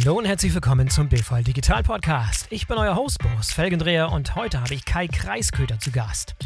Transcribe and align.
Hallo 0.00 0.16
und 0.16 0.26
herzlich 0.26 0.54
willkommen 0.54 0.88
zum 0.88 1.08
BVL 1.08 1.42
Digital 1.42 1.82
Podcast. 1.82 2.46
Ich 2.50 2.68
bin 2.68 2.78
euer 2.78 2.94
Host 2.94 3.18
Boris 3.18 3.52
Felgendreher 3.52 4.12
und 4.12 4.36
heute 4.36 4.60
habe 4.60 4.72
ich 4.72 4.84
Kai 4.84 5.08
Kreisköter 5.08 5.80
zu 5.80 5.90
Gast. 5.90 6.36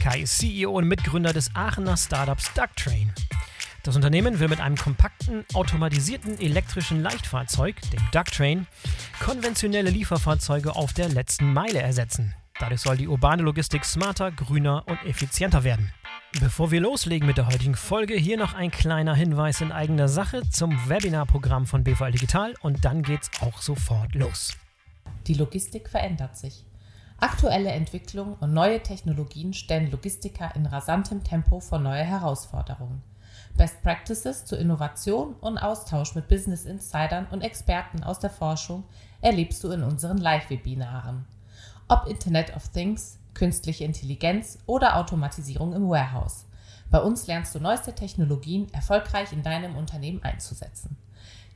Kai 0.00 0.20
ist 0.20 0.38
CEO 0.38 0.70
und 0.70 0.86
Mitgründer 0.86 1.32
des 1.32 1.50
Aachener 1.56 1.96
Startups 1.96 2.54
Ducktrain. 2.54 3.12
Das 3.82 3.96
Unternehmen 3.96 4.38
will 4.38 4.46
mit 4.46 4.60
einem 4.60 4.76
kompakten, 4.76 5.44
automatisierten 5.54 6.38
elektrischen 6.38 7.02
Leichtfahrzeug, 7.02 7.80
dem 7.90 8.00
Ducktrain, 8.12 8.68
konventionelle 9.18 9.90
Lieferfahrzeuge 9.90 10.76
auf 10.76 10.92
der 10.92 11.08
letzten 11.08 11.52
Meile 11.52 11.80
ersetzen. 11.80 12.34
Dadurch 12.60 12.82
soll 12.82 12.96
die 12.96 13.08
urbane 13.08 13.42
Logistik 13.42 13.84
smarter, 13.84 14.30
grüner 14.30 14.84
und 14.86 15.04
effizienter 15.04 15.64
werden. 15.64 15.92
Bevor 16.38 16.70
wir 16.70 16.80
loslegen 16.80 17.26
mit 17.26 17.38
der 17.38 17.48
heutigen 17.48 17.74
Folge, 17.74 18.14
hier 18.14 18.36
noch 18.36 18.54
ein 18.54 18.70
kleiner 18.70 19.16
Hinweis 19.16 19.60
in 19.60 19.72
eigener 19.72 20.06
Sache 20.06 20.48
zum 20.48 20.78
Webinarprogramm 20.88 21.66
von 21.66 21.82
BVL 21.82 22.12
Digital 22.12 22.54
und 22.62 22.84
dann 22.84 23.02
geht's 23.02 23.30
auch 23.40 23.60
sofort 23.60 24.14
los. 24.14 24.56
Die 25.26 25.34
Logistik 25.34 25.88
verändert 25.88 26.36
sich. 26.36 26.64
Aktuelle 27.18 27.70
Entwicklungen 27.70 28.34
und 28.34 28.54
neue 28.54 28.80
Technologien 28.80 29.52
stellen 29.54 29.90
Logistiker 29.90 30.54
in 30.54 30.66
rasantem 30.66 31.24
Tempo 31.24 31.58
vor 31.58 31.80
neue 31.80 32.04
Herausforderungen. 32.04 33.02
Best 33.56 33.82
Practices 33.82 34.44
zur 34.44 34.60
Innovation 34.60 35.34
und 35.40 35.58
Austausch 35.58 36.14
mit 36.14 36.28
Business 36.28 36.64
Insidern 36.64 37.26
und 37.32 37.42
Experten 37.42 38.04
aus 38.04 38.20
der 38.20 38.30
Forschung 38.30 38.84
erlebst 39.20 39.64
du 39.64 39.72
in 39.72 39.82
unseren 39.82 40.18
Live-Webinaren. 40.18 41.26
Ob 41.88 42.06
Internet 42.06 42.54
of 42.54 42.68
Things, 42.68 43.18
künstliche 43.40 43.84
Intelligenz 43.84 44.58
oder 44.66 44.96
Automatisierung 44.98 45.72
im 45.72 45.88
Warehouse. 45.88 46.44
Bei 46.90 47.00
uns 47.00 47.26
lernst 47.26 47.54
du 47.54 47.58
neueste 47.58 47.94
Technologien 47.94 48.66
erfolgreich 48.74 49.32
in 49.32 49.42
deinem 49.42 49.76
Unternehmen 49.76 50.22
einzusetzen. 50.22 50.98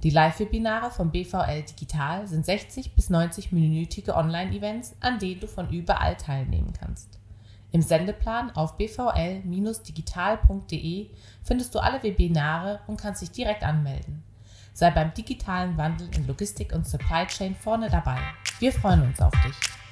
Die 0.02 0.08
Live-Webinare 0.08 0.90
vom 0.90 1.10
BVL 1.10 1.62
Digital 1.62 2.26
sind 2.26 2.46
60 2.46 2.94
bis 2.94 3.10
90-minütige 3.10 4.16
Online-Events, 4.16 4.96
an 5.00 5.18
denen 5.18 5.40
du 5.40 5.46
von 5.46 5.68
überall 5.68 6.16
teilnehmen 6.16 6.72
kannst. 6.72 7.18
Im 7.70 7.82
Sendeplan 7.82 8.50
auf 8.52 8.78
bvl-digital.de 8.78 11.10
findest 11.42 11.74
du 11.74 11.80
alle 11.80 12.02
Webinare 12.02 12.80
und 12.86 12.98
kannst 12.98 13.20
dich 13.20 13.30
direkt 13.30 13.62
anmelden. 13.62 14.22
Sei 14.72 14.90
beim 14.90 15.12
digitalen 15.12 15.76
Wandel 15.76 16.08
in 16.16 16.26
Logistik 16.26 16.72
und 16.72 16.88
Supply 16.88 17.26
Chain 17.26 17.54
vorne 17.54 17.90
dabei. 17.90 18.16
Wir 18.58 18.72
freuen 18.72 19.02
uns 19.02 19.20
auf 19.20 19.34
dich. 19.44 19.83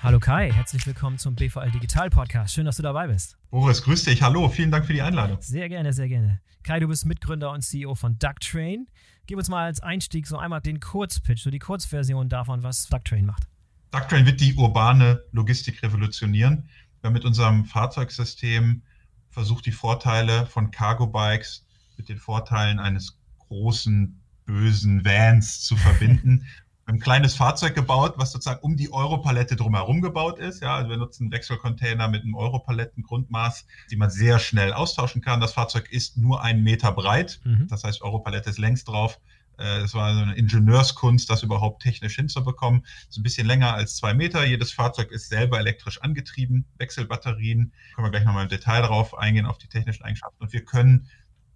Hallo 0.00 0.20
Kai, 0.20 0.52
herzlich 0.52 0.86
willkommen 0.86 1.18
zum 1.18 1.34
BVL 1.34 1.72
Digital 1.72 2.08
Podcast. 2.08 2.54
Schön, 2.54 2.66
dass 2.66 2.76
du 2.76 2.84
dabei 2.84 3.08
bist. 3.08 3.36
Boris, 3.50 3.82
grüß 3.82 4.04
dich. 4.04 4.22
Hallo, 4.22 4.48
vielen 4.48 4.70
Dank 4.70 4.86
für 4.86 4.92
die 4.92 5.02
Einladung. 5.02 5.38
Sehr 5.40 5.68
gerne, 5.68 5.92
sehr 5.92 6.06
gerne. 6.06 6.40
Kai, 6.62 6.78
du 6.78 6.86
bist 6.86 7.04
Mitgründer 7.04 7.50
und 7.50 7.62
CEO 7.62 7.96
von 7.96 8.16
Ducktrain. 8.16 8.86
Gib 9.26 9.38
uns 9.38 9.48
mal 9.48 9.64
als 9.64 9.80
Einstieg 9.80 10.28
so 10.28 10.38
einmal 10.38 10.60
den 10.60 10.78
Kurzpitch, 10.78 11.42
so 11.42 11.50
die 11.50 11.58
Kurzversion 11.58 12.28
davon, 12.28 12.62
was 12.62 12.86
Ducktrain 12.86 13.26
macht. 13.26 13.48
Ducktrain 13.90 14.24
wird 14.24 14.40
die 14.40 14.54
urbane 14.54 15.20
Logistik 15.32 15.82
revolutionieren. 15.82 16.68
Wir 17.00 17.08
haben 17.08 17.14
mit 17.14 17.24
unserem 17.24 17.64
Fahrzeugsystem 17.64 18.82
versucht, 19.30 19.66
die 19.66 19.72
Vorteile 19.72 20.46
von 20.46 20.70
Cargo 20.70 21.08
Bikes 21.08 21.66
mit 21.96 22.08
den 22.08 22.18
Vorteilen 22.18 22.78
eines 22.78 23.18
großen, 23.48 24.20
bösen 24.44 25.04
Vans 25.04 25.62
zu 25.62 25.76
verbinden 25.76 26.46
ein 26.88 26.98
kleines 26.98 27.34
Fahrzeug 27.34 27.74
gebaut, 27.74 28.14
was 28.16 28.32
sozusagen 28.32 28.60
um 28.62 28.76
die 28.76 28.90
Europalette 28.90 29.56
drumherum 29.56 30.00
gebaut 30.00 30.38
ist. 30.38 30.62
Ja, 30.62 30.76
also 30.76 30.88
wir 30.88 30.96
nutzen 30.96 31.30
Wechselcontainer 31.30 32.08
mit 32.08 32.22
einem 32.22 32.34
Europaletten-Grundmaß, 32.34 33.66
die 33.90 33.96
man 33.96 34.10
sehr 34.10 34.38
schnell 34.38 34.72
austauschen 34.72 35.20
kann. 35.20 35.40
Das 35.40 35.52
Fahrzeug 35.52 35.92
ist 35.92 36.16
nur 36.16 36.42
einen 36.42 36.62
Meter 36.62 36.92
breit. 36.92 37.40
Mhm. 37.44 37.68
Das 37.68 37.84
heißt, 37.84 38.00
Europalette 38.00 38.48
ist 38.48 38.58
längst 38.58 38.88
drauf. 38.88 39.20
Äh, 39.58 39.80
es 39.80 39.92
war 39.92 40.08
eine 40.08 40.34
Ingenieurskunst, 40.34 41.28
das 41.28 41.42
überhaupt 41.42 41.82
technisch 41.82 42.16
hinzubekommen. 42.16 42.86
Es 43.02 43.10
ist 43.10 43.18
ein 43.18 43.22
bisschen 43.22 43.46
länger 43.46 43.74
als 43.74 43.96
zwei 43.96 44.14
Meter. 44.14 44.46
Jedes 44.46 44.72
Fahrzeug 44.72 45.10
ist 45.10 45.28
selber 45.28 45.58
elektrisch 45.58 46.00
angetrieben. 46.00 46.64
Wechselbatterien. 46.78 47.70
Können 47.94 48.06
wir 48.06 48.10
gleich 48.10 48.24
nochmal 48.24 48.44
im 48.44 48.48
Detail 48.48 48.80
darauf 48.80 49.16
eingehen, 49.18 49.44
auf 49.44 49.58
die 49.58 49.68
technischen 49.68 50.04
Eigenschaften. 50.04 50.42
Und 50.42 50.54
wir 50.54 50.64
können 50.64 51.06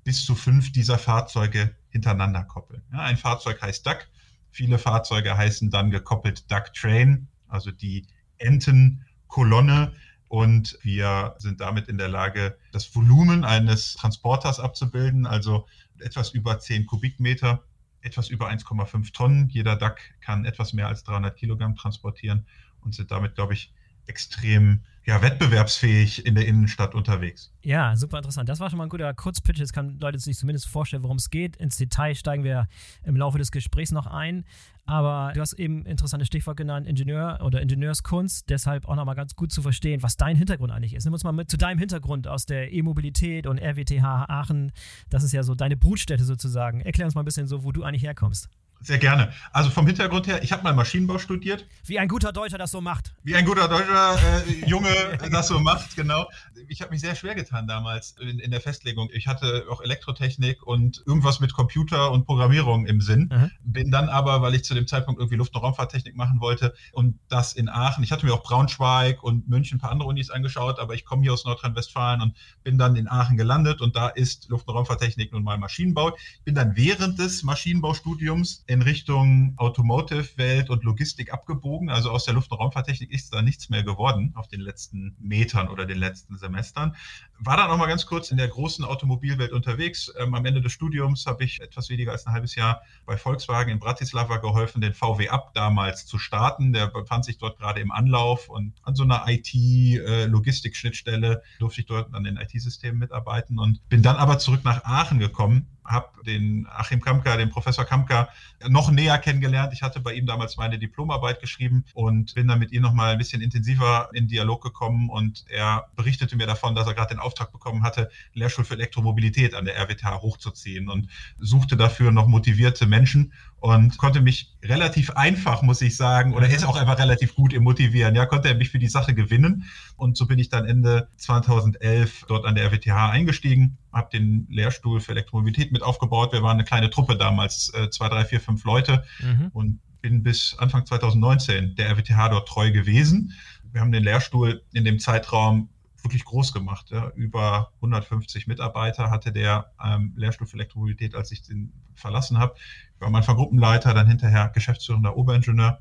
bis 0.05 0.27
zu 0.27 0.35
fünf 0.35 0.73
dieser 0.73 0.99
Fahrzeuge 0.99 1.75
hintereinander 1.89 2.45
koppeln. 2.45 2.83
Ja, 2.93 2.99
ein 2.99 3.17
Fahrzeug 3.17 3.63
heißt 3.63 3.87
Duck 3.87 4.09
Viele 4.53 4.79
Fahrzeuge 4.79 5.37
heißen 5.37 5.71
dann 5.71 5.91
gekoppelt 5.91 6.51
Duck 6.51 6.75
Train, 6.75 7.27
also 7.49 7.71
die 7.71 8.07
Entenkolonne. 8.37 9.95
Und 10.29 10.79
wir 10.83 11.35
sind 11.39 11.61
damit 11.61 11.89
in 11.89 11.99
der 11.99 12.09
Lage, 12.09 12.57
das 12.71 12.95
Volumen 12.95 13.45
eines 13.45 13.95
Transporters 13.95 14.61
abzubilden, 14.61 15.27
also 15.27 15.67
etwas 15.99 16.31
über 16.31 16.59
10 16.59 16.87
Kubikmeter, 16.87 17.65
etwas 18.03 18.29
über 18.29 18.51
1,5 18.51 19.13
Tonnen. 19.13 19.49
Jeder 19.49 19.77
Duck 19.77 19.97
kann 20.21 20.45
etwas 20.45 20.75
mehr 20.75 20.89
als 20.89 21.03
300 21.05 21.35
Kilogramm 21.35 21.75
transportieren 21.75 22.47
und 22.83 22.95
sind 22.95 23.11
damit, 23.11 23.35
glaube 23.35 23.55
ich, 23.55 23.73
extrem 24.07 24.81
ja, 25.05 25.21
wettbewerbsfähig 25.21 26.25
in 26.27 26.37
der 26.37 26.47
Innenstadt 26.47 26.95
unterwegs. 26.95 27.53
Ja, 27.63 27.97
super 27.97 28.19
interessant. 28.19 28.49
Das 28.49 28.61
war 28.61 28.71
schon 28.71 28.77
mal 28.79 28.85
ein 28.85 28.89
guter 28.89 29.13
Kurzpitch. 29.15 29.59
Jetzt 29.59 29.73
kann 29.73 29.99
Leute 29.99 30.19
sich 30.19 30.37
zumindest 30.37 30.69
vorstellen, 30.69 31.03
worum 31.03 31.17
es 31.17 31.31
geht. 31.31 31.57
Ins 31.57 31.77
Detail 31.77 32.15
steigen 32.15 32.45
wir 32.45 32.69
im 33.05 33.17
Laufe 33.17 33.39
des 33.39 33.51
Gesprächs 33.51 33.91
noch 33.91 34.07
ein. 34.07 34.45
Aber 34.85 35.33
du 35.35 35.41
hast 35.41 35.55
eben 35.55 35.85
interessantes 35.87 36.29
Stichwort 36.29 36.57
genannt, 36.57 36.87
Ingenieur 36.87 37.41
oder 37.43 37.61
Ingenieurskunst. 37.61 38.49
Deshalb 38.49 38.87
auch 38.87 38.95
nochmal 38.95 39.17
ganz 39.17 39.35
gut 39.35 39.53
zu 39.53 39.61
verstehen, 39.63 40.03
was 40.05 40.17
dein 40.17 40.37
Hintergrund 40.37 40.73
eigentlich 40.73 40.95
ist. 40.95 41.05
Nimm 41.05 41.15
uns 41.15 41.25
mal 41.25 41.33
mit 41.33 41.51
zu 41.51 41.57
deinem 41.57 41.79
Hintergrund 41.79 42.29
aus 42.29 42.47
der 42.47 42.73
E-Mobilität 42.73 43.47
und 43.49 43.59
RWTH 43.59 44.27
Aachen. 44.29 44.73
Das 45.11 45.25
ist 45.25 45.33
ja 45.33 45.43
so 45.43 45.57
deine 45.57 45.77
Brutstätte 45.77 46.25
sozusagen. 46.25 46.81
Erklär 46.81 47.07
uns 47.07 47.15
mal 47.17 47.23
ein 47.23 47.25
bisschen 47.25 47.49
so, 47.49 47.65
wo 47.65 47.73
du 47.73 47.83
eigentlich 47.83 48.05
herkommst. 48.05 48.49
Sehr 48.83 48.99
gerne. 48.99 49.33
Also 49.53 49.71
vom 49.71 49.87
Hintergrund 49.87 50.27
her, 50.27 50.43
ich 50.43 50.51
habe 50.51 50.65
mal 50.65 50.75
Maschinenbau 50.75 51.19
studiert. 51.19 51.67
Wie 51.87 52.01
ein 52.01 52.09
guter 52.09 52.33
Deutscher 52.33 52.59
das 52.59 52.73
so 52.73 52.81
macht. 52.81 53.15
Wie 53.23 53.37
ein 53.37 53.45
guter 53.45 53.69
deutscher 53.69 54.17
äh, 54.17 54.67
Junge 54.67 54.89
das 55.31 55.49
so 55.49 55.61
macht, 55.61 55.95
genau. 55.95 56.29
Ich 56.67 56.83
habe 56.83 56.91
mich 56.91 57.01
sehr 57.01 57.15
schwer 57.15 57.37
getan 57.37 57.69
damals 57.69 58.17
in, 58.21 58.41
in, 58.41 58.51
der 58.51 58.61
Festlegung. 58.61 59.09
Ich 59.13 59.29
hatte 59.29 59.67
auch 59.71 59.81
Elektrotechnik 59.83 60.63
und 60.65 61.03
irgendwas 61.07 61.39
mit 61.39 61.53
Computer 61.53 62.11
und 62.11 62.25
Programmierung 62.27 62.87
im 62.87 63.01
Sinn. 63.01 63.31
Mhm. 63.33 63.51
Bin 63.63 63.91
dann 63.93 64.09
aber, 64.09 64.43
weil 64.43 64.55
ich 64.55 64.65
zu 64.65 64.75
dem 64.75 64.89
Zeitpunkt 64.89 65.21
irgendwie 65.21 65.37
Luft- 65.37 65.55
und 65.55 65.63
Raumfahrttechnik 65.63 66.17
machen 66.17 66.41
wollte 66.41 66.75
und 66.93 67.21
das 67.29 67.53
in 67.53 67.69
Aachen. 67.69 68.03
Ich 68.03 68.11
hatte 68.11 68.27
mir 68.27 68.35
auch 68.35 68.43
Braunschweig 68.43 69.23
und 69.23 69.49
München 69.49 69.77
ein 69.77 69.81
paar 69.81 69.93
andere 69.93 70.09
Unis 70.09 70.31
angeschaut, 70.31 70.81
aber 70.81 70.95
ich 70.95 71.05
komme 71.05 71.23
hier 71.23 71.33
aus 71.33 71.45
Nordrhein-Westfalen 71.45 72.21
und 72.21 72.37
bin 72.65 72.79
dann 72.79 72.97
in 72.97 73.07
Aachen 73.07 73.37
gelandet 73.37 73.81
und 73.81 73.95
da 73.95 74.09
ist 74.09 74.49
Luft- 74.49 74.67
und 74.67 74.75
Raumfahrttechnik 74.75 75.33
nun 75.33 75.45
mal 75.45 75.57
Maschinenbau. 75.57 76.17
Ich 76.17 76.43
bin 76.45 76.57
dann 76.57 76.75
während 76.75 77.19
des 77.21 77.45
Maschinenbaustudiums 77.45 78.65
in 78.73 78.83
Richtung 78.83 79.55
Automotive-Welt 79.59 80.71
und 80.71 80.83
Logistik 80.83 81.33
abgebogen. 81.33 81.91
Also 81.91 82.11
aus 82.11 82.25
der 82.25 82.35
Luft- 82.35 82.51
und 82.51 82.59
Raumfahrttechnik 82.59 83.11
ist 83.11 83.35
da 83.35 83.43
nichts 83.43 83.69
mehr 83.69 83.83
geworden 83.83 84.33
auf 84.35 84.49
den 84.49 84.61
letzten 84.61 85.15
Metern 85.21 85.69
oder 85.69 85.85
den 85.85 85.99
letzten 85.99 86.39
Semestern. 86.39 86.97
War 87.39 87.59
dann 87.59 87.71
auch 87.71 87.77
mal 87.77 87.87
ganz 87.87 88.07
kurz 88.07 88.31
in 88.31 88.39
der 88.39 88.49
großen 88.49 88.85
Automobilwelt 88.85 89.53
unterwegs. 89.53 90.13
Ähm, 90.19 90.35
am 90.35 90.47
Ende 90.47 90.63
des 90.63 90.73
Studiums 90.73 91.27
habe 91.27 91.45
ich 91.45 91.61
etwas 91.61 91.91
weniger 91.91 92.13
als 92.13 92.27
ein 92.27 92.33
halbes 92.33 92.55
Jahr 92.55 92.83
bei 93.05 93.17
Volkswagen 93.17 93.71
in 93.71 93.79
Bratislava 93.79 94.39
geholfen, 94.39 94.81
den 94.81 94.95
VW 94.95 95.29
Up 95.29 95.53
damals 95.55 96.07
zu 96.07 96.19
starten. 96.19 96.73
Der 96.73 96.87
befand 96.87 97.27
sich 97.27 97.39
dort 97.39 97.59
gerade 97.59 97.81
im 97.81 97.93
Anlauf 97.93 98.49
und 98.49 98.73
an 98.83 98.95
so 98.95 99.03
einer 99.03 99.25
IT-Logistik-Schnittstelle 99.27 101.33
äh, 101.33 101.41
durfte 101.59 101.83
ich 101.83 101.87
dort 101.87 102.15
an 102.15 102.25
den 102.25 102.39
IT-Systemen 102.39 102.99
mitarbeiten 102.99 103.59
und 103.59 103.87
bin 103.89 104.03
dann 104.03 104.17
aber 104.17 104.39
zurück 104.39 104.65
nach 104.65 104.85
Aachen 104.85 105.19
gekommen 105.19 105.67
habe 105.85 106.23
den 106.25 106.67
Achim 106.71 107.01
Kamka, 107.01 107.37
den 107.37 107.51
Professor 107.51 107.85
Kamka, 107.85 108.29
noch 108.69 108.91
näher 108.91 109.19
kennengelernt. 109.19 109.73
Ich 109.73 109.83
hatte 109.83 110.01
bei 110.01 110.15
ihm 110.15 110.27
damals 110.27 110.57
meine 110.57 110.79
Diplomarbeit 110.79 111.41
geschrieben 111.41 111.85
und 111.95 112.35
bin 112.35 112.49
dann 112.49 112.59
mit 112.59 112.73
ihm 112.73 112.83
noch 112.83 112.93
mal 112.93 113.13
ein 113.13 113.19
bisschen 113.19 113.43
intensiver 113.43 114.09
in 114.13 114.29
Dialog 114.29 114.63
gekommen 114.63 115.11
und 115.11 115.45
er 115.49 115.89
berichtete 115.97 116.37
mir 116.37 116.47
davon, 116.47 116.75
dass 116.75 116.87
er 116.87 116.95
gerade 116.95 117.15
den 117.15 117.21
Auftrag 117.21 117.53
bekommen 117.53 117.83
hatte, 117.83 118.11
Lehrstuhl 118.35 118.65
für 118.65 118.75
Elektromobilität 118.75 119.55
an 119.55 119.65
der 119.65 119.77
RWTH 119.77 120.23
hochzuziehen 120.23 120.89
und 120.89 121.09
suchte 121.39 121.77
dafür 121.77 122.13
noch 122.13 122.27
motivierte 122.27 122.87
Menschen 122.87 123.33
und 123.63 123.97
konnte 123.97 124.21
mich 124.21 124.57
relativ 124.65 125.11
einfach, 125.11 125.63
muss 125.63 125.81
ich 125.83 125.97
sagen, 125.97 126.35
oder 126.35 126.49
ist 126.49 126.65
auch 126.65 126.77
einfach 126.77 126.99
relativ 126.99 127.37
gut 127.37 127.53
im 127.53 127.63
Motivieren. 127.63 128.17
Ja, 128.17 128.27
konnte 128.27 128.49
er 128.49 128.57
mich 128.57 128.71
für 128.71 128.81
die 128.81 128.89
Sache 128.89 129.15
gewinnen 129.15 129.65
und 129.97 130.17
so 130.17 130.27
bin 130.27 130.41
ich 130.41 130.49
dann 130.49 130.67
Ende 130.67 131.09
2011 131.17 132.25
dort 132.27 132.45
an 132.45 132.57
der 132.57 132.67
RWTH 132.67 133.11
eingestiegen 133.11 133.79
habe 133.93 134.09
den 134.11 134.47
Lehrstuhl 134.51 135.01
für 135.01 135.13
Elektromobilität 135.13 135.71
mit 135.71 135.83
aufgebaut. 135.83 136.33
Wir 136.33 136.43
waren 136.43 136.57
eine 136.57 136.65
kleine 136.65 136.89
Truppe 136.89 137.17
damals, 137.17 137.71
äh, 137.75 137.91
zwei, 137.91 138.09
drei, 138.09 138.25
vier, 138.25 138.41
fünf 138.41 138.65
Leute 138.65 139.05
mhm. 139.21 139.51
und 139.53 139.81
bin 140.01 140.23
bis 140.23 140.57
Anfang 140.59 140.87
2019 140.87 141.77
der 141.77 141.91
RWTH 141.91 142.31
dort 142.31 142.49
treu 142.49 142.73
gewesen. 142.73 143.33
Wir 143.71 143.81
haben 143.81 143.93
den 143.93 144.03
Lehrstuhl 144.03 144.63
in 144.73 144.85
dem 144.85 144.99
Zeitraum 144.99 145.69
wirklich 146.05 146.25
groß 146.25 146.53
gemacht. 146.53 146.91
Ja. 146.91 147.11
Über 147.15 147.73
150 147.77 148.47
Mitarbeiter 148.47 149.11
hatte 149.11 149.33
der 149.33 149.73
ähm, 149.83 150.13
Lehrstuhl 150.17 150.47
für 150.47 150.57
Elektromobilität, 150.57 151.15
als 151.15 151.33
ich 151.33 151.43
den 151.43 151.73
verlassen 151.95 152.39
habe. 152.39 152.55
Ich 152.95 153.01
war 153.01 153.09
am 153.09 153.15
Anfang 153.15 153.37
Gruppenleiter, 153.37 153.95
dann 153.95 154.07
hinterher 154.07 154.49
geschäftsführender 154.49 155.17
Oberingenieur. 155.17 155.81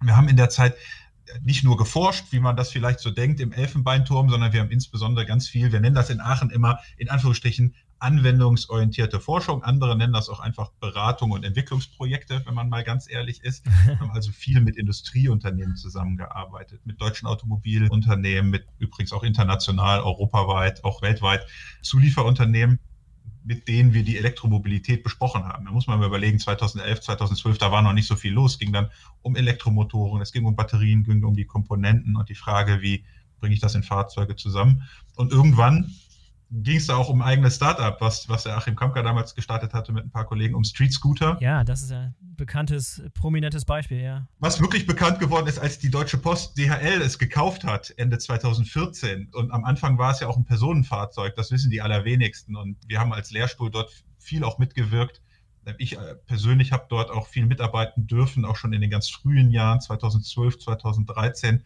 Wir 0.00 0.16
haben 0.16 0.28
in 0.28 0.36
der 0.36 0.50
Zeit 0.50 0.74
nicht 1.42 1.64
nur 1.64 1.76
geforscht, 1.76 2.26
wie 2.30 2.40
man 2.40 2.56
das 2.56 2.70
vielleicht 2.70 3.00
so 3.00 3.10
denkt 3.10 3.40
im 3.40 3.52
Elfenbeinturm, 3.52 4.28
sondern 4.28 4.52
wir 4.52 4.60
haben 4.60 4.70
insbesondere 4.70 5.24
ganz 5.26 5.48
viel, 5.48 5.72
wir 5.72 5.80
nennen 5.80 5.94
das 5.94 6.10
in 6.10 6.20
Aachen 6.20 6.50
immer 6.50 6.80
in 6.96 7.08
Anführungsstrichen 7.08 7.74
anwendungsorientierte 8.02 9.20
Forschung. 9.20 9.62
Andere 9.62 9.96
nennen 9.96 10.12
das 10.12 10.28
auch 10.28 10.40
einfach 10.40 10.72
Beratung 10.80 11.30
und 11.30 11.44
Entwicklungsprojekte, 11.44 12.42
wenn 12.44 12.54
man 12.54 12.68
mal 12.68 12.82
ganz 12.82 13.10
ehrlich 13.10 13.42
ist. 13.42 13.64
Wir 13.86 13.98
haben 14.00 14.10
also 14.10 14.32
viel 14.32 14.60
mit 14.60 14.76
Industrieunternehmen 14.76 15.76
zusammengearbeitet, 15.76 16.80
mit 16.84 17.00
deutschen 17.00 17.28
Automobilunternehmen, 17.28 18.50
mit 18.50 18.66
übrigens 18.78 19.12
auch 19.12 19.22
international, 19.22 20.00
europaweit, 20.00 20.84
auch 20.84 21.02
weltweit 21.02 21.46
Zulieferunternehmen 21.82 22.78
mit 23.44 23.66
denen 23.66 23.92
wir 23.92 24.04
die 24.04 24.18
Elektromobilität 24.18 25.02
besprochen 25.02 25.44
haben. 25.44 25.64
Da 25.64 25.72
muss 25.72 25.88
man 25.88 25.98
mal 25.98 26.06
überlegen, 26.06 26.38
2011, 26.38 27.00
2012, 27.00 27.58
da 27.58 27.72
war 27.72 27.82
noch 27.82 27.92
nicht 27.92 28.06
so 28.06 28.14
viel 28.14 28.32
los. 28.32 28.52
Es 28.52 28.58
ging 28.60 28.72
dann 28.72 28.88
um 29.20 29.34
Elektromotoren, 29.34 30.22
es 30.22 30.30
ging 30.30 30.44
um 30.44 30.54
Batterien, 30.54 31.02
ging 31.02 31.24
um 31.24 31.34
die 31.34 31.44
Komponenten 31.44 32.14
und 32.14 32.28
die 32.28 32.36
Frage, 32.36 32.82
wie 32.82 33.04
bringe 33.40 33.54
ich 33.54 33.60
das 33.60 33.74
in 33.74 33.82
Fahrzeuge 33.82 34.36
zusammen. 34.36 34.84
Und 35.16 35.32
irgendwann 35.32 35.92
ging 36.52 36.76
es 36.76 36.86
da 36.86 36.96
auch 36.96 37.08
um 37.08 37.22
ein 37.22 37.28
eigenes 37.28 37.56
Startup, 37.56 37.98
was, 38.00 38.28
was 38.28 38.42
der 38.42 38.56
Achim 38.56 38.76
Kamka 38.76 39.02
damals 39.02 39.34
gestartet 39.34 39.72
hatte 39.72 39.92
mit 39.92 40.04
ein 40.04 40.10
paar 40.10 40.26
Kollegen, 40.26 40.54
um 40.54 40.64
Street 40.64 40.92
Scooter. 40.92 41.38
Ja, 41.40 41.64
das 41.64 41.82
ist 41.82 41.92
ein 41.92 42.14
bekanntes, 42.20 43.02
prominentes 43.14 43.64
Beispiel, 43.64 44.02
ja. 44.02 44.28
Was 44.38 44.60
wirklich 44.60 44.86
bekannt 44.86 45.18
geworden 45.18 45.46
ist, 45.46 45.58
als 45.58 45.78
die 45.78 45.90
Deutsche 45.90 46.18
Post 46.18 46.58
DHL 46.58 47.00
es 47.00 47.18
gekauft 47.18 47.64
hat, 47.64 47.94
Ende 47.96 48.18
2014. 48.18 49.30
Und 49.32 49.50
am 49.50 49.64
Anfang 49.64 49.96
war 49.96 50.12
es 50.12 50.20
ja 50.20 50.28
auch 50.28 50.36
ein 50.36 50.44
Personenfahrzeug, 50.44 51.34
das 51.36 51.50
wissen 51.50 51.70
die 51.70 51.80
allerwenigsten. 51.80 52.56
Und 52.56 52.76
wir 52.86 53.00
haben 53.00 53.12
als 53.12 53.30
Lehrstuhl 53.30 53.70
dort 53.70 53.90
viel 54.18 54.44
auch 54.44 54.58
mitgewirkt. 54.58 55.22
Ich 55.78 55.96
äh, 55.96 56.16
persönlich 56.26 56.72
habe 56.72 56.86
dort 56.88 57.10
auch 57.10 57.28
viel 57.28 57.46
mitarbeiten 57.46 58.06
dürfen, 58.06 58.44
auch 58.44 58.56
schon 58.56 58.72
in 58.72 58.80
den 58.80 58.90
ganz 58.90 59.08
frühen 59.08 59.50
Jahren, 59.52 59.80
2012, 59.80 60.58
2013 60.58 61.62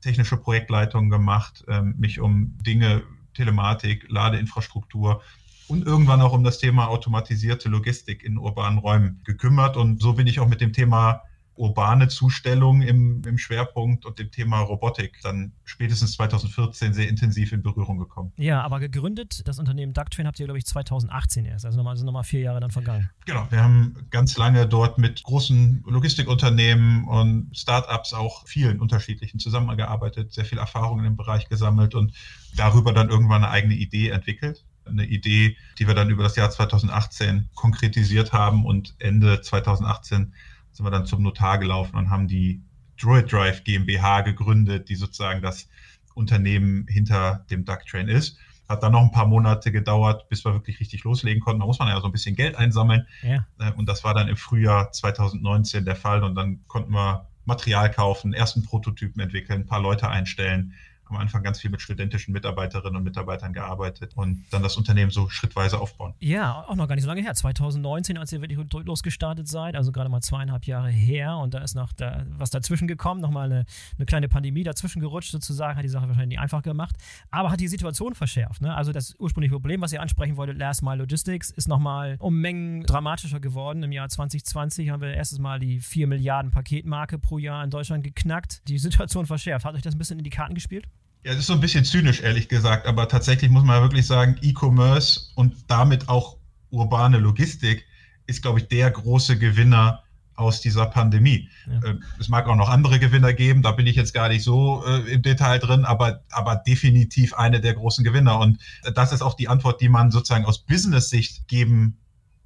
technische 0.00 0.36
Projektleitungen 0.36 1.10
gemacht, 1.10 1.64
ähm, 1.68 1.94
mich 1.98 2.20
um 2.20 2.56
Dinge 2.64 3.02
Telematik, 3.38 4.06
Ladeinfrastruktur 4.08 5.22
und 5.68 5.86
irgendwann 5.86 6.20
auch 6.20 6.32
um 6.32 6.42
das 6.42 6.58
Thema 6.58 6.88
automatisierte 6.88 7.68
Logistik 7.68 8.24
in 8.24 8.36
urbanen 8.36 8.78
Räumen 8.78 9.22
gekümmert. 9.24 9.76
Und 9.76 10.02
so 10.02 10.14
bin 10.14 10.26
ich 10.26 10.40
auch 10.40 10.48
mit 10.48 10.60
dem 10.60 10.72
Thema 10.72 11.22
urbane 11.58 12.08
Zustellung 12.08 12.82
im, 12.82 13.22
im 13.26 13.38
Schwerpunkt 13.38 14.06
und 14.06 14.18
dem 14.18 14.30
Thema 14.30 14.60
Robotik 14.60 15.18
dann 15.22 15.52
spätestens 15.64 16.12
2014 16.12 16.92
sehr 16.94 17.08
intensiv 17.08 17.52
in 17.52 17.62
Berührung 17.62 17.98
gekommen. 17.98 18.32
Ja, 18.36 18.62
aber 18.62 18.80
gegründet, 18.80 19.46
das 19.46 19.58
Unternehmen 19.58 19.92
Ducktrain 19.92 20.26
habt 20.26 20.38
ihr, 20.40 20.46
glaube 20.46 20.58
ich, 20.58 20.66
2018 20.66 21.44
erst, 21.44 21.66
also 21.66 21.76
nochmal, 21.76 21.92
also 21.92 22.04
nochmal 22.04 22.24
vier 22.24 22.40
Jahre 22.40 22.60
dann 22.60 22.70
vergangen. 22.70 23.10
Genau, 23.26 23.46
wir 23.50 23.62
haben 23.62 23.94
ganz 24.10 24.36
lange 24.36 24.66
dort 24.66 24.98
mit 24.98 25.22
großen 25.22 25.84
Logistikunternehmen 25.86 27.04
und 27.04 27.50
Startups 27.56 28.14
auch 28.14 28.46
vielen 28.46 28.80
unterschiedlichen 28.80 29.38
zusammengearbeitet, 29.38 30.32
sehr 30.32 30.44
viel 30.44 30.58
Erfahrung 30.58 30.98
in 30.98 31.04
dem 31.04 31.16
Bereich 31.16 31.48
gesammelt 31.48 31.94
und 31.94 32.12
darüber 32.56 32.92
dann 32.92 33.10
irgendwann 33.10 33.44
eine 33.44 33.52
eigene 33.52 33.74
Idee 33.74 34.10
entwickelt 34.10 34.64
eine 34.88 35.04
Idee, 35.04 35.56
die 35.78 35.86
wir 35.86 35.94
dann 35.94 36.10
über 36.10 36.22
das 36.22 36.36
Jahr 36.36 36.50
2018 36.50 37.50
konkretisiert 37.54 38.32
haben 38.32 38.64
und 38.64 38.94
Ende 38.98 39.40
2018 39.40 40.32
sind 40.72 40.84
wir 40.84 40.90
dann 40.90 41.06
zum 41.06 41.22
Notar 41.22 41.58
gelaufen 41.58 41.96
und 41.96 42.10
haben 42.10 42.28
die 42.28 42.62
Droid 43.00 43.32
Drive 43.32 43.64
GmbH 43.64 44.22
gegründet, 44.22 44.88
die 44.88 44.96
sozusagen 44.96 45.40
das 45.40 45.68
Unternehmen 46.14 46.86
hinter 46.88 47.44
dem 47.50 47.64
Ducktrain 47.64 48.08
ist. 48.08 48.38
Hat 48.68 48.82
dann 48.82 48.92
noch 48.92 49.02
ein 49.02 49.12
paar 49.12 49.26
Monate 49.26 49.72
gedauert, 49.72 50.28
bis 50.28 50.44
wir 50.44 50.52
wirklich 50.52 50.78
richtig 50.80 51.04
loslegen 51.04 51.40
konnten. 51.40 51.60
Da 51.60 51.66
muss 51.66 51.78
man 51.78 51.88
ja 51.88 52.00
so 52.00 52.06
ein 52.06 52.12
bisschen 52.12 52.36
Geld 52.36 52.56
einsammeln. 52.56 53.06
Ja. 53.22 53.46
Äh, 53.58 53.72
und 53.72 53.88
das 53.88 54.04
war 54.04 54.14
dann 54.14 54.28
im 54.28 54.36
Frühjahr 54.36 54.92
2019 54.92 55.84
der 55.84 55.96
Fall. 55.96 56.22
Und 56.22 56.34
dann 56.34 56.66
konnten 56.66 56.92
wir 56.92 57.28
Material 57.46 57.90
kaufen, 57.90 58.34
ersten 58.34 58.62
Prototypen 58.62 59.22
entwickeln, 59.22 59.62
ein 59.62 59.66
paar 59.66 59.80
Leute 59.80 60.08
einstellen, 60.08 60.74
am 61.10 61.16
Anfang 61.16 61.42
ganz 61.42 61.60
viel 61.60 61.70
mit 61.70 61.80
studentischen 61.80 62.32
Mitarbeiterinnen 62.32 62.96
und 62.96 63.04
Mitarbeitern 63.04 63.52
gearbeitet 63.52 64.12
und 64.16 64.44
dann 64.50 64.62
das 64.62 64.76
Unternehmen 64.76 65.10
so 65.10 65.28
schrittweise 65.28 65.80
aufbauen. 65.80 66.14
Ja, 66.20 66.64
auch 66.68 66.74
noch 66.74 66.88
gar 66.88 66.94
nicht 66.94 67.04
so 67.04 67.08
lange 67.08 67.22
her. 67.22 67.34
2019, 67.34 68.18
als 68.18 68.32
ihr 68.32 68.40
wirklich 68.40 68.58
losgestartet 68.72 69.48
seid, 69.48 69.76
also 69.76 69.92
gerade 69.92 70.10
mal 70.10 70.20
zweieinhalb 70.20 70.66
Jahre 70.66 70.90
her 70.90 71.36
und 71.36 71.54
da 71.54 71.58
ist 71.58 71.74
noch 71.74 71.92
da, 71.92 72.24
was 72.30 72.50
dazwischen 72.50 72.88
gekommen, 72.88 73.20
nochmal 73.20 73.50
eine, 73.50 73.64
eine 73.96 74.06
kleine 74.06 74.28
Pandemie 74.28 74.64
dazwischen 74.64 75.00
gerutscht 75.00 75.30
sozusagen, 75.30 75.76
hat 75.76 75.84
die 75.84 75.88
Sache 75.88 76.08
wahrscheinlich 76.08 76.38
nicht 76.38 76.40
einfach 76.40 76.62
gemacht, 76.62 76.96
aber 77.30 77.50
hat 77.50 77.60
die 77.60 77.68
Situation 77.68 78.14
verschärft. 78.14 78.62
Ne? 78.62 78.74
Also 78.74 78.92
das 78.92 79.14
ursprüngliche 79.18 79.52
Problem, 79.52 79.80
was 79.80 79.92
ihr 79.92 80.00
ansprechen 80.00 80.36
wolltet, 80.36 80.58
Last 80.58 80.82
Mile 80.82 80.96
Logistics, 80.96 81.50
ist 81.50 81.68
nochmal 81.68 82.16
um 82.18 82.40
Mengen 82.40 82.82
dramatischer 82.82 83.40
geworden. 83.40 83.82
Im 83.82 83.92
Jahr 83.92 84.08
2020 84.08 84.90
haben 84.90 85.00
wir 85.00 85.14
erstes 85.14 85.38
Mal 85.38 85.58
die 85.58 85.80
4 85.80 86.06
Milliarden 86.06 86.50
Paketmarke 86.50 87.18
pro 87.18 87.38
Jahr 87.38 87.62
in 87.64 87.70
Deutschland 87.70 88.04
geknackt. 88.04 88.66
Die 88.68 88.78
Situation 88.78 89.26
verschärft. 89.26 89.64
Hat 89.64 89.74
euch 89.74 89.82
das 89.82 89.94
ein 89.94 89.98
bisschen 89.98 90.18
in 90.18 90.24
die 90.24 90.30
Karten 90.30 90.54
gespielt? 90.54 90.86
Ja, 91.24 91.32
das 91.32 91.40
ist 91.40 91.46
so 91.46 91.52
ein 91.52 91.60
bisschen 91.60 91.84
zynisch, 91.84 92.20
ehrlich 92.20 92.48
gesagt, 92.48 92.86
aber 92.86 93.08
tatsächlich 93.08 93.50
muss 93.50 93.64
man 93.64 93.76
ja 93.76 93.82
wirklich 93.82 94.06
sagen, 94.06 94.36
E-Commerce 94.40 95.30
und 95.34 95.56
damit 95.66 96.08
auch 96.08 96.36
urbane 96.70 97.18
Logistik 97.18 97.84
ist, 98.26 98.42
glaube 98.42 98.60
ich, 98.60 98.68
der 98.68 98.90
große 98.90 99.38
Gewinner 99.38 100.02
aus 100.36 100.60
dieser 100.60 100.86
Pandemie. 100.86 101.48
Ja. 101.66 101.90
Ähm, 101.90 102.04
es 102.20 102.28
mag 102.28 102.46
auch 102.46 102.54
noch 102.54 102.68
andere 102.68 103.00
Gewinner 103.00 103.32
geben, 103.32 103.62
da 103.62 103.72
bin 103.72 103.86
ich 103.86 103.96
jetzt 103.96 104.14
gar 104.14 104.28
nicht 104.28 104.44
so 104.44 104.84
äh, 104.86 105.12
im 105.12 105.22
Detail 105.22 105.58
drin, 105.58 105.84
aber, 105.84 106.22
aber 106.30 106.56
definitiv 106.56 107.34
eine 107.34 107.60
der 107.60 107.74
großen 107.74 108.04
Gewinner. 108.04 108.38
Und 108.38 108.58
das 108.94 109.12
ist 109.12 109.22
auch 109.22 109.34
die 109.34 109.48
Antwort, 109.48 109.80
die 109.80 109.88
man 109.88 110.12
sozusagen 110.12 110.44
aus 110.44 110.64
Business-Sicht 110.64 111.48
geben 111.48 111.98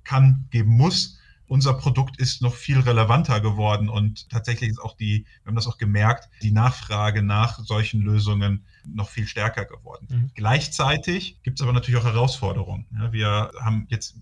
kann, 0.05 0.47
geben 0.51 0.71
muss 0.71 1.19
unser 1.53 1.75
Produkt 1.75 2.19
ist 2.19 2.41
noch 2.41 2.55
viel 2.55 2.81
relevanter 2.81 3.43
geworden 3.43 3.91
und 3.91 4.31
tatsächlich 4.31 4.71
ist 4.71 4.81
auch 4.81 4.97
die, 4.97 5.27
wir 5.43 5.51
haben 5.51 5.55
das 5.55 5.67
auch 5.67 5.77
gemerkt, 5.77 6.31
die 6.41 6.51
Nachfrage 6.51 7.23
nach 7.23 7.59
solchen 7.59 8.01
Lösungen 8.01 8.65
noch 8.87 9.11
viel 9.11 9.27
stärker 9.27 9.67
geworden. 9.67 10.07
Mhm. 10.09 10.31
Gleichzeitig 10.35 11.43
gibt 11.43 11.61
es 11.61 11.63
aber 11.63 11.75
natürlich 11.75 12.01
auch 12.01 12.07
Herausforderungen. 12.07 12.87
Ja, 12.99 13.13
wir 13.13 13.51
haben 13.61 13.87
jetzt 13.91 14.17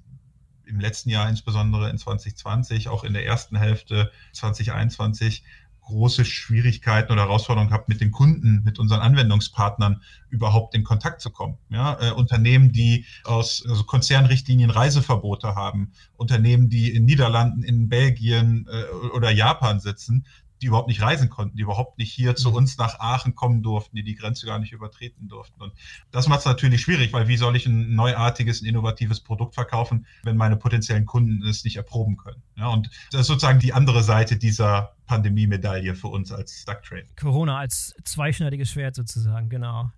im 0.67 0.81
letzten 0.81 1.09
Jahr, 1.09 1.29
insbesondere 1.29 1.89
in 1.89 1.99
2020, 1.99 2.89
auch 2.89 3.05
in 3.05 3.13
der 3.13 3.25
ersten 3.25 3.57
Hälfte 3.57 4.11
2021, 4.33 5.45
große 5.91 6.25
Schwierigkeiten 6.25 7.13
oder 7.13 7.23
Herausforderungen 7.23 7.69
gehabt, 7.69 7.89
mit 7.89 8.01
den 8.01 8.11
Kunden, 8.11 8.63
mit 8.65 8.79
unseren 8.79 9.01
Anwendungspartnern 9.01 10.01
überhaupt 10.31 10.75
in 10.75 10.85
Kontakt 10.85 11.21
zu 11.21 11.31
kommen. 11.31 11.59
Ja, 11.69 11.99
äh, 12.01 12.13
Unternehmen, 12.13 12.73
die 12.73 13.05
aus 13.25 13.65
also 13.69 13.85
Konzernrichtlinien 13.85 14.71
Reiseverbote 14.71 15.55
haben, 15.55 15.93
Unternehmen, 16.17 16.69
die 16.69 16.95
in 16.95 17.05
Niederlanden, 17.05 17.63
in 17.63 17.89
Belgien 17.89 18.69
äh, 18.71 19.17
oder 19.17 19.31
Japan 19.31 19.81
sitzen, 19.81 20.25
die 20.61 20.67
überhaupt 20.67 20.89
nicht 20.89 21.03
reisen 21.03 21.31
konnten, 21.31 21.57
die 21.57 21.63
überhaupt 21.63 21.99
nicht 21.99 22.13
hier 22.13 22.37
zu 22.37 22.51
mhm. 22.51 22.57
uns 22.57 22.79
nach 22.79 23.01
Aachen 23.01 23.35
kommen 23.35 23.63
durften, 23.63 23.97
die 23.97 24.03
die 24.03 24.15
Grenze 24.15 24.47
gar 24.47 24.59
nicht 24.59 24.73
übertreten 24.73 25.29
durften. 25.29 25.61
Und 25.61 25.73
das 26.11 26.29
macht 26.29 26.41
es 26.41 26.47
natürlich 26.47 26.83
schwierig, 26.83 27.13
weil 27.13 27.29
wie 27.29 27.37
soll 27.37 27.57
ich 27.57 27.67
ein 27.67 27.95
neuartiges, 27.95 28.63
ein 28.63 28.67
innovatives 28.67 29.21
Produkt 29.21 29.55
verkaufen, 29.55 30.07
wenn 30.23 30.37
meine 30.37 30.57
potenziellen 30.57 31.07
Kunden 31.07 31.43
es 31.47 31.65
nicht 31.65 31.77
erproben 31.77 32.17
können? 32.17 32.43
Ja, 32.57 32.69
und 32.69 32.91
das 33.11 33.23
ist 33.23 33.27
sozusagen 33.29 33.59
die 33.59 33.73
andere 33.73 34.03
Seite 34.03 34.37
dieser 34.37 34.95
Pandemie-Medaille 35.07 35.97
für 35.97 36.07
uns 36.07 36.31
als 36.31 36.65
Ducktrain. 36.65 37.03
Corona 37.19 37.59
als 37.59 37.97
zweischneidiges 38.05 38.71
Schwert 38.71 38.95
sozusagen, 38.95 39.49
genau. 39.49 39.91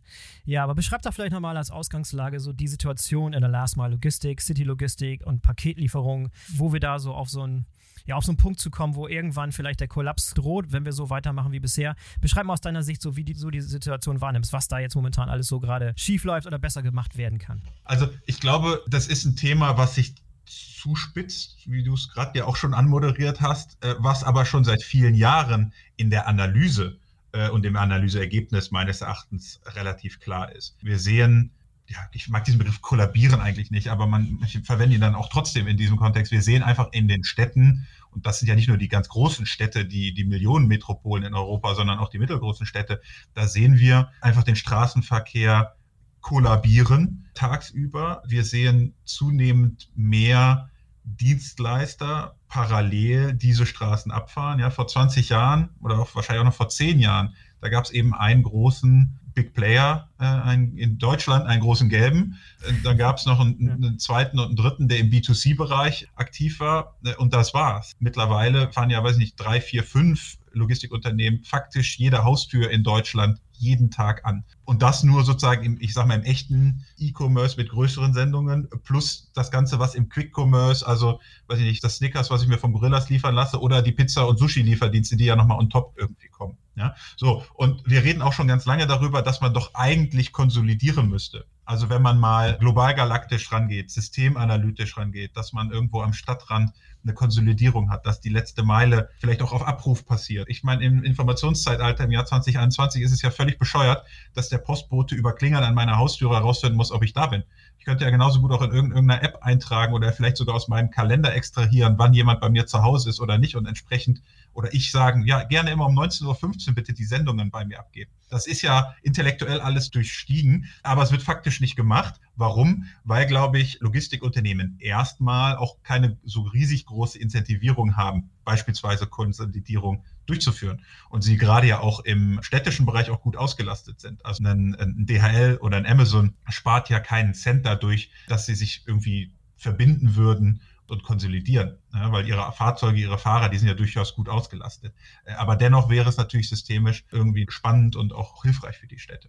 Ja, 0.46 0.64
aber 0.64 0.74
beschreibt 0.74 1.04
doch 1.04 1.12
vielleicht 1.12 1.32
nochmal 1.32 1.56
als 1.56 1.70
Ausgangslage 1.70 2.40
so 2.40 2.54
die 2.54 2.68
Situation 2.68 3.34
in 3.34 3.42
der 3.42 3.50
Last 3.50 3.76
Mile 3.76 3.90
Logistik, 3.90 4.40
City 4.40 4.64
Logistik 4.64 5.26
und 5.26 5.42
Paketlieferung, 5.42 6.30
wo 6.54 6.72
wir 6.72 6.80
da 6.80 6.98
so 6.98 7.12
auf 7.12 7.28
so 7.28 7.46
ein 7.46 7.66
ja, 8.06 8.16
auf 8.16 8.24
so 8.24 8.32
einen 8.32 8.36
Punkt 8.36 8.60
zu 8.60 8.70
kommen, 8.70 8.94
wo 8.94 9.08
irgendwann 9.08 9.52
vielleicht 9.52 9.80
der 9.80 9.88
Kollaps 9.88 10.34
droht, 10.34 10.72
wenn 10.72 10.84
wir 10.84 10.92
so 10.92 11.10
weitermachen 11.10 11.52
wie 11.52 11.60
bisher. 11.60 11.94
Beschreib 12.20 12.46
mal 12.46 12.54
aus 12.54 12.60
deiner 12.60 12.82
Sicht 12.82 13.02
so, 13.02 13.16
wie 13.16 13.24
du 13.24 13.34
so 13.34 13.50
die 13.50 13.60
Situation 13.60 14.20
wahrnimmst, 14.20 14.52
was 14.52 14.68
da 14.68 14.78
jetzt 14.78 14.94
momentan 14.94 15.28
alles 15.28 15.46
so 15.46 15.60
gerade 15.60 15.92
schief 15.96 16.24
läuft 16.24 16.46
oder 16.46 16.58
besser 16.58 16.82
gemacht 16.82 17.16
werden 17.16 17.38
kann. 17.38 17.62
Also 17.84 18.08
ich 18.26 18.40
glaube, 18.40 18.82
das 18.88 19.06
ist 19.06 19.24
ein 19.24 19.36
Thema, 19.36 19.76
was 19.76 19.94
sich 19.94 20.14
zuspitzt, 20.44 21.58
wie 21.66 21.84
du 21.84 21.94
es 21.94 22.08
gerade 22.10 22.38
ja 22.38 22.44
auch 22.44 22.56
schon 22.56 22.74
anmoderiert 22.74 23.40
hast, 23.40 23.82
äh, 23.84 23.94
was 23.98 24.24
aber 24.24 24.44
schon 24.44 24.64
seit 24.64 24.82
vielen 24.82 25.14
Jahren 25.14 25.72
in 25.96 26.10
der 26.10 26.26
Analyse 26.26 26.98
äh, 27.32 27.48
und 27.48 27.64
im 27.64 27.76
Analyseergebnis 27.76 28.70
meines 28.70 29.00
Erachtens 29.00 29.60
relativ 29.66 30.20
klar 30.20 30.52
ist. 30.52 30.76
Wir 30.82 30.98
sehen 30.98 31.50
ja, 31.92 31.98
ich 32.12 32.28
mag 32.28 32.44
diesen 32.44 32.58
Begriff 32.58 32.80
kollabieren 32.80 33.40
eigentlich 33.40 33.70
nicht, 33.70 33.88
aber 33.88 34.06
man 34.06 34.38
ich 34.44 34.58
verwende 34.64 34.94
ihn 34.94 35.00
dann 35.00 35.14
auch 35.14 35.28
trotzdem 35.28 35.66
in 35.66 35.76
diesem 35.76 35.98
Kontext. 35.98 36.32
Wir 36.32 36.40
sehen 36.40 36.62
einfach 36.62 36.88
in 36.92 37.06
den 37.06 37.22
Städten, 37.22 37.86
und 38.10 38.24
das 38.24 38.38
sind 38.38 38.48
ja 38.48 38.54
nicht 38.54 38.68
nur 38.68 38.78
die 38.78 38.88
ganz 38.88 39.08
großen 39.08 39.44
Städte, 39.44 39.84
die, 39.84 40.14
die 40.14 40.24
Millionenmetropolen 40.24 41.24
in 41.24 41.34
Europa, 41.34 41.74
sondern 41.74 41.98
auch 41.98 42.08
die 42.08 42.18
mittelgroßen 42.18 42.64
Städte, 42.64 43.02
da 43.34 43.46
sehen 43.46 43.78
wir 43.78 44.10
einfach 44.22 44.42
den 44.42 44.56
Straßenverkehr 44.56 45.76
kollabieren 46.20 47.26
tagsüber. 47.34 48.22
Wir 48.26 48.44
sehen 48.44 48.94
zunehmend 49.04 49.90
mehr 49.94 50.70
Dienstleister 51.04 52.36
parallel 52.48 53.34
diese 53.34 53.66
Straßen 53.66 54.12
abfahren. 54.12 54.60
Ja, 54.60 54.70
vor 54.70 54.86
20 54.86 55.28
Jahren 55.28 55.70
oder 55.80 55.98
auch 55.98 56.14
wahrscheinlich 56.14 56.40
auch 56.40 56.46
noch 56.46 56.54
vor 56.54 56.68
10 56.68 57.00
Jahren, 57.00 57.34
da 57.60 57.68
gab 57.68 57.84
es 57.84 57.90
eben 57.90 58.14
einen 58.14 58.44
großen 58.44 59.18
Big 59.34 59.54
Player 59.54 60.08
äh, 60.18 60.24
ein, 60.24 60.76
in 60.76 60.98
Deutschland, 60.98 61.46
einen 61.46 61.60
großen 61.60 61.88
gelben. 61.88 62.38
Äh, 62.66 62.72
dann 62.84 62.96
gab 62.96 63.18
es 63.18 63.26
noch 63.26 63.40
einen, 63.40 63.70
einen, 63.70 63.98
zweiten 63.98 64.38
und 64.38 64.46
einen 64.46 64.56
dritten, 64.56 64.88
der 64.88 64.98
im 64.98 65.10
B2C-Bereich 65.10 66.08
aktiv 66.14 66.60
war. 66.60 66.96
Äh, 67.04 67.14
und 67.16 67.32
das 67.34 67.54
war's. 67.54 67.92
Mittlerweile 67.98 68.70
fahren 68.72 68.90
ja, 68.90 69.02
weiß 69.02 69.16
nicht, 69.16 69.36
drei, 69.36 69.60
vier, 69.60 69.84
fünf 69.84 70.38
Logistikunternehmen 70.52 71.42
faktisch 71.44 71.98
jede 71.98 72.24
Haustür 72.24 72.70
in 72.70 72.82
Deutschland 72.82 73.40
jeden 73.62 73.90
Tag 73.90 74.24
an. 74.24 74.44
Und 74.64 74.82
das 74.82 75.02
nur 75.02 75.24
sozusagen 75.24 75.64
im, 75.64 75.80
ich 75.80 75.94
sag 75.94 76.06
mal, 76.06 76.16
im 76.16 76.24
echten 76.24 76.84
E-Commerce 76.98 77.56
mit 77.56 77.70
größeren 77.70 78.12
Sendungen, 78.12 78.68
plus 78.84 79.30
das 79.34 79.50
Ganze, 79.50 79.78
was 79.78 79.94
im 79.94 80.08
Quick-Commerce, 80.08 80.86
also, 80.86 81.20
weiß 81.46 81.58
ich 81.60 81.64
nicht, 81.64 81.84
das 81.84 81.96
Snickers, 81.96 82.30
was 82.30 82.42
ich 82.42 82.48
mir 82.48 82.58
von 82.58 82.72
Gorillas 82.72 83.08
liefern 83.08 83.34
lasse, 83.34 83.60
oder 83.60 83.80
die 83.80 83.92
Pizza- 83.92 84.26
und 84.26 84.38
Sushi-Lieferdienste, 84.38 85.16
die 85.16 85.24
ja 85.24 85.36
nochmal 85.36 85.58
on 85.58 85.70
top 85.70 85.94
irgendwie 85.96 86.28
kommen. 86.28 86.58
Ja, 86.74 86.94
so. 87.16 87.44
Und 87.54 87.82
wir 87.88 88.02
reden 88.02 88.22
auch 88.22 88.32
schon 88.32 88.48
ganz 88.48 88.64
lange 88.64 88.86
darüber, 88.86 89.22
dass 89.22 89.40
man 89.40 89.54
doch 89.54 89.74
eigentlich 89.74 90.32
konsolidieren 90.32 91.08
müsste. 91.08 91.44
Also 91.64 91.88
wenn 91.88 92.02
man 92.02 92.18
mal 92.18 92.58
global 92.58 92.94
galaktisch 92.94 93.52
rangeht, 93.52 93.90
systemanalytisch 93.90 94.96
rangeht, 94.96 95.36
dass 95.36 95.52
man 95.52 95.70
irgendwo 95.70 96.02
am 96.02 96.12
Stadtrand 96.12 96.72
eine 97.04 97.14
Konsolidierung 97.14 97.90
hat, 97.90 98.06
dass 98.06 98.20
die 98.20 98.28
letzte 98.28 98.62
Meile 98.62 99.08
vielleicht 99.18 99.42
auch 99.42 99.52
auf 99.52 99.66
Abruf 99.66 100.04
passiert. 100.06 100.48
Ich 100.48 100.62
meine, 100.62 100.84
im 100.84 101.02
Informationszeitalter 101.02 102.04
im 102.04 102.10
Jahr 102.10 102.24
2021 102.24 103.02
ist 103.02 103.12
es 103.12 103.22
ja 103.22 103.30
völlig 103.30 103.58
bescheuert, 103.58 104.04
dass 104.34 104.48
der 104.48 104.58
Postbote 104.58 105.14
über 105.14 105.34
Klingeln 105.34 105.64
an 105.64 105.74
meiner 105.74 105.98
Haustüre 105.98 106.34
herausfinden 106.34 106.76
muss, 106.76 106.92
ob 106.92 107.02
ich 107.02 107.12
da 107.12 107.26
bin. 107.26 107.44
Ich 107.78 107.84
könnte 107.84 108.04
ja 108.04 108.10
genauso 108.10 108.40
gut 108.40 108.52
auch 108.52 108.62
in 108.62 108.70
irgendeiner 108.72 109.22
App 109.22 109.38
eintragen 109.42 109.92
oder 109.92 110.12
vielleicht 110.12 110.36
sogar 110.36 110.54
aus 110.54 110.68
meinem 110.68 110.90
Kalender 110.90 111.34
extrahieren, 111.34 111.94
wann 111.98 112.14
jemand 112.14 112.40
bei 112.40 112.48
mir 112.48 112.66
zu 112.66 112.82
Hause 112.82 113.10
ist 113.10 113.20
oder 113.20 113.38
nicht 113.38 113.56
und 113.56 113.66
entsprechend 113.66 114.22
oder 114.54 114.72
ich 114.74 114.90
sagen, 114.90 115.26
ja, 115.26 115.44
gerne 115.44 115.70
immer 115.70 115.86
um 115.86 115.98
19.15 115.98 116.68
Uhr 116.68 116.74
bitte 116.74 116.92
die 116.92 117.04
Sendungen 117.04 117.50
bei 117.50 117.64
mir 117.64 117.78
abgeben. 117.78 118.10
Das 118.28 118.46
ist 118.46 118.62
ja 118.62 118.94
intellektuell 119.02 119.60
alles 119.60 119.90
durchstiegen, 119.90 120.66
aber 120.82 121.02
es 121.02 121.12
wird 121.12 121.22
faktisch 121.22 121.60
nicht 121.60 121.76
gemacht. 121.76 122.20
Warum? 122.34 122.86
Weil, 123.04 123.26
glaube 123.26 123.58
ich, 123.58 123.80
Logistikunternehmen 123.80 124.76
erstmal 124.78 125.56
auch 125.56 125.82
keine 125.82 126.16
so 126.24 126.42
riesig 126.42 126.86
große 126.86 127.18
Incentivierung 127.18 127.96
haben, 127.96 128.30
beispielsweise 128.44 129.06
Konsolidierung 129.06 130.04
durchzuführen. 130.26 130.82
Und 131.10 131.22
sie 131.22 131.36
gerade 131.36 131.66
ja 131.66 131.80
auch 131.80 132.00
im 132.00 132.40
städtischen 132.42 132.86
Bereich 132.86 133.10
auch 133.10 133.20
gut 133.20 133.36
ausgelastet 133.36 134.00
sind. 134.00 134.24
Also 134.24 134.44
ein, 134.44 134.74
ein 134.76 135.06
DHL 135.06 135.58
oder 135.60 135.76
ein 135.76 135.86
Amazon 135.86 136.34
spart 136.48 136.88
ja 136.88 137.00
keinen 137.00 137.34
Cent 137.34 137.66
dadurch, 137.66 138.10
dass 138.28 138.46
sie 138.46 138.54
sich 138.54 138.84
irgendwie 138.86 139.32
verbinden 139.56 140.16
würden 140.16 140.62
und 140.92 141.02
konsolidieren, 141.02 141.78
ja, 141.92 142.12
weil 142.12 142.28
ihre 142.28 142.52
Fahrzeuge, 142.52 143.00
ihre 143.00 143.18
Fahrer, 143.18 143.48
die 143.48 143.58
sind 143.58 143.68
ja 143.68 143.74
durchaus 143.74 144.14
gut 144.14 144.28
ausgelastet. 144.28 144.94
Äh, 145.24 145.32
aber 145.32 145.56
dennoch 145.56 145.88
wäre 145.88 146.08
es 146.08 146.18
natürlich 146.18 146.48
systemisch 146.48 147.04
irgendwie 147.10 147.46
spannend 147.48 147.96
und 147.96 148.12
auch 148.12 148.42
hilfreich 148.42 148.76
für 148.76 148.86
die 148.86 148.98
Städte. 148.98 149.28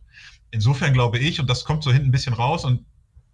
Insofern 0.52 0.94
glaube 0.94 1.18
ich, 1.18 1.40
und 1.40 1.50
das 1.50 1.66
kommt 1.66 1.84
so 1.84 1.92
hinten 1.92 2.10
ein 2.10 2.12
bisschen 2.12 2.34
raus 2.34 2.66
und 2.66 2.86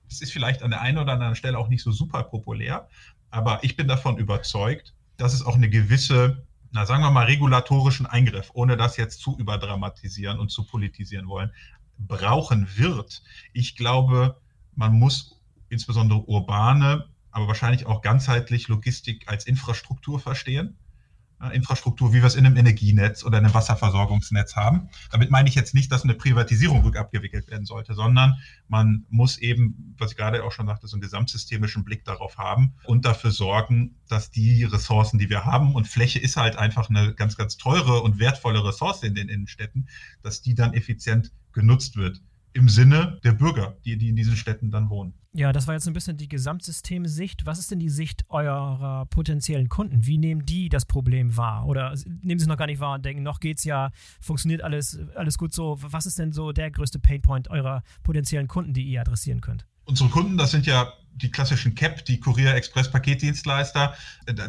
es 0.10 0.22
ist 0.22 0.32
vielleicht 0.32 0.64
an 0.64 0.72
der 0.72 0.82
einen 0.82 0.98
oder 0.98 1.14
anderen 1.14 1.36
Stelle 1.36 1.58
auch 1.58 1.68
nicht 1.68 1.84
so 1.84 1.92
super 1.92 2.24
populär, 2.24 2.88
aber 3.32 3.64
ich 3.64 3.76
bin 3.76 3.88
davon 3.88 4.18
überzeugt, 4.18 4.94
dass 5.18 5.34
es 5.34 5.44
auch 5.44 5.56
eine 5.56 5.70
gewisse, 5.70 6.46
na 6.72 6.86
sagen 6.86 7.04
wir 7.04 7.12
mal, 7.12 7.26
regulatorischen 7.26 8.06
Eingriff, 8.06 8.52
ohne 8.54 8.78
das 8.78 8.98
jetzt 8.98 9.20
zu 9.20 9.38
überdramatisieren 9.38 10.40
und 10.40 10.50
zu 10.50 10.66
politisieren 10.66 11.28
wollen, 11.28 11.52
brauchen 11.98 12.68
wird. 12.76 13.22
Ich 13.54 13.76
glaube, 13.76 14.40
man 14.76 14.94
muss 14.94 15.40
insbesondere 15.70 16.22
urbane 16.22 17.10
aber 17.40 17.48
wahrscheinlich 17.48 17.86
auch 17.86 18.02
ganzheitlich 18.02 18.68
Logistik 18.68 19.28
als 19.28 19.46
Infrastruktur 19.48 20.20
verstehen. 20.20 20.78
Infrastruktur, 21.54 22.12
wie 22.12 22.18
wir 22.18 22.26
es 22.26 22.36
in 22.36 22.46
einem 22.46 22.58
Energienetz 22.58 23.24
oder 23.24 23.38
einem 23.38 23.54
Wasserversorgungsnetz 23.54 24.58
haben. 24.58 24.90
Damit 25.10 25.32
meine 25.32 25.48
ich 25.48 25.56
jetzt 25.56 25.74
nicht, 25.74 25.90
dass 25.90 26.04
eine 26.04 26.14
Privatisierung 26.14 26.82
rückabgewickelt 26.82 27.50
werden 27.50 27.66
sollte, 27.66 27.94
sondern 27.94 28.36
man 28.68 29.06
muss 29.10 29.38
eben, 29.38 29.96
was 29.98 30.12
ich 30.12 30.18
gerade 30.18 30.44
auch 30.44 30.52
schon 30.52 30.68
sagte, 30.68 30.88
so 30.88 30.98
einen 30.98 31.02
gesamtsystemischen 31.02 31.86
Blick 31.86 32.04
darauf 32.04 32.38
haben 32.38 32.74
und 32.84 33.06
dafür 33.06 33.32
sorgen, 33.32 33.96
dass 34.10 34.32
die 34.32 34.66
Ressourcen, 34.66 35.18
die 35.18 35.30
wir 35.30 35.46
haben, 35.46 35.76
und 35.76 35.88
Fläche 35.88 36.20
ist 36.20 36.36
halt 36.36 36.58
einfach 36.58 36.90
eine 36.90 37.14
ganz, 37.14 37.38
ganz 37.38 37.56
teure 37.56 38.02
und 38.02 38.20
wertvolle 38.20 38.62
Ressource 38.66 39.04
in 39.04 39.16
den 39.16 39.30
Innenstädten, 39.30 39.88
dass 40.22 40.42
die 40.42 40.56
dann 40.56 40.74
effizient 40.74 41.32
genutzt 41.54 41.96
wird 41.96 42.22
im 42.54 42.70
Sinne 42.70 43.20
der 43.24 43.34
Bürger, 43.34 43.78
die, 43.86 43.98
die 43.98 44.10
in 44.10 44.16
diesen 44.16 44.36
Städten 44.36 44.72
dann 44.72 44.90
wohnen. 44.90 45.14
Ja, 45.34 45.54
das 45.54 45.68
war 45.68 45.76
jetzt 45.76 45.88
ein 45.88 45.94
bisschen 45.94 46.18
die 46.18 46.28
Gesamtsystemsicht. 46.28 47.46
Was 47.46 47.60
ist 47.60 47.70
denn 47.70 47.80
die 47.80 47.90
Sicht 47.90 48.26
eurer 48.30 49.06
potenziellen 49.06 49.70
Kunden? 49.70 50.06
Wie 50.08 50.18
nehmen 50.18 50.46
die 50.46 50.70
das 50.70 50.86
Problem 50.86 51.38
wahr? 51.38 51.68
Oder 51.68 51.94
nehmen 52.06 52.40
sie 52.40 52.46
es 52.46 52.48
noch 52.48 52.58
gar 52.58 52.66
nicht 52.66 52.80
wahr 52.80 52.96
und 52.96 53.06
denken, 53.06 53.22
noch 53.22 53.40
geht's 53.40 53.64
ja, 53.64 53.92
funktioniert 54.20 54.64
alles, 54.64 55.00
alles 55.16 55.38
gut 55.38 55.54
so. 55.54 55.78
Was 55.82 56.08
ist 56.08 56.18
denn 56.18 56.32
so 56.32 56.52
der 56.52 56.72
größte 56.72 56.98
Painpoint 56.98 57.50
eurer 57.50 57.84
potenziellen 58.04 58.48
Kunden, 58.48 58.74
die 58.74 58.84
ihr 58.84 59.02
adressieren 59.02 59.42
könnt? 59.42 59.68
Unsere 59.86 60.10
Kunden, 60.10 60.38
das 60.38 60.52
sind 60.52 60.66
ja 60.66 60.94
die 61.16 61.32
klassischen 61.32 61.76
CAP, 61.76 62.06
die 62.06 62.20
Kurier 62.20 62.54
Express 62.56 62.90
Paketdienstleister. 62.90 63.96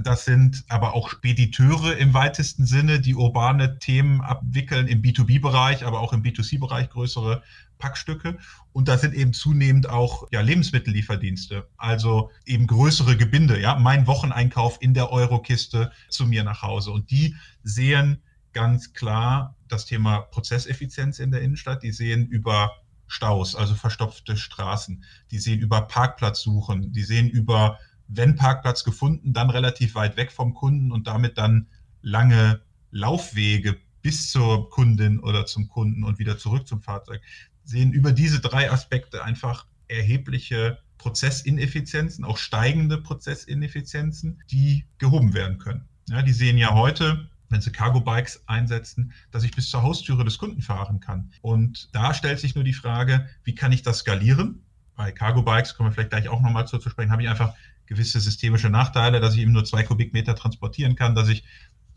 Das 0.02 0.25
sind 0.25 0.64
aber 0.69 0.95
auch 0.95 1.11
Spediteure 1.11 1.97
im 1.97 2.14
weitesten 2.14 2.64
Sinne, 2.66 3.00
die 3.00 3.14
urbane 3.14 3.78
Themen 3.78 4.21
abwickeln 4.21 4.87
im 4.87 5.02
B2B-Bereich, 5.02 5.85
aber 5.85 6.00
auch 6.00 6.12
im 6.12 6.23
B2C-Bereich 6.23 6.90
größere 6.90 7.42
Packstücke. 7.80 8.38
Und 8.72 8.87
da 8.87 8.96
sind 8.96 9.14
eben 9.14 9.32
zunehmend 9.32 9.88
auch 9.88 10.28
ja, 10.30 10.40
Lebensmittellieferdienste, 10.40 11.68
also 11.76 12.30
eben 12.46 12.68
größere 12.68 13.16
Gebinde, 13.16 13.60
ja, 13.60 13.75
mein 13.75 14.06
Wocheneinkauf 14.06 14.78
in 14.80 14.94
der 14.94 15.10
Eurokiste 15.10 15.90
zu 16.08 16.26
mir 16.26 16.44
nach 16.44 16.62
Hause. 16.62 16.92
Und 16.92 17.10
die 17.10 17.34
sehen 17.64 18.22
ganz 18.52 18.92
klar 18.92 19.56
das 19.66 19.87
Thema 19.87 20.20
Prozesseffizienz 20.20 21.18
in 21.18 21.32
der 21.32 21.42
Innenstadt. 21.42 21.82
Die 21.82 21.92
sehen 21.92 22.26
über 22.26 22.76
Staus, 23.08 23.56
also 23.56 23.75
verstopfte 23.75 24.37
Straßen. 24.37 25.02
Die 25.32 25.38
sehen 25.38 25.58
über 25.58 25.82
Parkplatzsuchen. 25.82 26.92
Die 26.92 27.02
sehen 27.02 27.28
über, 27.28 27.78
wenn 28.06 28.37
Parkplatz 28.37 28.84
gefunden, 28.84 29.32
dann 29.32 29.50
relativ 29.50 29.96
weit 29.96 30.16
weg 30.16 30.30
vom 30.30 30.54
Kunden 30.54 30.92
und 30.92 31.08
damit 31.08 31.37
dann 31.37 31.66
lange 32.02 32.60
Laufwege 32.92 33.76
bis 34.02 34.30
zur 34.30 34.70
Kundin 34.70 35.20
oder 35.20 35.46
zum 35.46 35.68
Kunden 35.68 36.04
und 36.04 36.18
wieder 36.18 36.38
zurück 36.38 36.66
zum 36.66 36.80
Fahrzeug 36.80 37.20
sehen 37.64 37.93
über 37.93 38.12
diese 38.12 38.40
drei 38.40 38.71
Aspekte 38.71 39.25
einfach 39.25 39.67
erhebliche 39.88 40.79
Prozessineffizienzen, 40.99 42.25
auch 42.25 42.37
steigende 42.37 42.99
Prozessineffizienzen, 42.99 44.43
die 44.50 44.85
gehoben 44.99 45.33
werden 45.35 45.59
können. 45.59 45.88
Ja, 46.09 46.23
die 46.23 46.33
sehen 46.33 46.59
ja 46.59 46.75
heute, 46.75 47.29
wenn 47.49 47.61
sie 47.61 47.73
Cargo-Bikes 47.73 48.45
einsetzen, 48.47 49.12
dass 49.31 49.43
ich 49.43 49.52
bis 49.52 49.71
zur 49.71 49.83
Haustüre 49.83 50.25
des 50.25 50.38
Kunden 50.38 50.62
fahren 50.62 51.00
kann. 51.00 51.31
Und 51.40 51.88
da 51.93 52.14
stellt 52.14 52.38
sich 52.38 52.55
nur 52.55 52.64
die 52.64 52.73
Frage, 52.73 53.29
wie 53.45 53.55
kann 53.55 53.73
ich 53.73 53.83
das 53.83 53.99
skalieren? 53.99 54.62
Bei 54.95 55.11
Cargo-Bikes 55.11 55.75
kommen 55.75 55.88
wir 55.88 55.95
vielleicht 55.95 56.11
gleich 56.11 56.29
auch 56.29 56.43
nochmal 56.43 56.67
zu, 56.67 56.79
zu 56.79 56.90
sprechen, 56.90 57.11
habe 57.11 57.23
ich 57.23 57.29
einfach 57.29 57.55
gewisse 57.87 58.21
systemische 58.21 58.71
Nachteile, 58.71 59.21
dass 59.21 59.35
ich 59.35 59.40
eben 59.40 59.52
nur 59.52 59.64
zwei 59.64 59.83
Kubikmeter 59.83 60.37
transportieren 60.37 60.95
kann, 60.95 61.14
dass 61.14 61.29
ich 61.29 61.45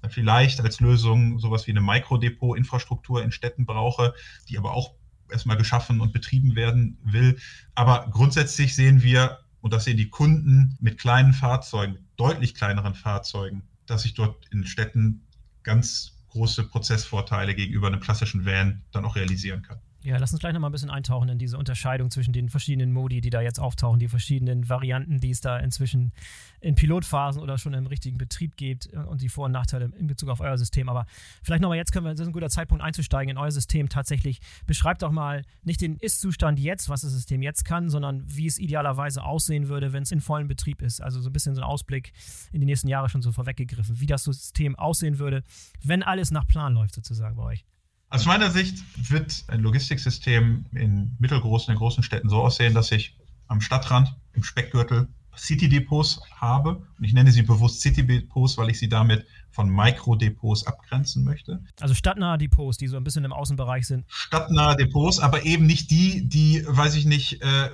vielleicht 0.10 0.60
als 0.60 0.80
Lösung 0.80 1.40
sowas 1.40 1.68
wie 1.68 1.72
eine 1.72 1.82
Mikrodepot-Infrastruktur 1.82 3.24
in 3.24 3.32
Städten 3.32 3.66
brauche, 3.66 4.14
die 4.50 4.58
aber 4.58 4.74
auch 4.74 4.96
erstmal 5.34 5.58
geschaffen 5.58 6.00
und 6.00 6.14
betrieben 6.14 6.56
werden 6.56 6.98
will. 7.04 7.38
Aber 7.76 8.08
grundsätzlich 8.12 8.76
sehen 8.76 9.04
wir, 9.04 9.40
und 9.62 9.74
das 9.74 9.84
sehen 9.84 9.98
die 9.98 10.10
Kunden 10.10 10.78
mit 10.80 10.98
kleinen 10.98 11.34
Fahrzeugen, 11.34 11.98
deutlich 12.16 12.54
kleineren 12.54 12.96
Fahrzeugen, 12.96 13.64
dass 13.86 14.04
sich 14.04 14.14
dort 14.14 14.46
in 14.52 14.66
Städten 14.66 15.24
ganz 15.64 16.14
große 16.30 16.64
Prozessvorteile 16.64 17.56
gegenüber 17.56 17.88
einem 17.88 18.00
klassischen 18.00 18.46
Van 18.46 18.82
dann 18.92 19.06
auch 19.06 19.16
realisieren 19.16 19.62
kann. 19.62 19.80
Ja, 20.04 20.18
lass 20.18 20.34
uns 20.34 20.42
gleich 20.42 20.52
nochmal 20.52 20.70
ein 20.70 20.74
bisschen 20.74 20.90
eintauchen 20.90 21.30
in 21.30 21.38
diese 21.38 21.58
Unterscheidung 21.58 22.12
zwischen 22.12 22.34
den 22.34 22.50
verschiedenen 22.50 22.92
Modi, 22.92 23.22
die 23.22 23.30
da 23.30 23.40
jetzt 23.40 23.58
auftauchen, 23.58 24.00
die 24.00 24.10
verschiedenen 24.10 24.68
Varianten, 24.68 25.22
die 25.22 25.30
es 25.30 25.40
da 25.40 25.58
inzwischen 25.58 26.12
in 26.60 26.76
Pilotphasen 26.76 27.42
oder 27.42 27.58
schon 27.58 27.74
im 27.74 27.88
richtigen 27.88 28.18
Betrieb 28.18 28.58
gibt 28.58 28.92
äh, 28.92 28.98
und 28.98 29.22
die 29.22 29.30
Vor- 29.30 29.46
und 29.46 29.54
Nachteile 29.54 29.94
in 29.98 30.08
Bezug 30.08 30.28
auf 30.28 30.42
euer 30.42 30.58
System. 30.58 30.90
Aber 30.90 31.06
vielleicht 31.42 31.62
nochmal 31.62 31.78
jetzt 31.78 31.94
können 31.94 32.06
wir, 32.06 32.12
das 32.12 32.20
ist 32.20 32.28
ein 32.28 32.34
guter 32.34 32.50
Zeitpunkt 32.50 32.84
einzusteigen 32.84 33.32
in 33.32 33.38
euer 33.38 33.52
System 33.52 33.88
tatsächlich. 33.88 34.42
Beschreibt 34.68 35.04
doch 35.04 35.12
mal 35.12 35.44
nicht 35.64 35.80
den 35.80 35.96
Ist-Zustand 35.96 36.60
jetzt, 36.60 36.90
was 36.90 37.02
das 37.02 37.14
System 37.14 37.42
jetzt 37.42 37.64
kann, 37.64 37.90
sondern 37.90 38.26
wie 38.28 38.48
es 38.48 38.60
idealerweise 38.60 39.24
aussehen 39.24 39.70
würde, 39.70 39.94
wenn 39.94 40.04
es 40.04 40.12
in 40.12 40.20
vollem 40.20 40.50
Betrieb 40.50 40.82
ist. 40.82 41.02
Also 41.02 41.22
so 41.22 41.30
ein 41.30 41.34
bisschen 41.34 41.56
so 41.56 41.62
ein 41.62 41.68
Ausblick 41.68 42.12
in 42.52 42.60
die 42.60 42.66
nächsten 42.66 42.90
Jahre 42.90 43.08
schon 43.08 43.22
so 43.22 43.32
vorweggegriffen, 43.32 44.02
wie 44.02 44.08
das 44.08 44.26
System 44.26 44.76
aussehen 44.76 45.18
würde, 45.18 45.44
wenn 45.82 46.04
alles 46.04 46.30
nach 46.30 46.46
Plan 46.46 46.74
läuft 46.74 46.94
sozusagen 46.94 47.38
bei 47.38 47.44
euch. 47.44 47.66
Aus 48.14 48.26
meiner 48.26 48.52
Sicht 48.52 48.84
wird 49.10 49.44
ein 49.48 49.62
Logistiksystem 49.62 50.66
in 50.72 51.16
mittelgroßen, 51.18 51.72
in 51.72 51.80
großen 51.80 52.04
Städten 52.04 52.30
so 52.30 52.44
aussehen, 52.44 52.76
dass 52.76 52.92
ich 52.92 53.18
am 53.48 53.60
Stadtrand, 53.60 54.16
im 54.34 54.44
Speckgürtel 54.44 55.08
City-Depots 55.36 56.22
habe. 56.36 56.86
Und 57.00 57.04
ich 57.04 57.14
nenne 57.14 57.32
sie 57.32 57.42
bewusst 57.42 57.82
City-Depots, 57.82 58.60
weil 58.60 58.70
ich 58.70 58.78
sie 58.78 58.88
damit 58.88 59.26
von 59.50 59.68
Mikrodepots 59.68 60.68
abgrenzen 60.68 61.24
möchte. 61.24 61.64
Also 61.82 61.96
stadtnahe 61.96 62.38
Depots, 62.38 62.78
die 62.78 62.88
so 62.88 62.98
ein 62.98 63.04
bisschen 63.04 63.26
im 63.26 63.34
Außenbereich 63.34 63.88
sind. 63.88 64.06
Stadtnahe 64.10 64.76
Depots, 64.76 65.18
aber 65.18 65.44
eben 65.44 65.66
nicht 65.66 65.90
die, 65.90 66.30
die, 66.30 66.64
weiß 66.68 66.94
ich 66.94 67.06
nicht, 67.06 67.42
äh, 67.42 67.70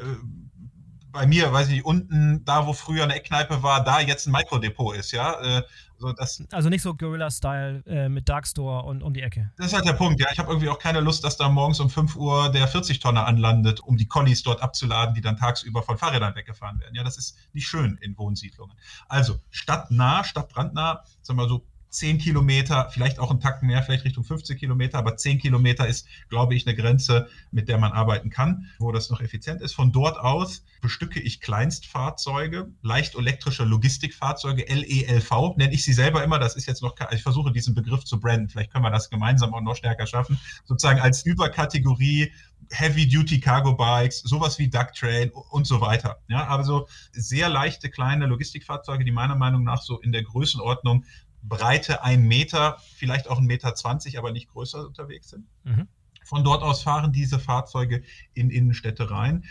bei 1.12 1.26
mir, 1.26 1.52
weiß 1.52 1.68
ich 1.68 1.76
nicht, 1.76 1.86
unten, 1.86 2.44
da 2.46 2.68
wo 2.68 2.74
früher 2.74 3.04
eine 3.04 3.16
Eckkneipe 3.16 3.64
war, 3.64 3.84
da 3.84 4.00
jetzt 4.00 4.28
ein 4.28 4.32
Mikrodepot 4.32 4.96
ist, 4.96 5.12
ja. 5.12 5.60
Äh, 5.60 5.64
so 5.98 6.14
das, 6.14 6.42
also 6.52 6.70
nicht 6.70 6.82
so 6.82 6.94
Guerilla-Style 6.94 7.84
äh, 7.86 8.10
mit 8.10 8.30
Darkstore 8.30 8.84
und 8.84 9.04
um 9.04 9.14
die 9.14 9.22
Ecke. 9.22 9.52
Das 9.58 9.68
ist 9.68 9.74
halt 9.74 9.86
der 9.86 9.94
Punkt, 9.94 10.20
ja. 10.22 10.28
Ich 10.32 10.40
habe 10.40 10.50
irgendwie 10.50 10.70
auch 10.70 10.80
keine 10.80 11.02
Lust, 11.02 11.24
dass 11.24 11.36
da 11.36 11.50
morgens 11.50 11.80
um 11.82 11.90
5 11.90 12.16
Uhr 12.16 12.50
der 12.50 12.70
40-Tonner 12.70 13.26
anlandet, 13.26 13.82
um 13.82 13.98
die 13.98 14.08
Collies 14.08 14.44
dort 14.44 14.62
abzuladen, 14.62 15.14
die 15.14 15.22
dann 15.22 15.36
tagsüber 15.36 15.84
von 15.84 15.98
Fahrrädern 15.98 16.36
weggefahren 16.36 16.80
werden. 16.80 16.96
Ja, 16.96 17.04
das 17.04 17.18
ist 17.18 17.38
nicht 17.54 17.68
schön 17.68 17.98
in 18.02 18.18
Wohnsiedlungen. 18.18 18.78
Also 19.10 19.40
stadtnah, 19.50 20.24
stadtbrandnah, 20.24 21.04
sagen 21.22 21.40
wir 21.40 21.44
mal 21.44 21.50
so 21.50 21.66
10 21.90 22.20
Kilometer, 22.20 22.90
vielleicht 22.92 23.20
auch 23.20 23.32
einen 23.32 23.40
Takt 23.40 23.64
mehr, 23.64 23.82
vielleicht 23.82 24.06
Richtung 24.06 24.24
50 24.24 24.60
Kilometer, 24.60 24.98
aber 24.98 25.18
10 25.18 25.40
Kilometer 25.40 25.88
ist, 25.88 26.08
glaube 26.30 26.56
ich, 26.56 26.68
eine 26.68 26.76
Grenze, 26.76 27.28
mit 27.52 27.68
der 27.68 27.78
man 27.78 27.92
arbeiten 27.92 28.30
kann, 28.30 28.70
wo 28.80 28.92
das 28.92 29.10
noch 29.10 29.22
effizient 29.22 29.62
ist. 29.62 29.74
Von 29.74 29.92
dort 29.92 30.18
aus 30.20 30.64
bestücke 30.82 31.20
ich 31.20 31.42
Kleinstfahrzeuge, 31.42 32.72
leicht 32.82 33.16
elektrische 33.16 33.64
Logistikfahrzeuge, 33.64 34.66
LELV, 34.68 35.58
nenne 35.58 35.74
ich 35.74 35.84
sie 35.84 35.94
selber 35.94 36.24
immer. 36.24 36.40
Das 36.40 36.56
ist 36.56 36.68
jetzt 36.68 36.82
noch, 36.82 36.96
ich 37.12 37.24
versuche 37.24 37.52
diesen 37.52 37.74
Begriff 37.74 38.06
zu 38.06 38.20
branden. 38.20 38.50
Vielleicht 38.50 38.72
können 38.72 38.84
wir 38.84 38.92
das 38.92 39.10
gemeinsam 39.10 39.54
auch 39.54 39.62
noch 39.62 39.76
stärker 39.76 40.08
schaffen. 40.08 40.40
Sozusagen 40.66 41.00
als 41.00 41.26
Überkategorie 41.26 42.32
Heavy-Duty 42.72 43.40
Cargo 43.40 43.74
Bikes, 43.74 44.20
sowas 44.20 44.60
wie 44.60 44.70
Duck 44.70 44.94
Train 44.94 45.32
und 45.32 45.66
so 45.66 45.82
weiter. 45.82 46.22
Ja, 46.28 46.48
also 46.48 46.88
sehr 47.12 47.50
leichte 47.50 47.90
kleine 47.90 48.28
Logistikfahrzeuge, 48.28 49.04
die 49.04 49.12
meiner 49.12 49.36
Meinung 49.36 49.64
nach 49.64 49.82
so 49.82 50.00
in 50.00 50.12
der 50.12 50.24
Größenordnung 50.24 51.04
Breite 51.42 52.04
ein 52.04 52.24
Meter, 52.24 52.78
vielleicht 52.96 53.30
auch 53.30 53.40
ein 53.40 53.46
Meter 53.46 53.76
zwanzig, 53.76 54.18
aber 54.18 54.32
nicht 54.32 54.50
größer 54.50 54.86
unterwegs 54.86 55.30
sind. 55.30 55.46
Mhm. 55.64 55.88
Von 56.24 56.44
dort 56.44 56.62
aus 56.62 56.84
fahren 56.84 57.12
diese 57.12 57.40
Fahrzeuge 57.40 58.04
in 58.34 58.50
Innenstädte 58.50 59.10
rein. 59.10 59.46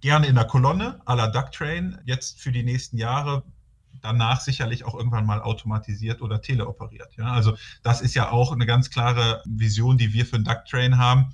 Gerne 0.00 0.26
in 0.26 0.34
der 0.34 0.44
Kolonne 0.44 1.00
à 1.06 1.14
la 1.14 1.28
Duck 1.28 1.52
Train, 1.52 1.98
jetzt 2.04 2.40
für 2.40 2.52
die 2.52 2.64
nächsten 2.64 2.98
Jahre 2.98 3.44
danach 4.00 4.40
sicherlich 4.40 4.84
auch 4.84 4.94
irgendwann 4.94 5.26
mal 5.26 5.40
automatisiert 5.40 6.22
oder 6.22 6.42
teleoperiert. 6.42 7.14
Ja, 7.16 7.32
also 7.32 7.56
das 7.82 8.00
ist 8.00 8.14
ja 8.14 8.30
auch 8.30 8.50
eine 8.50 8.66
ganz 8.66 8.90
klare 8.90 9.42
Vision, 9.46 9.96
die 9.96 10.12
wir 10.12 10.26
für 10.26 10.36
den 10.36 10.44
Duck 10.44 10.64
Train 10.66 10.98
haben 10.98 11.32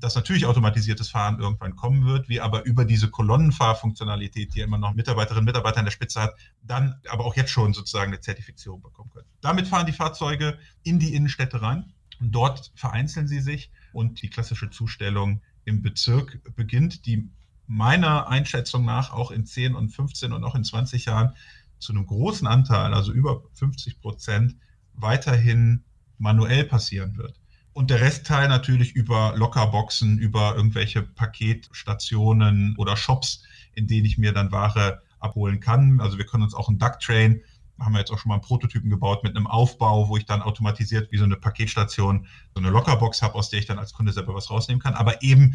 dass 0.00 0.14
natürlich 0.14 0.46
automatisiertes 0.46 1.10
Fahren 1.10 1.40
irgendwann 1.40 1.76
kommen 1.76 2.06
wird, 2.06 2.28
wir 2.28 2.44
aber 2.44 2.64
über 2.64 2.84
diese 2.84 3.10
Kolonnenfahrfunktionalität, 3.10 4.54
die 4.54 4.60
ja 4.60 4.64
immer 4.64 4.78
noch 4.78 4.94
Mitarbeiterinnen 4.94 5.40
und 5.40 5.46
Mitarbeiter 5.46 5.78
an 5.78 5.84
der 5.84 5.92
Spitze 5.92 6.20
hat, 6.20 6.34
dann 6.62 7.00
aber 7.08 7.24
auch 7.24 7.36
jetzt 7.36 7.50
schon 7.50 7.72
sozusagen 7.74 8.12
eine 8.12 8.20
Zertifizierung 8.20 8.80
bekommen 8.80 9.10
können. 9.10 9.26
Damit 9.40 9.68
fahren 9.68 9.86
die 9.86 9.92
Fahrzeuge 9.92 10.58
in 10.82 10.98
die 10.98 11.14
Innenstädte 11.14 11.62
rein 11.62 11.92
und 12.20 12.32
dort 12.32 12.72
vereinzeln 12.74 13.28
sie 13.28 13.40
sich 13.40 13.70
und 13.92 14.22
die 14.22 14.30
klassische 14.30 14.70
Zustellung 14.70 15.42
im 15.64 15.82
Bezirk 15.82 16.40
beginnt, 16.54 17.06
die 17.06 17.28
meiner 17.66 18.28
Einschätzung 18.28 18.84
nach 18.84 19.12
auch 19.12 19.30
in 19.30 19.44
10 19.44 19.74
und 19.74 19.90
15 19.90 20.32
und 20.32 20.44
auch 20.44 20.54
in 20.54 20.64
20 20.64 21.04
Jahren 21.06 21.34
zu 21.78 21.92
einem 21.92 22.06
großen 22.06 22.46
Anteil, 22.46 22.94
also 22.94 23.12
über 23.12 23.42
50 23.52 24.00
Prozent, 24.00 24.56
weiterhin 24.94 25.84
manuell 26.18 26.64
passieren 26.64 27.16
wird 27.16 27.38
und 27.78 27.90
der 27.90 28.00
Restteil 28.00 28.48
natürlich 28.48 28.96
über 28.96 29.34
Lockerboxen, 29.36 30.18
über 30.18 30.56
irgendwelche 30.56 31.00
Paketstationen 31.00 32.74
oder 32.76 32.96
Shops, 32.96 33.44
in 33.72 33.86
denen 33.86 34.04
ich 34.04 34.18
mir 34.18 34.32
dann 34.32 34.50
Ware 34.50 35.00
abholen 35.20 35.60
kann. 35.60 36.00
Also 36.00 36.18
wir 36.18 36.26
können 36.26 36.42
uns 36.42 36.54
auch 36.54 36.68
einen 36.68 36.80
Duck 36.80 36.98
Train, 36.98 37.40
haben 37.78 37.92
wir 37.92 38.00
jetzt 38.00 38.10
auch 38.10 38.18
schon 38.18 38.30
mal 38.30 38.34
einen 38.34 38.42
Prototypen 38.42 38.90
gebaut 38.90 39.22
mit 39.22 39.36
einem 39.36 39.46
Aufbau, 39.46 40.08
wo 40.08 40.16
ich 40.16 40.26
dann 40.26 40.42
automatisiert 40.42 41.12
wie 41.12 41.18
so 41.18 41.24
eine 41.24 41.36
Paketstation 41.36 42.26
so 42.52 42.60
eine 42.60 42.70
Lockerbox 42.70 43.22
habe, 43.22 43.36
aus 43.36 43.48
der 43.48 43.60
ich 43.60 43.66
dann 43.66 43.78
als 43.78 43.92
Kunde 43.92 44.12
selber 44.12 44.34
was 44.34 44.50
rausnehmen 44.50 44.82
kann. 44.82 44.94
Aber 44.94 45.22
eben 45.22 45.54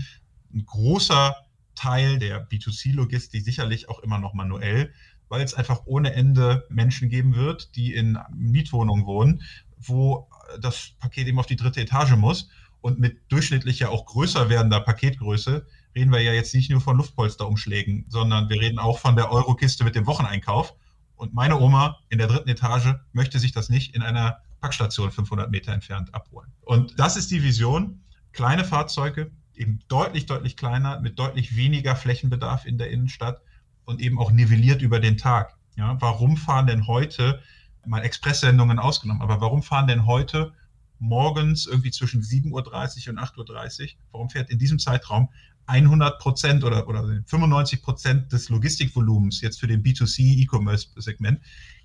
ein 0.54 0.66
großer 0.66 1.36
Teil 1.76 2.20
der 2.20 2.50
B2C-Logistik 2.50 3.44
sicherlich 3.44 3.90
auch 3.90 4.00
immer 4.00 4.18
noch 4.18 4.34
manuell, 4.34 4.94
weil 5.28 5.42
es 5.42 5.56
einfach 5.56 5.82
ohne 5.84 6.14
Ende 6.14 6.66
Menschen 6.70 7.10
geben 7.10 7.36
wird, 7.36 7.76
die 7.76 7.94
in 7.94 8.18
Mietwohnungen 8.34 9.06
wohnen, 9.06 9.42
wo 9.78 10.30
das 10.60 10.92
Paket 11.00 11.28
eben 11.28 11.40
auf 11.40 11.46
die 11.46 11.56
dritte 11.56 11.82
Etage 11.82 12.16
muss. 12.16 12.50
Und 12.82 13.00
mit 13.00 13.32
durchschnittlicher 13.32 13.90
auch 13.90 14.06
größer 14.06 14.50
werdender 14.50 14.82
Paketgröße 14.82 15.66
reden 15.96 16.12
wir 16.12 16.20
ja 16.22 16.34
jetzt 16.34 16.54
nicht 16.54 16.70
nur 16.70 16.82
von 16.82 16.98
Luftpolsterumschlägen, 16.98 18.06
sondern 18.10 18.50
wir 18.50 18.60
reden 18.60 18.80
auch 18.80 19.00
von 19.00 19.16
der 19.16 19.32
Eurokiste 19.32 19.84
mit 19.84 19.96
dem 19.96 20.06
Wocheneinkauf. 20.06 20.74
Und 21.16 21.34
meine 21.34 21.60
Oma 21.60 22.00
in 22.10 22.18
der 22.18 22.28
dritten 22.28 22.50
Etage 22.50 22.96
möchte 23.14 23.40
sich 23.40 23.54
das 23.54 23.70
nicht 23.70 23.96
in 23.96 24.02
einer 24.02 24.40
Packstation 24.60 25.12
500 25.12 25.52
Meter 25.52 25.72
entfernt 25.72 26.14
abholen. 26.14 26.52
Und 26.62 27.00
das 27.00 27.16
ist 27.16 27.32
die 27.32 27.44
Vision. 27.44 28.02
Kleine 28.32 28.66
Fahrzeuge, 28.66 29.32
eben 29.56 29.80
deutlich, 29.88 30.26
deutlich 30.26 30.58
kleiner, 30.58 31.00
mit 31.00 31.20
deutlich 31.20 31.56
weniger 31.56 31.96
Flächenbedarf 31.96 32.66
in 32.66 32.78
der 32.78 32.90
Innenstadt 32.90 33.42
und 33.86 34.02
eben 34.02 34.20
auch 34.20 34.32
nivelliert 34.32 34.82
über 34.82 35.00
den 35.00 35.18
Tag. 35.18 35.56
Ja, 35.76 35.98
warum 36.02 36.38
fahren 36.38 36.68
denn 36.68 36.88
heute 36.88 37.42
mal 37.86 38.02
Expresssendungen 38.02 38.80
ausgenommen. 38.80 39.22
Aber 39.22 39.42
warum 39.42 39.64
fahren 39.64 39.88
denn 39.88 40.06
heute 40.06 40.54
morgens 41.00 41.66
irgendwie 41.66 41.92
zwischen 41.92 42.22
7.30 42.22 42.52
Uhr 42.52 43.14
und 43.14 43.20
8.30 43.20 43.82
Uhr, 43.82 43.90
warum 44.12 44.30
fährt 44.30 44.50
in 44.50 44.60
diesem 44.60 44.80
Zeitraum 44.80 45.30
100 45.66 46.20
Prozent 46.20 46.64
oder, 46.64 46.88
oder 46.88 47.04
95 47.26 47.82
Prozent 47.82 48.32
des 48.32 48.50
Logistikvolumens 48.50 49.42
jetzt 49.42 49.60
für 49.60 49.68
den 49.68 49.84
B2C 49.84 50.42
E-Commerce-Segment 50.42 51.40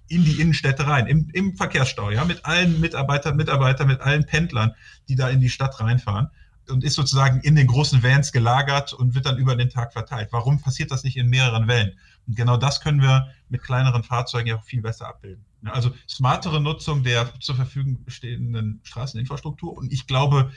in 0.09 0.25
die 0.25 0.41
Innenstädte 0.41 0.87
rein, 0.87 1.07
im, 1.07 1.29
im 1.33 1.57
Verkehrsstau, 1.57 2.11
ja, 2.11 2.25
mit 2.25 2.45
allen 2.45 2.81
Mitarbeitern, 2.81 3.37
Mitarbeitern, 3.37 3.89
mit 3.89 4.01
allen 4.01 4.25
Pendlern, 4.25 4.73
die 5.09 5.17
da 5.17 5.29
in 5.29 5.41
die 5.41 5.51
Stadt 5.51 5.81
reinfahren 5.81 6.29
und 6.71 6.85
ist 6.85 6.95
sozusagen 6.95 7.41
in 7.41 7.57
den 7.57 7.67
großen 7.67 8.03
Vans 8.03 8.33
gelagert 8.33 8.93
und 8.93 9.15
wird 9.15 9.27
dann 9.27 9.39
über 9.39 9.57
den 9.57 9.71
Tag 9.71 9.93
verteilt. 9.93 10.29
Warum 10.33 10.61
passiert 10.61 10.91
das 10.91 11.05
nicht 11.05 11.17
in 11.17 11.29
mehreren 11.29 11.69
Wellen? 11.69 11.93
Und 12.27 12.37
genau 12.37 12.57
das 12.57 12.81
können 12.81 13.01
wir 13.01 13.29
mit 13.49 13.63
kleineren 13.63 14.03
Fahrzeugen 14.03 14.49
ja 14.49 14.59
viel 14.59 14.83
besser 14.83 15.09
abbilden. 15.09 15.45
Also 15.65 15.91
smartere 16.09 16.61
Nutzung 16.61 17.03
der 17.03 17.33
zur 17.41 17.57
Verfügung 17.57 18.05
stehenden 18.07 18.81
Straßeninfrastruktur. 18.85 19.77
Und 19.77 19.93
ich 19.93 20.07
glaube, 20.07 20.53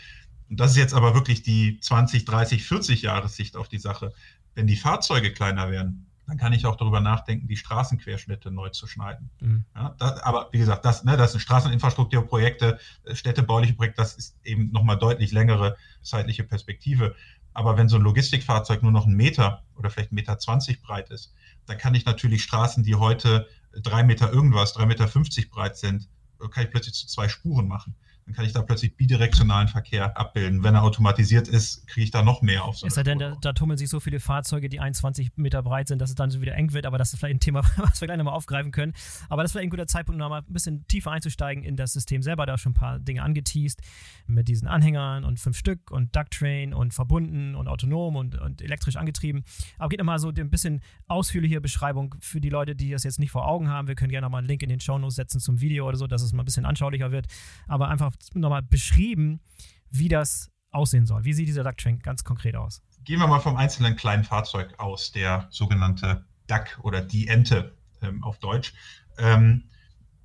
und 0.49 0.59
das 0.59 0.71
ist 0.71 0.77
jetzt 0.77 0.93
aber 0.93 1.13
wirklich 1.13 1.43
die 1.43 1.79
20, 1.79 2.25
30, 2.25 2.63
40 2.63 3.01
Jahressicht 3.03 3.55
auf 3.55 3.69
die 3.69 3.79
Sache, 3.79 4.13
wenn 4.53 4.67
die 4.67 4.75
Fahrzeuge 4.75 5.31
kleiner 5.31 5.71
werden, 5.71 6.07
dann 6.27 6.37
kann 6.37 6.53
ich 6.53 6.65
auch 6.65 6.75
darüber 6.75 6.99
nachdenken, 6.99 7.47
die 7.47 7.57
Straßenquerschnitte 7.57 8.51
neu 8.51 8.69
zu 8.69 8.87
schneiden. 8.87 9.29
Mhm. 9.39 9.65
Ja, 9.75 9.95
das, 9.97 10.21
aber 10.21 10.49
wie 10.51 10.59
gesagt, 10.59 10.85
das, 10.85 11.03
ne, 11.03 11.17
das 11.17 11.31
sind 11.31 11.41
Straßeninfrastrukturprojekte, 11.41 12.79
äh, 13.03 13.15
städtebauliche 13.15 13.73
Projekte, 13.73 14.01
das 14.01 14.15
ist 14.15 14.37
eben 14.43 14.71
nochmal 14.71 14.97
deutlich 14.97 15.31
längere 15.31 15.77
zeitliche 16.01 16.43
Perspektive. 16.43 17.15
Aber 17.53 17.77
wenn 17.77 17.89
so 17.89 17.97
ein 17.97 18.01
Logistikfahrzeug 18.01 18.81
nur 18.81 18.91
noch 18.91 19.05
einen 19.05 19.15
Meter 19.15 19.63
oder 19.75 19.89
vielleicht 19.89 20.11
einen 20.11 20.15
Meter 20.17 20.37
20 20.37 20.81
breit 20.81 21.09
ist, 21.09 21.33
dann 21.65 21.77
kann 21.77 21.95
ich 21.95 22.05
natürlich 22.05 22.43
Straßen, 22.43 22.83
die 22.83 22.95
heute 22.95 23.47
drei 23.73 24.03
Meter 24.03 24.31
irgendwas, 24.31 24.73
drei 24.73 24.86
Meter 24.86 25.07
fünfzig 25.07 25.49
breit 25.49 25.77
sind, 25.77 26.10
kann 26.51 26.63
ich 26.63 26.71
plötzlich 26.71 26.95
zu 26.95 27.07
zwei 27.07 27.29
Spuren 27.29 27.67
machen 27.67 27.95
dann 28.31 28.35
kann 28.35 28.45
ich 28.45 28.53
da 28.53 28.61
plötzlich 28.61 28.95
bidirektionalen 28.95 29.67
Verkehr 29.67 30.17
abbilden. 30.17 30.63
Wenn 30.63 30.73
er 30.73 30.83
automatisiert 30.83 31.49
ist, 31.49 31.85
kriege 31.87 32.05
ich 32.05 32.11
da 32.11 32.23
noch 32.23 32.41
mehr 32.41 32.63
auf. 32.63 32.77
So 32.77 32.87
ist 32.87 32.95
er 32.95 33.03
denn, 33.03 33.19
da, 33.19 33.35
da, 33.41 33.51
tummeln 33.51 33.77
sich 33.77 33.89
so 33.89 33.99
viele 33.99 34.19
Fahrzeuge, 34.21 34.69
die 34.69 34.79
21 34.79 35.31
Meter 35.35 35.61
breit 35.61 35.89
sind, 35.89 35.99
dass 35.99 36.09
es 36.09 36.15
dann 36.15 36.31
so 36.31 36.39
wieder 36.41 36.55
eng 36.55 36.71
wird, 36.71 36.85
aber 36.85 36.97
das 36.97 37.11
ist 37.11 37.19
vielleicht 37.19 37.35
ein 37.35 37.39
Thema, 37.39 37.61
was 37.77 37.99
wir 37.99 38.07
gleich 38.07 38.17
nochmal 38.17 38.33
aufgreifen 38.33 38.71
können. 38.71 38.93
Aber 39.27 39.43
das 39.43 39.53
wäre 39.53 39.63
ein 39.63 39.69
guter 39.69 39.87
Zeitpunkt, 39.87 40.17
nochmal 40.17 40.41
ein 40.41 40.53
bisschen 40.53 40.87
tiefer 40.87 41.11
einzusteigen 41.11 41.63
in 41.63 41.75
das 41.75 41.93
System 41.93 42.21
selber. 42.21 42.45
Da 42.45 42.57
schon 42.57 42.71
ein 42.71 42.75
paar 42.75 42.99
Dinge 42.99 43.21
angeteased 43.21 43.81
mit 44.27 44.47
diesen 44.47 44.67
Anhängern 44.67 45.25
und 45.25 45.39
fünf 45.39 45.57
Stück 45.57 45.91
und 45.91 46.15
Ducktrain 46.15 46.73
und 46.73 46.93
verbunden 46.93 47.55
und 47.55 47.67
autonom 47.67 48.15
und, 48.15 48.39
und 48.39 48.61
elektrisch 48.61 48.95
angetrieben. 48.95 49.43
Aber 49.77 49.89
geht 49.89 49.99
nochmal 49.99 50.19
so 50.19 50.29
ein 50.29 50.49
bisschen 50.49 50.81
ausführliche 51.07 51.59
Beschreibung 51.59 52.15
für 52.19 52.39
die 52.39 52.49
Leute, 52.49 52.75
die 52.75 52.91
das 52.91 53.03
jetzt 53.03 53.19
nicht 53.19 53.31
vor 53.31 53.47
Augen 53.47 53.67
haben. 53.67 53.87
Wir 53.87 53.95
können 53.95 54.11
gerne 54.11 54.25
nochmal 54.25 54.39
einen 54.39 54.47
Link 54.47 54.63
in 54.63 54.69
den 54.69 54.79
Show 54.79 54.97
Notes 54.97 55.15
setzen 55.15 55.39
zum 55.39 55.59
Video 55.59 55.87
oder 55.87 55.97
so, 55.97 56.07
dass 56.07 56.21
es 56.21 56.31
mal 56.31 56.43
ein 56.43 56.45
bisschen 56.45 56.65
anschaulicher 56.65 57.11
wird. 57.11 57.27
Aber 57.67 57.89
einfach 57.89 58.13
nochmal 58.34 58.62
beschrieben, 58.62 59.41
wie 59.89 60.07
das 60.07 60.49
aussehen 60.71 61.05
soll. 61.05 61.23
Wie 61.23 61.34
sieht 61.34 61.47
dieser 61.47 61.63
Duck-Train 61.63 61.99
ganz 61.99 62.23
konkret 62.23 62.55
aus? 62.55 62.81
Gehen 63.03 63.19
wir 63.19 63.27
mal 63.27 63.39
vom 63.39 63.57
einzelnen 63.57 63.95
kleinen 63.95 64.23
Fahrzeug 64.23 64.79
aus, 64.79 65.12
der 65.12 65.47
sogenannte 65.49 66.25
Duck 66.47 66.79
oder 66.84 67.01
die 67.01 67.27
Ente 67.27 67.75
ähm, 68.01 68.23
auf 68.23 68.39
Deutsch. 68.39 68.73
Ähm, 69.17 69.63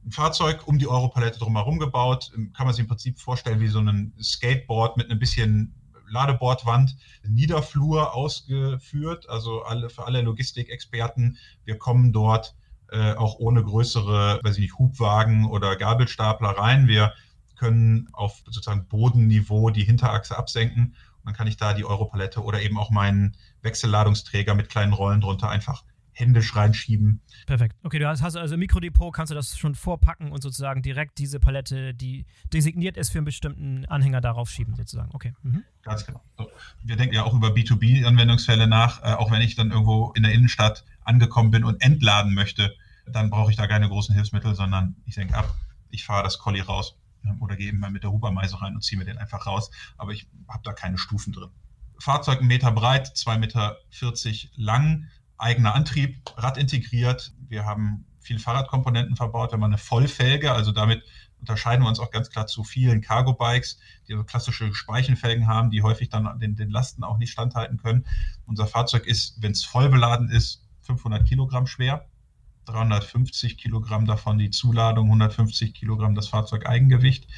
ein 0.05 0.13
Fahrzeug 0.13 0.69
um 0.69 0.79
die 0.79 0.87
Europalette 0.87 1.39
drumherum 1.39 1.79
gebaut, 1.79 2.33
ähm, 2.37 2.53
kann 2.53 2.67
man 2.67 2.75
sich 2.75 2.83
im 2.83 2.89
Prinzip 2.89 3.19
vorstellen 3.19 3.61
wie 3.61 3.69
so 3.69 3.81
ein 3.81 4.13
Skateboard 4.21 4.97
mit 4.97 5.11
ein 5.11 5.19
bisschen 5.19 5.75
Ladebordwand, 6.09 6.97
Niederflur 7.27 8.15
ausgeführt, 8.15 9.29
also 9.29 9.63
alle, 9.63 9.91
für 9.91 10.07
alle 10.07 10.23
Logistikexperten. 10.23 11.39
Wir 11.65 11.79
kommen 11.79 12.13
dort 12.13 12.55
äh, 12.91 13.15
auch 13.15 13.39
ohne 13.41 13.65
größere, 13.65 14.41
weiß 14.43 14.55
ich 14.57 14.63
nicht, 14.63 14.79
Hubwagen 14.79 15.47
oder 15.47 15.75
Gabelstapler 15.75 16.51
rein. 16.51 16.87
Wir 16.87 17.13
können 17.57 18.09
auf 18.13 18.43
sozusagen 18.45 18.87
Bodenniveau 18.87 19.71
die 19.71 19.85
Hinterachse 19.85 20.37
absenken. 20.37 20.95
Und 21.19 21.27
dann 21.27 21.35
kann 21.35 21.47
ich 21.47 21.57
da 21.57 21.75
die 21.75 21.85
Europalette 21.85 22.43
oder 22.43 22.61
eben 22.63 22.79
auch 22.79 22.91
meinen 22.91 23.37
Wechselladungsträger 23.63 24.55
mit 24.55 24.69
kleinen 24.69 24.93
Rollen 24.93 25.21
drunter 25.21 25.49
einfach 25.49 25.83
händisch 26.17 26.57
reinschieben. 26.57 27.21
Perfekt. 27.47 27.77
Okay, 27.83 27.99
du 27.99 28.09
hast, 28.09 28.23
also 28.23 28.55
im 28.55 28.61
Mikrodepot, 28.61 29.13
kannst 29.13 29.31
du 29.31 29.35
das 29.35 29.59
schon 29.59 29.75
vorpacken 29.75 30.33
und 30.33 30.43
sozusagen 30.43 30.81
direkt 30.81 31.19
diese 31.19 31.39
Palette, 31.39 31.93
die 31.93 32.25
designiert 32.53 32.97
ist 32.97 33.11
für 33.11 33.19
einen 33.19 33.27
bestimmten 33.27 33.85
Anhänger, 33.85 34.23
darauf 34.23 34.49
schieben, 34.49 34.75
sozusagen. 34.75 35.11
Okay. 35.13 35.35
Mhm. 35.43 35.63
Ganz 35.83 36.07
genau. 36.07 36.23
Wir 36.83 36.97
denken 36.97 37.15
ja 37.15 37.25
auch 37.25 37.35
über 37.35 37.49
B2B-Anwendungsfälle 37.49 38.67
nach. 38.67 39.03
Äh, 39.03 39.15
auch 39.15 39.31
wenn 39.31 39.43
ich 39.43 39.57
dann 39.57 39.71
irgendwo 39.71 40.13
in 40.13 40.23
der 40.23 40.33
Innenstadt 40.33 40.85
angekommen 41.05 41.51
bin 41.51 41.65
und 41.65 41.83
entladen 41.83 42.33
möchte, 42.33 42.75
dann 43.07 43.29
brauche 43.29 43.51
ich 43.51 43.57
da 43.57 43.67
keine 43.67 43.89
großen 43.89 44.15
Hilfsmittel, 44.15 44.55
sondern 44.55 44.97
ich 45.05 45.17
denke 45.17 45.37
ab, 45.37 45.55
ich 45.91 46.05
fahre 46.05 46.25
das 46.25 46.39
Colli 46.39 46.61
raus 46.61 46.97
oder 47.41 47.57
gehe 47.57 47.69
eben 47.69 47.79
mal 47.79 47.91
mit 47.91 48.03
der 48.03 48.13
Hubermeise 48.13 48.61
rein 48.61 48.75
und 48.75 48.83
ziehe 48.83 48.99
mir 48.99 49.05
den 49.05 49.19
einfach 49.19 49.47
raus. 49.47 49.71
Aber 49.97 50.13
ich 50.13 50.29
habe 50.49 50.63
da 50.65 50.73
keine 50.73 50.99
Stufen 50.99 51.33
drin. 51.33 51.51
Fahrzeug 51.99 52.39
einen 52.39 52.49
Meter 52.49 52.73
breit, 52.73 53.09
2,40 53.09 53.39
Meter 53.39 53.77
lang, 54.57 55.07
eigener 55.39 55.75
Antrieb, 55.75 56.21
Rad 56.37 56.59
integriert. 56.59 57.33
Wir 57.49 57.65
haben 57.65 58.05
viele 58.21 58.39
Fahrradkomponenten 58.39 59.17
verbaut. 59.17 59.51
Wir 59.51 59.55
haben 59.55 59.65
eine 59.65 59.79
Vollfelge, 59.79 60.53
also 60.53 60.73
damit 60.73 61.03
unterscheiden 61.41 61.85
wir 61.85 61.89
uns 61.89 62.01
auch 62.01 62.11
ganz 62.11 62.31
klar 62.31 62.47
zu 62.47 62.65
vielen 62.65 63.01
Cargo-Bikes, 63.01 63.79
die 64.09 64.15
so 64.15 64.25
klassische 64.25 64.75
Speichenfelgen 64.75 65.47
haben, 65.47 65.71
die 65.71 65.83
häufig 65.83 66.09
dann 66.09 66.39
den, 66.39 66.57
den 66.57 66.71
Lasten 66.71 67.05
auch 67.05 67.19
nicht 67.19 67.31
standhalten 67.31 67.77
können. 67.79 68.07
Unser 68.47 68.67
Fahrzeug 68.67 69.07
ist, 69.07 69.41
wenn 69.43 69.53
es 69.53 69.65
voll 69.65 69.89
beladen 69.89 70.29
ist, 70.29 70.65
500 70.81 71.27
Kilogramm 71.27 71.67
schwer. 71.67 72.07
350 72.67 73.59
Kilogramm 73.59 74.07
davon 74.07 74.39
die 74.39 74.51
Zuladung, 74.51 75.07
150 75.07 75.75
Kilogramm 75.75 76.15
das 76.15 76.29
Fahrzeug 76.29 76.67
Eigengewicht 76.67 77.29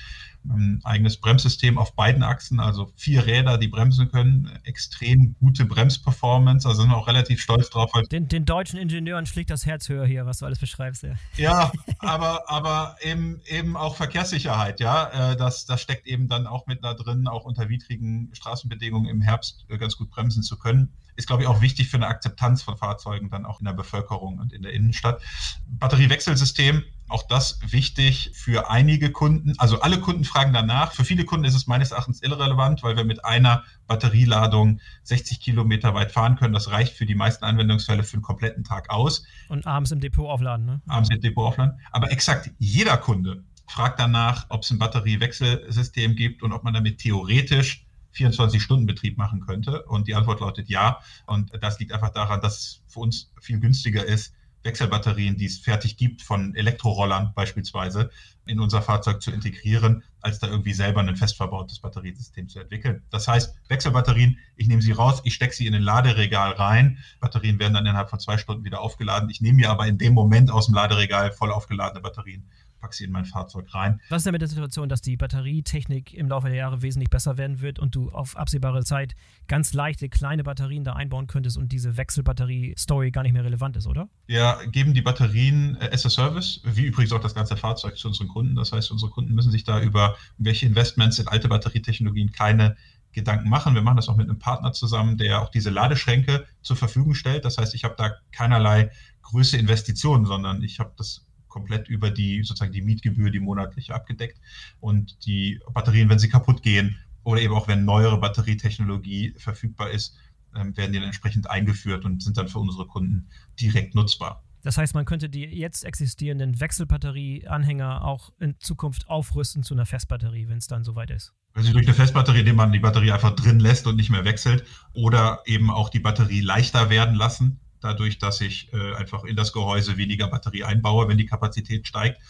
ein 0.48 0.80
eigenes 0.84 1.18
Bremssystem 1.18 1.78
auf 1.78 1.94
beiden 1.94 2.22
Achsen, 2.22 2.60
also 2.60 2.90
vier 2.96 3.26
Räder, 3.26 3.58
die 3.58 3.68
bremsen 3.68 4.10
können, 4.10 4.50
extrem 4.64 5.34
gute 5.38 5.64
Bremsperformance, 5.64 6.66
also 6.66 6.82
sind 6.82 6.90
wir 6.90 6.96
auch 6.96 7.08
relativ 7.08 7.40
stolz 7.40 7.70
drauf. 7.70 7.90
Den, 8.10 8.28
den, 8.28 8.44
deutschen 8.44 8.78
Ingenieuren 8.78 9.26
schlägt 9.26 9.50
das 9.50 9.66
Herz 9.66 9.88
höher 9.88 10.06
hier, 10.06 10.26
was 10.26 10.38
du 10.38 10.46
alles 10.46 10.58
beschreibst. 10.58 11.02
Ja, 11.02 11.16
ja 11.36 11.72
aber, 11.98 12.48
aber 12.48 12.96
eben, 13.02 13.40
eben 13.46 13.76
auch 13.76 13.96
Verkehrssicherheit, 13.96 14.80
ja, 14.80 15.32
äh, 15.32 15.36
das, 15.36 15.66
das 15.66 15.82
steckt 15.82 16.06
eben 16.06 16.28
dann 16.28 16.46
auch 16.46 16.66
mit 16.66 16.82
da 16.82 16.94
drin, 16.94 17.28
auch 17.28 17.44
unter 17.44 17.68
widrigen 17.68 18.30
Straßenbedingungen 18.32 19.08
im 19.08 19.20
Herbst 19.20 19.66
äh, 19.68 19.76
ganz 19.76 19.96
gut 19.96 20.10
bremsen 20.10 20.42
zu 20.42 20.58
können 20.58 20.92
ist, 21.18 21.26
glaube 21.26 21.42
ich, 21.42 21.48
auch 21.48 21.60
wichtig 21.60 21.88
für 21.88 21.96
eine 21.96 22.06
Akzeptanz 22.06 22.62
von 22.62 22.76
Fahrzeugen 22.76 23.28
dann 23.28 23.44
auch 23.44 23.58
in 23.58 23.66
der 23.66 23.72
Bevölkerung 23.72 24.38
und 24.38 24.52
in 24.52 24.62
der 24.62 24.72
Innenstadt. 24.72 25.20
Batteriewechselsystem, 25.66 26.84
auch 27.08 27.24
das 27.26 27.58
wichtig 27.66 28.30
für 28.34 28.70
einige 28.70 29.10
Kunden. 29.10 29.54
Also 29.58 29.80
alle 29.80 29.98
Kunden 29.98 30.22
fragen 30.22 30.52
danach. 30.52 30.92
Für 30.92 31.04
viele 31.04 31.24
Kunden 31.24 31.44
ist 31.44 31.56
es 31.56 31.66
meines 31.66 31.90
Erachtens 31.90 32.22
irrelevant, 32.22 32.84
weil 32.84 32.96
wir 32.96 33.04
mit 33.04 33.24
einer 33.24 33.64
Batterieladung 33.88 34.80
60 35.02 35.40
Kilometer 35.40 35.92
weit 35.92 36.12
fahren 36.12 36.36
können. 36.36 36.54
Das 36.54 36.70
reicht 36.70 36.94
für 36.94 37.04
die 37.04 37.16
meisten 37.16 37.44
Anwendungsfälle 37.44 38.04
für 38.04 38.14
einen 38.14 38.22
kompletten 38.22 38.62
Tag 38.62 38.88
aus. 38.88 39.24
Und 39.48 39.66
abends 39.66 39.90
im 39.90 39.98
Depot 39.98 40.28
aufladen, 40.28 40.66
ne? 40.66 40.82
Abends 40.86 41.10
im 41.10 41.20
Depot 41.20 41.48
aufladen. 41.48 41.80
Aber 41.90 42.12
exakt 42.12 42.52
jeder 42.58 42.96
Kunde 42.96 43.42
fragt 43.66 43.98
danach, 43.98 44.46
ob 44.50 44.62
es 44.62 44.70
ein 44.70 44.78
Batteriewechselsystem 44.78 46.14
gibt 46.14 46.44
und 46.44 46.52
ob 46.52 46.62
man 46.62 46.74
damit 46.74 46.98
theoretisch 46.98 47.87
24-Stunden-Betrieb 48.14 49.16
machen 49.16 49.40
könnte? 49.40 49.82
Und 49.84 50.08
die 50.08 50.14
Antwort 50.14 50.40
lautet 50.40 50.68
ja. 50.68 51.00
Und 51.26 51.52
das 51.60 51.78
liegt 51.78 51.92
einfach 51.92 52.10
daran, 52.10 52.40
dass 52.40 52.58
es 52.58 52.82
für 52.86 53.00
uns 53.00 53.32
viel 53.40 53.60
günstiger 53.60 54.04
ist, 54.04 54.34
Wechselbatterien, 54.64 55.36
die 55.36 55.46
es 55.46 55.58
fertig 55.58 55.96
gibt, 55.96 56.22
von 56.22 56.54
Elektrorollern 56.54 57.32
beispielsweise, 57.34 58.10
in 58.46 58.60
unser 58.60 58.82
Fahrzeug 58.82 59.22
zu 59.22 59.30
integrieren, 59.30 60.02
als 60.20 60.40
da 60.40 60.48
irgendwie 60.48 60.72
selber 60.72 61.00
ein 61.00 61.16
fest 61.16 61.36
verbautes 61.36 61.78
Batteriesystem 61.78 62.48
zu 62.48 62.58
entwickeln. 62.58 63.02
Das 63.10 63.28
heißt, 63.28 63.54
Wechselbatterien, 63.68 64.38
ich 64.56 64.66
nehme 64.68 64.82
sie 64.82 64.92
raus, 64.92 65.20
ich 65.24 65.34
stecke 65.34 65.54
sie 65.54 65.66
in 65.66 65.74
ein 65.74 65.82
Laderegal 65.82 66.52
rein. 66.52 66.98
Batterien 67.20 67.58
werden 67.58 67.74
dann 67.74 67.86
innerhalb 67.86 68.10
von 68.10 68.18
zwei 68.18 68.36
Stunden 68.36 68.64
wieder 68.64 68.80
aufgeladen. 68.80 69.30
Ich 69.30 69.40
nehme 69.40 69.56
mir 69.56 69.70
aber 69.70 69.86
in 69.86 69.98
dem 69.98 70.14
Moment 70.14 70.50
aus 70.50 70.66
dem 70.66 70.74
Laderegal 70.74 71.32
voll 71.32 71.52
aufgeladene 71.52 72.00
Batterien 72.00 72.48
packe 72.80 72.94
sie 72.94 73.04
in 73.04 73.12
mein 73.12 73.24
Fahrzeug 73.24 73.72
rein. 73.74 74.00
Was 74.08 74.18
ist 74.18 74.26
denn 74.26 74.32
mit 74.32 74.42
der 74.42 74.48
Situation, 74.48 74.88
dass 74.88 75.00
die 75.00 75.16
Batterietechnik 75.16 76.14
im 76.14 76.28
Laufe 76.28 76.48
der 76.48 76.56
Jahre 76.56 76.82
wesentlich 76.82 77.10
besser 77.10 77.36
werden 77.36 77.60
wird 77.60 77.78
und 77.78 77.94
du 77.94 78.10
auf 78.10 78.36
absehbare 78.36 78.84
Zeit 78.84 79.14
ganz 79.46 79.72
leichte 79.72 80.08
kleine 80.08 80.44
Batterien 80.44 80.84
da 80.84 80.94
einbauen 80.94 81.26
könntest 81.26 81.56
und 81.56 81.72
diese 81.72 81.96
Wechselbatterie-Story 81.96 83.10
gar 83.10 83.22
nicht 83.22 83.32
mehr 83.32 83.44
relevant 83.44 83.76
ist, 83.76 83.86
oder? 83.86 84.08
Ja, 84.26 84.58
geben 84.66 84.94
die 84.94 85.02
Batterien 85.02 85.76
äh, 85.80 85.90
as 85.92 86.06
a 86.06 86.10
Service, 86.10 86.60
wie 86.64 86.86
übrigens 86.86 87.12
auch 87.12 87.20
das 87.20 87.34
ganze 87.34 87.56
Fahrzeug 87.56 87.96
zu 87.96 88.08
unseren 88.08 88.28
Kunden. 88.28 88.54
Das 88.54 88.72
heißt, 88.72 88.90
unsere 88.90 89.10
Kunden 89.10 89.34
müssen 89.34 89.50
sich 89.50 89.64
da 89.64 89.80
über 89.80 90.16
welche 90.38 90.66
Investments 90.66 91.18
in 91.18 91.28
alte 91.28 91.48
Batterietechnologien 91.48 92.32
keine 92.32 92.76
Gedanken 93.12 93.48
machen. 93.48 93.74
Wir 93.74 93.82
machen 93.82 93.96
das 93.96 94.08
auch 94.08 94.16
mit 94.16 94.28
einem 94.28 94.38
Partner 94.38 94.72
zusammen, 94.72 95.16
der 95.16 95.42
auch 95.42 95.50
diese 95.50 95.70
Ladeschränke 95.70 96.46
zur 96.62 96.76
Verfügung 96.76 97.14
stellt. 97.14 97.44
Das 97.44 97.58
heißt, 97.58 97.74
ich 97.74 97.84
habe 97.84 97.94
da 97.96 98.12
keinerlei 98.32 98.90
größere 99.22 99.60
Investitionen, 99.60 100.24
sondern 100.24 100.62
ich 100.62 100.78
habe 100.78 100.92
das 100.96 101.26
komplett 101.58 101.88
über 101.88 102.10
die 102.10 102.42
sozusagen 102.42 102.72
die 102.72 102.82
Mietgebühr, 102.82 103.30
die 103.30 103.40
monatliche 103.40 103.94
abgedeckt. 103.94 104.40
Und 104.80 105.26
die 105.26 105.60
Batterien, 105.72 106.08
wenn 106.08 106.18
sie 106.18 106.28
kaputt 106.28 106.62
gehen 106.62 106.96
oder 107.24 107.40
eben 107.40 107.54
auch 107.54 107.68
wenn 107.68 107.84
neuere 107.84 108.18
Batterietechnologie 108.18 109.34
verfügbar 109.36 109.90
ist, 109.90 110.16
ähm, 110.54 110.76
werden 110.76 110.92
die 110.92 110.98
dann 110.98 111.06
entsprechend 111.06 111.50
eingeführt 111.50 112.04
und 112.04 112.22
sind 112.22 112.36
dann 112.36 112.48
für 112.48 112.58
unsere 112.58 112.86
Kunden 112.86 113.28
direkt 113.60 113.94
nutzbar. 113.94 114.44
Das 114.62 114.76
heißt, 114.76 114.94
man 114.94 115.04
könnte 115.04 115.28
die 115.28 115.44
jetzt 115.44 115.84
existierenden 115.84 116.60
Wechselbatterieanhänger 116.60 118.04
auch 118.04 118.32
in 118.40 118.58
Zukunft 118.58 119.08
aufrüsten 119.08 119.62
zu 119.62 119.74
einer 119.74 119.86
Festbatterie, 119.86 120.48
wenn 120.48 120.58
es 120.58 120.66
dann 120.66 120.84
soweit 120.84 121.10
ist. 121.10 121.32
Also 121.54 121.72
durch 121.72 121.86
eine 121.86 121.94
Festbatterie, 121.94 122.40
indem 122.40 122.56
man 122.56 122.72
die 122.72 122.78
Batterie 122.78 123.12
einfach 123.12 123.34
drin 123.34 123.60
lässt 123.60 123.86
und 123.86 123.96
nicht 123.96 124.10
mehr 124.10 124.24
wechselt 124.24 124.64
oder 124.92 125.42
eben 125.46 125.70
auch 125.70 125.88
die 125.88 126.00
Batterie 126.00 126.40
leichter 126.40 126.90
werden 126.90 127.14
lassen 127.14 127.60
dadurch, 127.80 128.18
dass 128.18 128.40
ich 128.40 128.72
äh, 128.72 128.94
einfach 128.94 129.24
in 129.24 129.36
das 129.36 129.52
Gehäuse 129.52 129.96
weniger 129.96 130.28
Batterie 130.28 130.64
einbaue, 130.64 131.08
wenn 131.08 131.18
die 131.18 131.26
Kapazität 131.26 131.86
steigt. 131.86 132.20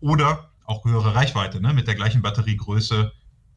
Oder 0.00 0.50
auch 0.64 0.84
höhere 0.84 1.14
Reichweite, 1.14 1.60
ne? 1.60 1.72
mit 1.72 1.86
der 1.86 1.94
gleichen 1.94 2.22
Batteriegröße, 2.22 3.12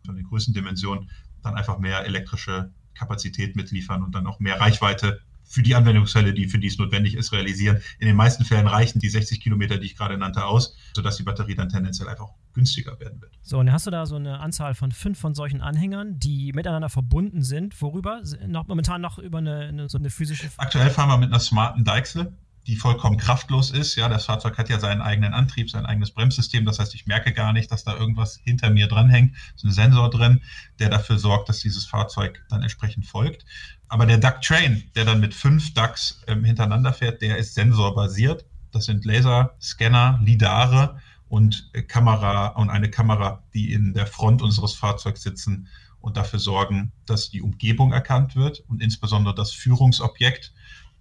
von 0.06 0.16
den 0.16 0.26
Größendimensionen, 0.26 1.10
dann 1.44 1.56
einfach 1.56 1.78
mehr 1.78 2.06
elektrische 2.06 2.72
Kapazität 2.94 3.56
mitliefern 3.56 4.04
und 4.04 4.16
dann 4.16 4.28
auch 4.28 4.40
mehr 4.40 4.60
Reichweite 4.60 5.22
für 5.43 5.63
die 5.63 5.75
Anwendungsfälle, 5.75 6.34
die 6.34 6.47
für 6.47 6.60
die 6.60 6.67
es 6.67 6.77
notwendig 6.77 7.15
ist, 7.15 7.32
realisieren. 7.32 7.82
In 7.99 8.08
den 8.08 8.15
meisten 8.15 8.45
Fällen 8.45 8.67
reichen 8.67 8.99
die 8.99 9.10
60 9.10 9.41
Kilometer, 9.41 9.77
die 9.77 9.86
ich 9.86 9.97
gerade 9.97 10.17
nannte, 10.17 10.45
aus, 10.45 10.75
sodass 10.95 11.17
die 11.17 11.23
Batterie 11.23 11.56
dann 11.56 11.69
tendenziell 11.69 12.08
einfach 12.08 12.30
günstiger 12.54 12.99
werden 12.99 13.21
wird. 13.21 13.32
So, 13.41 13.60
und 13.60 13.67
dann 13.67 13.73
hast 13.73 13.88
du 13.88 13.91
da 13.91 14.06
so 14.06 14.15
eine 14.15 14.39
Anzahl 14.39 14.73
von 14.75 14.91
fünf 14.91 15.19
von 15.19 15.34
solchen 15.34 15.62
Anhängern, 15.62 16.19
die 16.19 16.51
miteinander 16.54 16.89
verbunden 16.89 17.43
sind. 17.43 17.82
Worüber? 17.82 18.21
Noch, 18.47 18.67
momentan 18.67 19.01
noch 19.01 19.19
über 19.19 19.39
eine, 19.39 19.60
eine 19.67 19.89
so 19.89 19.97
eine 19.97 20.10
physische. 20.10 20.49
Aktuell 20.58 20.89
fahren 20.89 21.10
wir 21.10 21.17
mit 21.17 21.30
einer 21.30 21.39
smarten 21.39 21.84
Deichsel 21.84 22.34
die 22.67 22.76
vollkommen 22.76 23.17
kraftlos 23.17 23.71
ist. 23.71 23.95
Ja, 23.95 24.08
das 24.08 24.26
Fahrzeug 24.26 24.58
hat 24.58 24.69
ja 24.69 24.80
seinen 24.80 25.02
eigenen 25.02 25.34
Antrieb, 25.34 25.69
sein 25.69 25.86
eigenes 25.86 26.12
Bremssystem. 26.12 26.65
Das 26.65 26.80
heißt, 26.80 26.93
ich 26.93 27.08
merke 27.08 27.34
gar 27.34 27.54
nicht, 27.54 27.71
dass 27.71 27.84
da 27.84 27.95
irgendwas 27.95 28.39
hinter 28.43 28.69
mir 28.69 28.88
dranhängt. 28.88 29.36
Es 29.56 29.63
ist 29.63 29.63
ein 29.63 29.71
Sensor 29.71 30.10
drin, 30.10 30.41
der 30.80 30.89
dafür 30.89 31.17
sorgt, 31.17 31.50
dass 31.50 31.60
dieses 31.60 31.86
Fahrzeug 31.86 32.43
dann 32.50 32.62
entsprechend 32.62 33.06
folgt. 33.06 33.45
Aber 33.88 34.06
der 34.06 34.17
Duck 34.17 34.41
Train, 34.41 34.84
der 34.95 35.06
dann 35.06 35.19
mit 35.19 35.34
fünf 35.34 35.74
Ducks 35.74 36.21
ähm, 36.28 36.43
hintereinander 36.43 36.93
fährt, 36.93 37.21
der 37.21 37.38
ist 37.38 37.56
sensorbasiert. 37.56 38.45
Das 38.71 38.86
sind 38.86 39.06
Laserscanner, 39.06 40.19
Lidare 40.24 41.02
und 41.28 41.69
äh, 41.74 41.82
Kamera 41.82 42.47
und 42.47 42.69
eine 42.69 42.89
Kamera, 42.89 43.43
die 43.54 43.74
in 43.74 43.93
der 43.93 44.08
Front 44.08 44.41
unseres 44.41 44.74
Fahrzeugs 44.74 45.24
sitzen 45.24 45.67
und 46.00 46.17
dafür 46.17 46.39
sorgen, 46.39 46.91
dass 47.06 47.30
die 47.30 47.41
Umgebung 47.41 47.93
erkannt 47.93 48.36
wird 48.36 48.63
und 48.67 48.82
insbesondere 48.82 49.36
das 49.36 49.52
Führungsobjekt, 49.52 50.54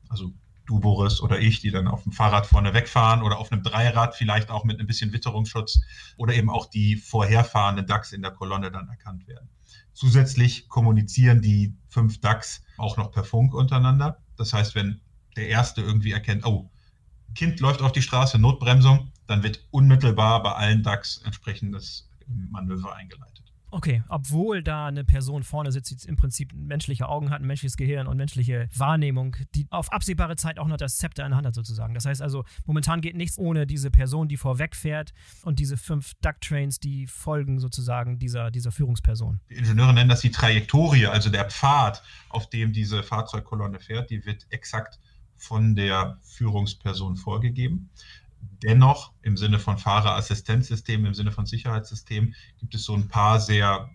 also 0.08 0.32
du, 0.70 0.78
Boris 0.78 1.20
oder 1.20 1.40
ich, 1.40 1.60
die 1.60 1.70
dann 1.70 1.88
auf 1.88 2.04
dem 2.04 2.12
Fahrrad 2.12 2.46
vorne 2.46 2.72
wegfahren 2.72 3.22
oder 3.22 3.38
auf 3.38 3.50
einem 3.50 3.62
Dreirad 3.62 4.14
vielleicht 4.14 4.50
auch 4.50 4.64
mit 4.64 4.78
ein 4.80 4.86
bisschen 4.86 5.12
Witterungsschutz 5.12 5.80
oder 6.16 6.34
eben 6.34 6.48
auch 6.48 6.66
die 6.66 6.96
vorherfahrenden 6.96 7.86
DAX 7.86 8.12
in 8.12 8.22
der 8.22 8.30
Kolonne 8.30 8.70
dann 8.70 8.88
erkannt 8.88 9.26
werden. 9.26 9.48
Zusätzlich 9.92 10.68
kommunizieren 10.68 11.42
die 11.42 11.74
fünf 11.88 12.20
DAX 12.20 12.62
auch 12.78 12.96
noch 12.96 13.10
per 13.10 13.24
Funk 13.24 13.52
untereinander. 13.52 14.22
Das 14.36 14.52
heißt, 14.52 14.74
wenn 14.74 15.00
der 15.36 15.48
erste 15.48 15.82
irgendwie 15.82 16.12
erkennt, 16.12 16.46
oh, 16.46 16.70
Kind 17.34 17.60
läuft 17.60 17.82
auf 17.82 17.92
die 17.92 18.02
Straße, 18.02 18.38
Notbremsung, 18.38 19.12
dann 19.26 19.42
wird 19.42 19.66
unmittelbar 19.70 20.42
bei 20.42 20.52
allen 20.52 20.82
DAX 20.82 21.18
entsprechendes 21.18 22.08
Manöver 22.26 22.94
eingeleitet. 22.94 23.39
Okay, 23.72 24.02
obwohl 24.08 24.62
da 24.62 24.86
eine 24.86 25.04
Person 25.04 25.42
vorne 25.44 25.70
sitzt, 25.70 26.04
die 26.04 26.08
im 26.08 26.16
Prinzip 26.16 26.52
menschliche 26.54 27.08
Augen 27.08 27.30
hat, 27.30 27.40
ein 27.40 27.46
menschliches 27.46 27.76
Gehirn 27.76 28.06
und 28.06 28.16
menschliche 28.16 28.68
Wahrnehmung, 28.76 29.36
die 29.54 29.66
auf 29.70 29.92
absehbare 29.92 30.36
Zeit 30.36 30.58
auch 30.58 30.66
noch 30.66 30.76
das 30.76 30.98
Zepter 30.98 31.24
in 31.24 31.30
der 31.30 31.36
Hand 31.36 31.46
hat 31.46 31.54
sozusagen. 31.54 31.94
Das 31.94 32.04
heißt 32.04 32.20
also, 32.20 32.44
momentan 32.66 33.00
geht 33.00 33.16
nichts 33.16 33.38
ohne 33.38 33.66
diese 33.66 33.90
Person, 33.90 34.28
die 34.28 34.36
vorwegfährt 34.36 35.12
und 35.42 35.58
diese 35.58 35.76
fünf 35.76 36.14
Duck-Trains, 36.20 36.80
die 36.80 37.06
folgen 37.06 37.60
sozusagen 37.60 38.18
dieser, 38.18 38.50
dieser 38.50 38.72
Führungsperson. 38.72 39.40
Die 39.50 39.54
Ingenieure 39.54 39.94
nennen 39.94 40.10
das 40.10 40.20
die 40.20 40.30
Trajektorie, 40.30 41.06
also 41.06 41.30
der 41.30 41.44
Pfad, 41.44 42.02
auf 42.28 42.50
dem 42.50 42.72
diese 42.72 43.02
Fahrzeugkolonne 43.02 43.78
fährt, 43.78 44.10
die 44.10 44.24
wird 44.26 44.46
exakt 44.50 44.98
von 45.36 45.74
der 45.74 46.18
Führungsperson 46.22 47.16
vorgegeben. 47.16 47.90
Dennoch 48.62 49.12
im 49.22 49.36
Sinne 49.36 49.58
von 49.58 49.78
Fahrerassistenzsystem, 49.78 51.04
im 51.06 51.14
Sinne 51.14 51.32
von 51.32 51.46
Sicherheitssystem 51.46 52.34
gibt 52.58 52.74
es 52.74 52.84
so 52.84 52.94
ein 52.94 53.08
paar 53.08 53.40
sehr 53.40 53.90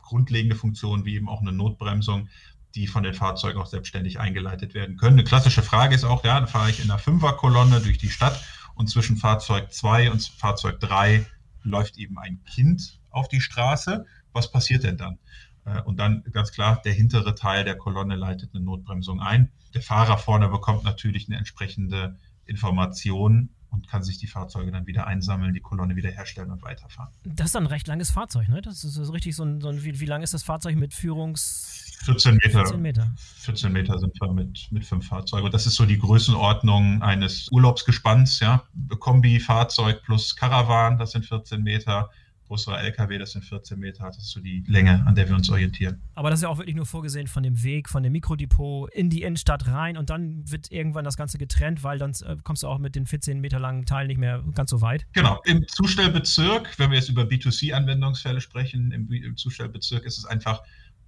grundlegende 0.00 0.56
Funktionen, 0.56 1.04
wie 1.04 1.14
eben 1.14 1.28
auch 1.28 1.40
eine 1.40 1.52
Notbremsung, 1.52 2.28
die 2.74 2.86
von 2.86 3.02
den 3.02 3.14
Fahrzeugen 3.14 3.58
auch 3.58 3.66
selbstständig 3.66 4.18
eingeleitet 4.20 4.74
werden 4.74 4.96
können. 4.96 5.18
Eine 5.18 5.24
klassische 5.24 5.62
Frage 5.62 5.94
ist 5.94 6.04
auch, 6.04 6.24
ja, 6.24 6.38
dann 6.38 6.48
fahre 6.48 6.70
ich 6.70 6.82
in 6.82 6.90
einer 6.90 6.98
Fünferkolonne 6.98 7.80
durch 7.80 7.98
die 7.98 8.10
Stadt 8.10 8.42
und 8.74 8.88
zwischen 8.88 9.16
Fahrzeug 9.16 9.72
2 9.72 10.10
und 10.10 10.22
Fahrzeug 10.22 10.80
3 10.80 11.26
läuft 11.62 11.98
eben 11.98 12.18
ein 12.18 12.42
Kind 12.44 13.00
auf 13.10 13.28
die 13.28 13.40
Straße. 13.40 14.06
Was 14.32 14.50
passiert 14.50 14.84
denn 14.84 14.96
dann? 14.96 15.18
Äh, 15.64 15.80
und 15.82 15.98
dann 15.98 16.24
ganz 16.32 16.52
klar, 16.52 16.80
der 16.84 16.92
hintere 16.92 17.34
Teil 17.34 17.64
der 17.64 17.76
Kolonne 17.76 18.16
leitet 18.16 18.54
eine 18.54 18.64
Notbremsung 18.64 19.20
ein. 19.20 19.52
Der 19.74 19.82
Fahrer 19.82 20.18
vorne 20.18 20.48
bekommt 20.48 20.84
natürlich 20.84 21.28
eine 21.28 21.38
entsprechende 21.38 22.18
Information 22.44 23.50
und 23.72 23.88
kann 23.88 24.02
sich 24.02 24.18
die 24.18 24.26
Fahrzeuge 24.26 24.70
dann 24.70 24.86
wieder 24.86 25.06
einsammeln, 25.06 25.54
die 25.54 25.60
Kolonne 25.60 25.96
wieder 25.96 26.10
herstellen 26.10 26.50
und 26.50 26.62
weiterfahren. 26.62 27.12
Das 27.24 27.48
ist 27.48 27.56
ein 27.56 27.66
recht 27.66 27.88
langes 27.88 28.10
Fahrzeug, 28.10 28.48
ne? 28.48 28.62
Das 28.62 28.84
ist 28.84 28.94
so 28.94 29.12
richtig 29.12 29.34
so 29.34 29.44
ein, 29.44 29.60
so 29.60 29.68
ein 29.68 29.82
wie, 29.82 29.98
wie 29.98 30.06
lang 30.06 30.22
ist 30.22 30.34
das 30.34 30.42
Fahrzeug 30.42 30.76
mit 30.76 30.94
Führungs... 30.94 31.88
14 32.04 32.34
Meter. 32.34 32.50
14 32.50 32.82
Meter. 32.82 33.12
14 33.16 33.72
Meter 33.72 33.98
sind 33.98 34.20
wir 34.20 34.32
mit, 34.32 34.68
mit 34.72 34.84
fünf 34.84 35.06
Fahrzeugen. 35.06 35.46
Und 35.46 35.54
das 35.54 35.66
ist 35.66 35.76
so 35.76 35.86
die 35.86 35.98
Größenordnung 35.98 37.00
eines 37.00 37.48
Urlaubsgespanns, 37.52 38.40
ja. 38.40 38.64
Kombi-Fahrzeug 38.98 40.02
plus 40.02 40.34
Caravan, 40.34 40.98
das 40.98 41.12
sind 41.12 41.24
14 41.24 41.62
Meter 41.62 42.10
größerer 42.52 42.82
LKW, 42.82 43.16
das 43.16 43.32
sind 43.32 43.46
14 43.46 43.78
Meter, 43.78 44.04
das 44.04 44.18
ist 44.18 44.30
so 44.30 44.40
die 44.40 44.62
Länge, 44.66 45.02
an 45.06 45.14
der 45.14 45.26
wir 45.26 45.34
uns 45.34 45.48
orientieren. 45.48 46.02
Aber 46.14 46.28
das 46.28 46.40
ist 46.40 46.42
ja 46.42 46.50
auch 46.50 46.58
wirklich 46.58 46.76
nur 46.76 46.84
vorgesehen 46.84 47.26
von 47.26 47.42
dem 47.42 47.62
Weg, 47.62 47.88
von 47.88 48.02
dem 48.02 48.12
Mikrodepot 48.12 48.92
in 48.92 49.08
die 49.08 49.22
Innenstadt 49.22 49.66
rein 49.68 49.96
und 49.96 50.10
dann 50.10 50.50
wird 50.50 50.70
irgendwann 50.70 51.04
das 51.04 51.16
Ganze 51.16 51.38
getrennt, 51.38 51.82
weil 51.82 51.98
dann 51.98 52.12
äh, 52.26 52.36
kommst 52.44 52.62
du 52.62 52.68
auch 52.68 52.78
mit 52.78 52.94
den 52.94 53.06
14 53.06 53.40
Meter 53.40 53.58
langen 53.58 53.86
Teilen 53.86 54.08
nicht 54.08 54.18
mehr 54.18 54.44
ganz 54.54 54.68
so 54.68 54.82
weit. 54.82 55.06
Genau, 55.14 55.40
im 55.46 55.66
Zustellbezirk, 55.66 56.78
wenn 56.78 56.90
wir 56.90 56.98
jetzt 56.98 57.08
über 57.08 57.22
B2C-Anwendungsfälle 57.22 58.42
sprechen, 58.42 58.92
im, 58.92 59.10
im 59.10 59.36
Zustellbezirk 59.38 60.04
ist 60.04 60.18
es 60.18 60.26
einfach 60.26 60.62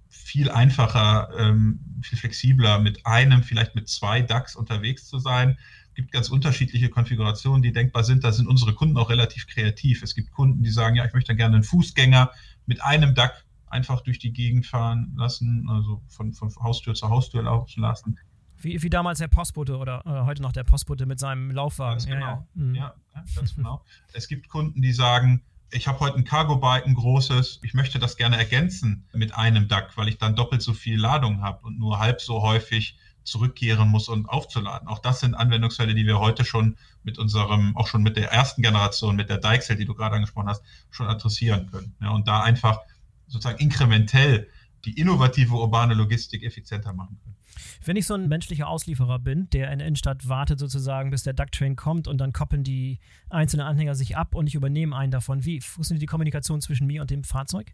viel 0.09 0.49
einfacher, 0.49 1.29
ähm, 1.37 1.79
viel 2.01 2.17
flexibler 2.17 2.79
mit 2.79 3.05
einem, 3.05 3.43
vielleicht 3.43 3.75
mit 3.75 3.87
zwei 3.87 4.23
DAX 4.23 4.55
unterwegs 4.55 5.07
zu 5.07 5.19
sein 5.19 5.59
gibt 5.95 6.11
ganz 6.11 6.29
unterschiedliche 6.29 6.89
Konfigurationen, 6.89 7.61
die 7.61 7.71
denkbar 7.71 8.03
sind. 8.03 8.23
Da 8.23 8.31
sind 8.31 8.47
unsere 8.47 8.73
Kunden 8.73 8.97
auch 8.97 9.09
relativ 9.09 9.47
kreativ. 9.47 10.03
Es 10.03 10.13
gibt 10.13 10.31
Kunden, 10.31 10.61
die 10.61 10.69
sagen, 10.69 10.95
ja, 10.95 11.05
ich 11.05 11.13
möchte 11.13 11.35
gerne 11.35 11.55
einen 11.55 11.63
Fußgänger 11.63 12.31
mit 12.65 12.83
einem 12.83 13.15
DAC 13.15 13.45
einfach 13.67 14.01
durch 14.01 14.19
die 14.19 14.31
Gegend 14.31 14.65
fahren 14.65 15.13
lassen, 15.15 15.67
also 15.69 16.01
von, 16.07 16.33
von 16.33 16.53
Haustür 16.61 16.93
zu 16.93 17.09
Haustür 17.09 17.43
laufen 17.43 17.81
lassen. 17.81 18.19
Wie, 18.57 18.81
wie 18.81 18.89
damals 18.89 19.19
der 19.19 19.27
Postbote 19.27 19.77
oder, 19.77 20.05
oder, 20.05 20.25
heute 20.25 20.41
noch 20.41 20.53
der 20.53 20.63
Postbote 20.63 21.05
mit 21.05 21.19
seinem 21.19 21.51
Laufwagen. 21.51 21.95
Ganz 21.95 22.05
genau. 22.05 22.25
Ja, 22.25 22.31
ja. 22.31 22.47
Mhm. 22.53 22.75
ja, 22.75 22.95
ganz 23.35 23.55
genau. 23.55 23.83
Es 24.13 24.27
gibt 24.27 24.47
Kunden, 24.47 24.81
die 24.81 24.93
sagen, 24.93 25.43
ich 25.71 25.87
habe 25.87 25.99
heute 25.99 26.17
ein 26.17 26.23
Cargo-Bike, 26.23 26.85
ein 26.85 26.95
großes, 26.95 27.59
ich 27.63 27.73
möchte 27.73 27.99
das 27.99 28.17
gerne 28.17 28.37
ergänzen 28.37 29.05
mit 29.13 29.35
einem 29.35 29.67
DAC, 29.67 29.97
weil 29.97 30.07
ich 30.07 30.17
dann 30.17 30.35
doppelt 30.35 30.61
so 30.61 30.73
viel 30.73 30.99
Ladung 30.99 31.41
habe 31.41 31.65
und 31.65 31.77
nur 31.77 31.99
halb 31.99 32.21
so 32.21 32.41
häufig 32.41 32.97
zurückkehren 33.25 33.89
muss 33.89 34.07
und 34.07 34.27
aufzuladen. 34.29 34.87
Auch 34.87 34.99
das 34.99 35.19
sind 35.19 35.35
Anwendungsfälle, 35.35 35.93
die 35.93 36.05
wir 36.05 36.19
heute 36.19 36.45
schon 36.45 36.77
mit 37.03 37.17
unserem, 37.17 37.75
auch 37.75 37.87
schon 37.87 38.03
mit 38.03 38.17
der 38.17 38.31
ersten 38.31 38.61
Generation, 38.61 39.15
mit 39.15 39.29
der 39.29 39.39
Dykesel, 39.39 39.75
die 39.75 39.85
du 39.85 39.93
gerade 39.93 40.15
angesprochen 40.15 40.47
hast, 40.47 40.63
schon 40.91 41.07
adressieren 41.07 41.69
können. 41.69 41.95
Ja, 42.01 42.11
und 42.11 42.27
da 42.27 42.41
einfach 42.41 42.79
sozusagen 43.27 43.59
inkrementell 43.59 44.47
die 44.85 44.99
innovative 44.99 45.55
urbane 45.55 45.95
Logistik 45.95 46.43
effizienter 46.43 46.93
machen 46.93 47.19
können. 47.23 47.35
Wenn 47.83 47.95
ich 47.95 48.05
so 48.05 48.13
ein 48.13 48.27
menschlicher 48.27 48.67
Auslieferer 48.67 49.19
bin, 49.19 49.49
der 49.49 49.71
in 49.71 49.79
der 49.79 49.87
Innenstadt 49.87 50.27
wartet 50.27 50.59
sozusagen, 50.59 51.09
bis 51.09 51.23
der 51.23 51.33
Ducktrain 51.33 51.75
kommt 51.75 52.07
und 52.07 52.19
dann 52.19 52.33
koppeln 52.33 52.63
die 52.63 52.99
einzelnen 53.29 53.65
Anhänger 53.65 53.95
sich 53.95 54.17
ab 54.17 54.35
und 54.35 54.47
ich 54.47 54.55
übernehme 54.55 54.95
einen 54.95 55.11
davon, 55.11 55.45
wie 55.45 55.61
funktioniert 55.61 56.01
die 56.01 56.07
Kommunikation 56.07 56.61
zwischen 56.61 56.87
mir 56.87 57.01
und 57.01 57.11
dem 57.11 57.23
Fahrzeug? 57.23 57.73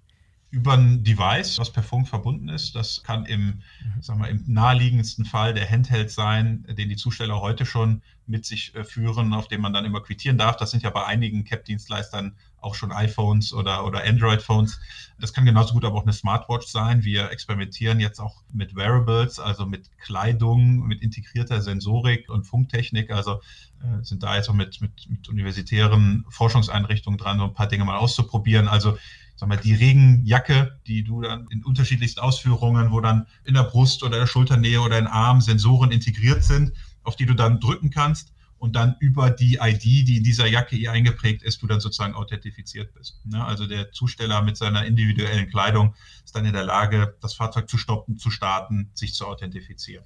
Über 0.51 0.73
ein 0.73 1.03
Device, 1.03 1.57
was 1.59 1.71
per 1.71 1.81
Funk 1.81 2.09
verbunden 2.09 2.49
ist. 2.49 2.75
Das 2.75 3.03
kann 3.03 3.25
im, 3.25 3.45
mhm. 3.45 4.01
sag 4.01 4.17
mal, 4.17 4.29
im 4.29 4.43
naheliegendsten 4.47 5.23
Fall 5.23 5.53
der 5.53 5.69
Handheld 5.69 6.11
sein, 6.11 6.65
den 6.77 6.89
die 6.89 6.97
Zusteller 6.97 7.39
heute 7.39 7.65
schon 7.65 8.01
mit 8.27 8.45
sich 8.45 8.75
äh, 8.75 8.83
führen, 8.83 9.33
auf 9.33 9.47
dem 9.47 9.61
man 9.61 9.71
dann 9.71 9.85
immer 9.85 10.01
quittieren 10.01 10.37
darf. 10.37 10.57
Das 10.57 10.71
sind 10.71 10.83
ja 10.83 10.89
bei 10.89 11.05
einigen 11.05 11.45
CAP-Dienstleistern 11.45 12.35
auch 12.59 12.75
schon 12.75 12.91
iPhones 12.91 13.53
oder, 13.53 13.85
oder 13.85 14.03
Android-Phones. 14.03 14.79
Das 15.19 15.33
kann 15.33 15.45
genauso 15.45 15.73
gut 15.73 15.85
aber 15.85 15.97
auch 15.97 16.03
eine 16.03 16.13
Smartwatch 16.13 16.67
sein. 16.67 17.03
Wir 17.03 17.31
experimentieren 17.31 17.99
jetzt 17.99 18.19
auch 18.19 18.43
mit 18.51 18.75
Wearables, 18.75 19.39
also 19.39 19.65
mit 19.65 19.89
Kleidung, 19.99 20.85
mit 20.85 21.01
integrierter 21.01 21.61
Sensorik 21.61 22.29
und 22.29 22.43
Funktechnik. 22.43 23.09
Also 23.09 23.41
äh, 23.81 24.03
sind 24.03 24.21
da 24.21 24.35
jetzt 24.35 24.49
auch 24.49 24.53
mit, 24.53 24.81
mit, 24.81 25.09
mit 25.09 25.29
universitären 25.29 26.25
Forschungseinrichtungen 26.29 27.17
dran, 27.17 27.39
so 27.39 27.45
ein 27.45 27.53
paar 27.53 27.67
Dinge 27.67 27.85
mal 27.85 27.97
auszuprobieren. 27.97 28.67
Also 28.67 28.97
sag 29.41 29.49
mal, 29.49 29.57
die 29.57 29.73
Regenjacke, 29.73 30.79
die 30.85 31.03
du 31.03 31.21
dann 31.21 31.47
in 31.49 31.63
unterschiedlichsten 31.63 32.19
Ausführungen, 32.19 32.91
wo 32.91 33.01
dann 33.01 33.25
in 33.43 33.55
der 33.55 33.63
Brust 33.63 34.03
oder 34.03 34.19
der 34.19 34.27
Schulternähe 34.27 34.79
oder 34.81 34.99
im 34.99 35.07
Arm 35.07 35.41
Sensoren 35.41 35.91
integriert 35.91 36.43
sind, 36.43 36.73
auf 37.01 37.15
die 37.15 37.25
du 37.25 37.33
dann 37.33 37.59
drücken 37.59 37.89
kannst 37.89 38.33
und 38.59 38.75
dann 38.75 38.95
über 38.99 39.31
die 39.31 39.57
ID, 39.59 39.83
die 39.83 40.17
in 40.17 40.23
dieser 40.23 40.45
Jacke 40.45 40.75
hier 40.75 40.91
eingeprägt 40.91 41.41
ist, 41.41 41.59
du 41.63 41.65
dann 41.65 41.79
sozusagen 41.79 42.13
authentifiziert 42.13 42.93
bist. 42.93 43.19
Ne? 43.25 43.43
Also 43.43 43.65
der 43.65 43.91
Zusteller 43.91 44.43
mit 44.43 44.57
seiner 44.57 44.85
individuellen 44.85 45.49
Kleidung 45.49 45.95
ist 46.23 46.35
dann 46.35 46.45
in 46.45 46.53
der 46.53 46.65
Lage, 46.65 47.15
das 47.19 47.33
Fahrzeug 47.33 47.67
zu 47.67 47.79
stoppen, 47.79 48.19
zu 48.19 48.29
starten, 48.29 48.91
sich 48.93 49.15
zu 49.15 49.25
authentifizieren. 49.25 50.05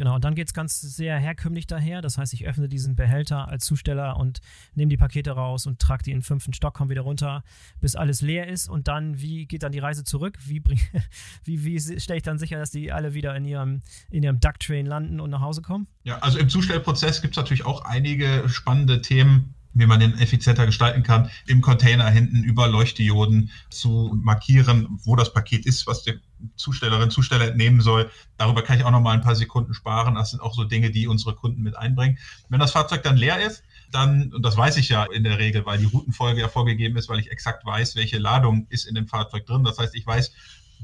Genau, 0.00 0.14
und 0.14 0.24
dann 0.24 0.34
geht 0.34 0.46
es 0.46 0.54
ganz 0.54 0.80
sehr 0.80 1.18
herkömmlich 1.18 1.66
daher. 1.66 2.00
Das 2.00 2.16
heißt, 2.16 2.32
ich 2.32 2.46
öffne 2.46 2.70
diesen 2.70 2.96
Behälter 2.96 3.48
als 3.48 3.66
Zusteller 3.66 4.16
und 4.16 4.40
nehme 4.74 4.88
die 4.88 4.96
Pakete 4.96 5.32
raus 5.32 5.66
und 5.66 5.78
trage 5.78 6.04
die 6.04 6.12
in 6.12 6.20
den 6.20 6.22
fünften 6.22 6.54
Stock, 6.54 6.72
komme 6.72 6.88
wieder 6.88 7.02
runter, 7.02 7.44
bis 7.82 7.96
alles 7.96 8.22
leer 8.22 8.48
ist. 8.48 8.70
Und 8.70 8.88
dann, 8.88 9.20
wie 9.20 9.44
geht 9.44 9.62
dann 9.62 9.72
die 9.72 9.78
Reise 9.78 10.02
zurück? 10.02 10.38
Wie, 10.46 10.62
wie, 11.44 11.64
wie 11.66 12.00
stelle 12.00 12.16
ich 12.16 12.22
dann 12.22 12.38
sicher, 12.38 12.58
dass 12.58 12.70
die 12.70 12.92
alle 12.92 13.12
wieder 13.12 13.36
in 13.36 13.44
ihrem, 13.44 13.82
in 14.08 14.22
ihrem 14.22 14.40
Ducktrain 14.40 14.86
landen 14.86 15.20
und 15.20 15.28
nach 15.28 15.42
Hause 15.42 15.60
kommen? 15.60 15.86
Ja, 16.04 16.16
also 16.20 16.38
im 16.38 16.48
Zustellprozess 16.48 17.20
gibt 17.20 17.34
es 17.34 17.36
natürlich 17.36 17.66
auch 17.66 17.84
einige 17.84 18.44
spannende 18.48 19.02
Themen 19.02 19.54
wie 19.72 19.86
man 19.86 20.00
den 20.00 20.18
effizienter 20.18 20.66
gestalten 20.66 21.02
kann, 21.02 21.30
im 21.46 21.60
Container 21.60 22.08
hinten 22.10 22.42
über 22.42 22.68
Leuchtdioden 22.68 23.50
zu 23.68 24.16
markieren, 24.22 24.98
wo 25.04 25.16
das 25.16 25.32
Paket 25.32 25.64
ist, 25.64 25.86
was 25.86 26.02
der 26.02 26.16
Zustellerin, 26.56 27.10
Zusteller 27.10 27.48
entnehmen 27.48 27.80
soll. 27.80 28.10
Darüber 28.36 28.62
kann 28.62 28.78
ich 28.78 28.84
auch 28.84 28.90
noch 28.90 29.00
mal 29.00 29.12
ein 29.12 29.20
paar 29.20 29.36
Sekunden 29.36 29.74
sparen. 29.74 30.14
Das 30.14 30.30
sind 30.30 30.40
auch 30.40 30.54
so 30.54 30.64
Dinge, 30.64 30.90
die 30.90 31.06
unsere 31.06 31.34
Kunden 31.34 31.62
mit 31.62 31.76
einbringen. 31.76 32.18
Wenn 32.48 32.60
das 32.60 32.72
Fahrzeug 32.72 33.02
dann 33.02 33.16
leer 33.16 33.44
ist, 33.46 33.62
dann, 33.92 34.32
und 34.32 34.42
das 34.44 34.56
weiß 34.56 34.76
ich 34.76 34.88
ja 34.88 35.04
in 35.04 35.24
der 35.24 35.38
Regel, 35.38 35.66
weil 35.66 35.78
die 35.78 35.84
Routenfolge 35.84 36.40
ja 36.40 36.48
vorgegeben 36.48 36.96
ist, 36.96 37.08
weil 37.08 37.20
ich 37.20 37.30
exakt 37.30 37.64
weiß, 37.64 37.96
welche 37.96 38.18
Ladung 38.18 38.66
ist 38.70 38.86
in 38.86 38.94
dem 38.94 39.06
Fahrzeug 39.06 39.46
drin. 39.46 39.64
Das 39.64 39.78
heißt, 39.78 39.94
ich 39.94 40.06
weiß, 40.06 40.32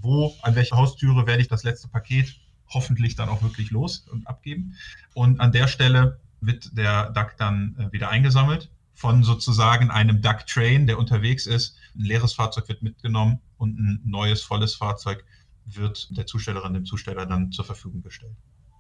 wo, 0.01 0.35
an 0.43 0.55
welcher 0.55 0.77
Haustüre 0.77 1.27
werde 1.27 1.43
ich 1.43 1.49
das 1.49 1.65
letzte 1.65 1.89
Paket 1.89 2.37
hoffentlich 2.69 3.15
dann 3.15 3.29
auch 3.29 3.43
wirklich 3.43 3.71
los 3.71 4.07
und 4.11 4.27
abgeben. 4.27 4.77
Und 5.15 5.41
an 5.41 5.53
der 5.53 5.69
Stelle 5.69 6.21
wird 6.41 6.77
der 6.77 7.11
DAC 7.11 7.37
dann 7.39 7.77
äh, 7.79 7.93
wieder 7.93 8.11
eingesammelt 8.11 8.71
von 8.97 9.23
sozusagen 9.23 9.91
einem 9.91 10.23
Duck 10.23 10.47
Train, 10.47 10.87
der 10.87 10.99
unterwegs 10.99 11.47
ist. 11.47 11.77
Ein 11.95 12.07
leeres 12.07 12.33
Fahrzeug 12.33 12.67
wird 12.69 12.83
mitgenommen 12.83 13.41
und 13.59 13.79
ein 13.79 14.01
neues, 14.05 14.43
volles 14.43 14.75
Fahrzeug 14.75 15.25
wird 15.67 16.17
der 16.17 16.27
Zustellerin, 16.27 16.73
dem 16.75 16.87
Zusteller 16.87 17.27
dann 17.27 17.53
zur 17.53 17.67
Verfügung 17.67 18.03
gestellt. 18.03 18.37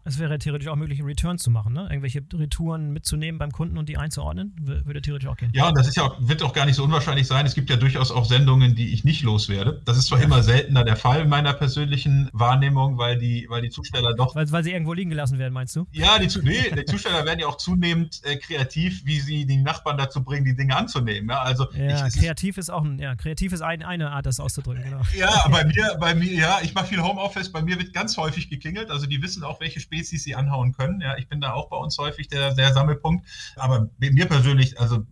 Es 0.06 0.18
wäre 0.20 0.38
theoretisch 0.38 0.68
auch 0.68 0.76
möglich, 0.76 1.02
Returns 1.02 1.42
zu 1.42 1.50
machen, 1.50 1.72
ne? 1.72 1.88
Irgendwelche 1.90 2.22
Retouren 2.32 2.92
mitzunehmen 2.92 3.38
beim 3.38 3.50
Kunden 3.50 3.76
und 3.76 3.88
die 3.88 3.96
einzuordnen, 3.96 4.54
würde 4.60 5.02
theoretisch 5.02 5.28
auch 5.28 5.36
gehen. 5.36 5.50
Ja, 5.52 5.68
und 5.68 5.76
das 5.76 5.88
ist 5.88 5.96
ja 5.96 6.04
auch, 6.04 6.16
wird 6.20 6.42
auch 6.44 6.52
gar 6.52 6.64
nicht 6.64 6.76
so 6.76 6.84
unwahrscheinlich 6.84 7.26
sein. 7.26 7.44
Es 7.44 7.54
gibt 7.54 7.70
ja 7.70 7.76
durchaus 7.76 8.12
auch 8.12 8.24
Sendungen, 8.24 8.76
die 8.76 8.92
ich 8.92 9.02
nicht 9.02 9.22
loswerde. 9.22 9.82
Das 9.84 9.98
ist 9.98 10.06
zwar 10.06 10.20
ja. 10.20 10.24
immer 10.24 10.44
seltener 10.44 10.84
der 10.84 10.94
Fall 10.94 11.22
in 11.22 11.28
meiner 11.28 11.52
persönlichen 11.54 12.30
Wahrnehmung, 12.32 12.98
weil 12.98 13.18
die, 13.18 13.46
weil 13.48 13.62
die 13.62 13.70
Zusteller 13.70 14.14
doch. 14.14 14.36
Weil, 14.36 14.50
weil 14.52 14.62
sie 14.62 14.72
irgendwo 14.72 14.92
liegen 14.92 15.10
gelassen 15.10 15.38
werden, 15.38 15.52
meinst 15.52 15.74
du? 15.74 15.86
Ja, 15.90 16.18
die, 16.18 16.28
nee, 16.42 16.70
die 16.70 16.84
Zusteller 16.84 17.24
werden 17.24 17.40
ja 17.40 17.48
auch 17.48 17.56
zunehmend 17.56 18.20
äh, 18.24 18.36
kreativ, 18.36 19.04
wie 19.04 19.18
sie 19.18 19.44
die 19.44 19.56
Nachbarn 19.56 19.98
dazu 19.98 20.22
bringen, 20.22 20.44
die 20.44 20.54
Dinge 20.54 20.76
anzunehmen. 20.76 21.30
Ja, 21.30 21.42
also 21.42 21.66
ja, 21.72 22.06
ich, 22.06 22.14
kreativ 22.14 22.58
ist 22.58 22.70
auch 22.70 22.84
ein, 22.84 23.00
ja, 23.00 23.16
kreativ 23.16 23.52
ist 23.52 23.62
ein, 23.62 23.82
eine 23.82 24.12
Art, 24.12 24.26
das 24.26 24.38
auszudrücken, 24.38 24.84
genau. 24.84 25.02
Ja, 25.16 25.48
bei 25.48 25.64
mir, 25.64 25.96
bei 25.98 26.14
mir, 26.14 26.32
ja, 26.32 26.58
ich 26.62 26.74
mache 26.74 26.86
viel 26.86 27.02
Homeoffice, 27.02 27.50
bei 27.50 27.62
mir 27.62 27.78
wird 27.78 27.92
ganz 27.92 28.16
häufig 28.16 28.48
geklingelt. 28.48 28.90
Also 28.90 29.06
die 29.06 29.20
wissen 29.20 29.42
auch, 29.42 29.60
welche 29.60 29.80
Spezies 29.96 30.24
sie 30.24 30.34
anhauen 30.34 30.72
können. 30.72 31.00
Ja, 31.00 31.16
ich 31.16 31.28
bin 31.28 31.40
da 31.40 31.52
auch 31.52 31.68
bei 31.68 31.76
uns 31.76 31.96
häufig 31.98 32.28
der, 32.28 32.54
der 32.54 32.72
Sammelpunkt. 32.72 33.26
Aber 33.56 33.88
mir 33.98 34.26
persönlich, 34.26 34.78
also 34.78 35.06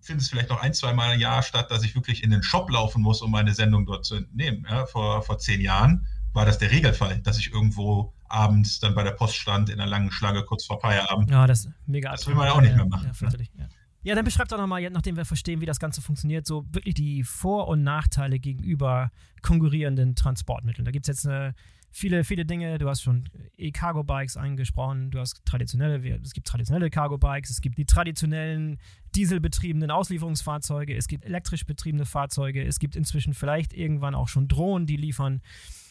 findet 0.00 0.22
es 0.22 0.28
vielleicht 0.28 0.50
noch 0.50 0.60
ein, 0.60 0.74
zwei 0.74 0.92
Mal 0.92 1.14
im 1.14 1.20
Jahr 1.20 1.42
statt, 1.42 1.70
dass 1.70 1.82
ich 1.82 1.94
wirklich 1.94 2.22
in 2.22 2.30
den 2.30 2.42
Shop 2.42 2.70
laufen 2.70 3.02
muss, 3.02 3.22
um 3.22 3.30
meine 3.30 3.54
Sendung 3.54 3.86
dort 3.86 4.04
zu 4.04 4.16
entnehmen. 4.16 4.66
Ja, 4.68 4.86
vor, 4.86 5.22
vor 5.22 5.38
zehn 5.38 5.60
Jahren 5.60 6.06
war 6.34 6.44
das 6.44 6.58
der 6.58 6.70
Regelfall, 6.70 7.20
dass 7.20 7.38
ich 7.38 7.52
irgendwo 7.52 8.12
abends 8.28 8.80
dann 8.80 8.94
bei 8.94 9.02
der 9.02 9.12
Post 9.12 9.36
stand 9.36 9.70
in 9.70 9.80
einer 9.80 9.88
langen 9.88 10.10
Schlange 10.10 10.44
kurz 10.44 10.66
vor 10.66 10.78
Feierabend. 10.80 11.30
Ja, 11.30 11.46
das 11.46 11.64
ist 11.64 11.70
mega 11.86 12.10
Das 12.10 12.26
will 12.26 12.34
man 12.34 12.46
ja 12.46 12.52
auch 12.52 12.60
nicht 12.60 12.76
mehr 12.76 12.84
machen. 12.84 13.10
Ja, 13.20 13.28
ja. 13.30 13.68
ja, 14.02 14.14
dann 14.14 14.24
beschreibt 14.24 14.52
doch 14.52 14.58
nochmal, 14.58 14.88
nachdem 14.90 15.16
wir 15.16 15.24
verstehen, 15.24 15.62
wie 15.62 15.66
das 15.66 15.80
Ganze 15.80 16.02
funktioniert, 16.02 16.46
so 16.46 16.66
wirklich 16.70 16.94
die 16.94 17.24
Vor- 17.24 17.68
und 17.68 17.82
Nachteile 17.82 18.38
gegenüber 18.38 19.10
konkurrierenden 19.40 20.14
Transportmitteln. 20.14 20.84
Da 20.84 20.90
gibt 20.90 21.08
es 21.08 21.08
jetzt 21.08 21.26
eine 21.26 21.54
viele, 21.90 22.24
viele 22.24 22.44
Dinge. 22.44 22.78
Du 22.78 22.88
hast 22.88 23.02
schon 23.02 23.28
E-Cargo-Bikes 23.56 24.36
angesprochen, 24.36 25.10
du 25.10 25.18
hast 25.18 25.44
traditionelle, 25.44 26.20
es 26.22 26.32
gibt 26.32 26.46
traditionelle 26.46 26.90
Cargo-Bikes, 26.90 27.50
es 27.50 27.60
gibt 27.60 27.78
die 27.78 27.86
traditionellen 27.86 28.78
dieselbetriebenen 29.14 29.90
Auslieferungsfahrzeuge, 29.90 30.94
es 30.94 31.08
gibt 31.08 31.24
elektrisch 31.24 31.66
betriebene 31.66 32.04
Fahrzeuge, 32.04 32.64
es 32.64 32.78
gibt 32.78 32.96
inzwischen 32.96 33.34
vielleicht 33.34 33.72
irgendwann 33.72 34.14
auch 34.14 34.28
schon 34.28 34.48
Drohnen, 34.48 34.86
die 34.86 34.96
liefern. 34.96 35.40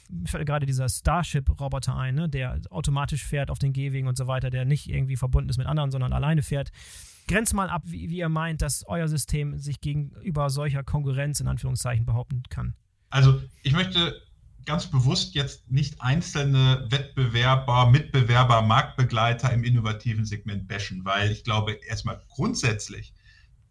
Mir 0.09 0.27
fällt 0.27 0.47
gerade 0.47 0.65
dieser 0.65 0.87
Starship-Roboter 0.87 1.95
ein, 1.97 2.15
ne, 2.15 2.29
der 2.29 2.61
automatisch 2.69 3.25
fährt 3.25 3.51
auf 3.51 3.59
den 3.59 3.73
Gehwegen 3.73 4.07
und 4.07 4.17
so 4.17 4.27
weiter, 4.27 4.49
der 4.49 4.63
nicht 4.63 4.89
irgendwie 4.89 5.17
verbunden 5.17 5.49
ist 5.49 5.57
mit 5.57 5.67
anderen, 5.67 5.91
sondern 5.91 6.13
alleine 6.13 6.43
fährt. 6.43 6.71
Grenzt 7.27 7.53
mal 7.53 7.69
ab, 7.69 7.81
wie, 7.85 8.09
wie 8.09 8.19
ihr 8.19 8.29
meint, 8.29 8.61
dass 8.61 8.87
euer 8.87 9.09
System 9.09 9.57
sich 9.57 9.81
gegenüber 9.81 10.49
solcher 10.49 10.83
Konkurrenz 10.83 11.41
in 11.41 11.47
Anführungszeichen 11.47 12.05
behaupten 12.05 12.43
kann. 12.49 12.75
Also 13.09 13.41
ich 13.63 13.73
möchte 13.73 14.21
ganz 14.67 14.85
bewusst 14.87 15.33
jetzt 15.33 15.71
nicht 15.71 16.01
einzelne 16.01 16.85
Wettbewerber, 16.89 17.89
Mitbewerber, 17.89 18.61
Marktbegleiter 18.61 19.51
im 19.51 19.63
innovativen 19.63 20.25
Segment 20.25 20.67
bashen, 20.67 21.03
weil 21.05 21.31
ich 21.31 21.43
glaube, 21.43 21.79
erstmal 21.87 22.21
grundsätzlich 22.29 23.13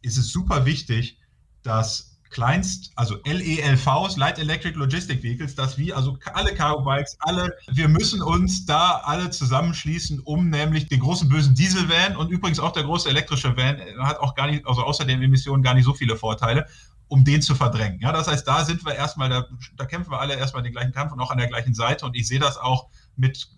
ist 0.01 0.17
es 0.17 0.33
super 0.33 0.65
wichtig, 0.65 1.19
dass 1.63 2.17
Kleinst, 2.31 2.93
also 2.97 3.17
LELVs, 3.25 4.17
Light 4.17 4.39
Electric 4.39 4.77
Logistic 4.77 5.23
Vehicles, 5.23 5.55
dass 5.55 5.79
wir, 5.79 5.97
also 5.97 6.19
alle 6.35 6.55
Cargo 6.55 6.83
Bikes, 6.83 7.17
alle, 7.21 7.57
wir 7.71 7.89
müssen 7.89 8.21
uns 8.21 8.67
da 8.67 9.03
alle 9.05 9.31
zusammenschließen, 9.31 10.21
um 10.21 10.51
nämlich 10.51 10.89
den 10.89 11.01
großen 11.01 11.29
bösen 11.29 11.55
Diesel-Van 11.55 12.17
und 12.17 12.31
übrigens 12.31 12.59
auch 12.59 12.73
der 12.73 12.83
große 12.83 13.09
elektrische 13.09 13.57
Van 13.57 13.81
hat 14.01 14.19
auch 14.19 14.35
gar 14.35 14.49
nicht, 14.49 14.67
also 14.67 14.83
außer 14.83 15.05
den 15.05 15.23
Emissionen 15.23 15.63
gar 15.63 15.75
nicht 15.75 15.85
so 15.85 15.95
viele 15.95 16.17
Vorteile, 16.17 16.67
um 17.09 17.25
den 17.25 17.43
zu 17.43 17.55
verdrängen. 17.55 18.01
Ja, 18.01 18.13
das 18.13 18.27
heißt, 18.27 18.47
da 18.47 18.65
sind 18.65 18.85
wir 18.85 18.95
erstmal, 18.95 19.29
da, 19.29 19.47
da 19.77 19.85
kämpfen 19.85 20.11
wir 20.11 20.21
alle 20.21 20.37
erstmal 20.37 20.63
den 20.63 20.73
gleichen 20.73 20.93
Kampf 20.93 21.13
und 21.13 21.21
auch 21.21 21.31
an 21.31 21.39
der 21.39 21.49
gleichen 21.49 21.75
Seite 21.75 22.05
und 22.05 22.17
ich 22.17 22.27
sehe 22.27 22.41
das 22.41 22.57
auch 22.59 22.89
mit 23.17 23.49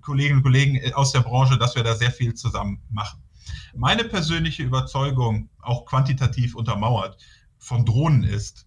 Kolleginnen 0.00 0.38
und 0.38 0.42
Kollegen 0.42 0.80
aus 0.94 1.12
der 1.12 1.20
Branche, 1.20 1.58
dass 1.58 1.74
wir 1.74 1.82
da 1.82 1.94
sehr 1.94 2.10
viel 2.10 2.34
zusammen 2.34 2.82
machen. 2.90 3.22
Meine 3.74 4.04
persönliche 4.04 4.62
Überzeugung, 4.62 5.48
auch 5.60 5.84
quantitativ 5.86 6.54
untermauert, 6.54 7.18
von 7.58 7.84
Drohnen 7.84 8.22
ist, 8.22 8.66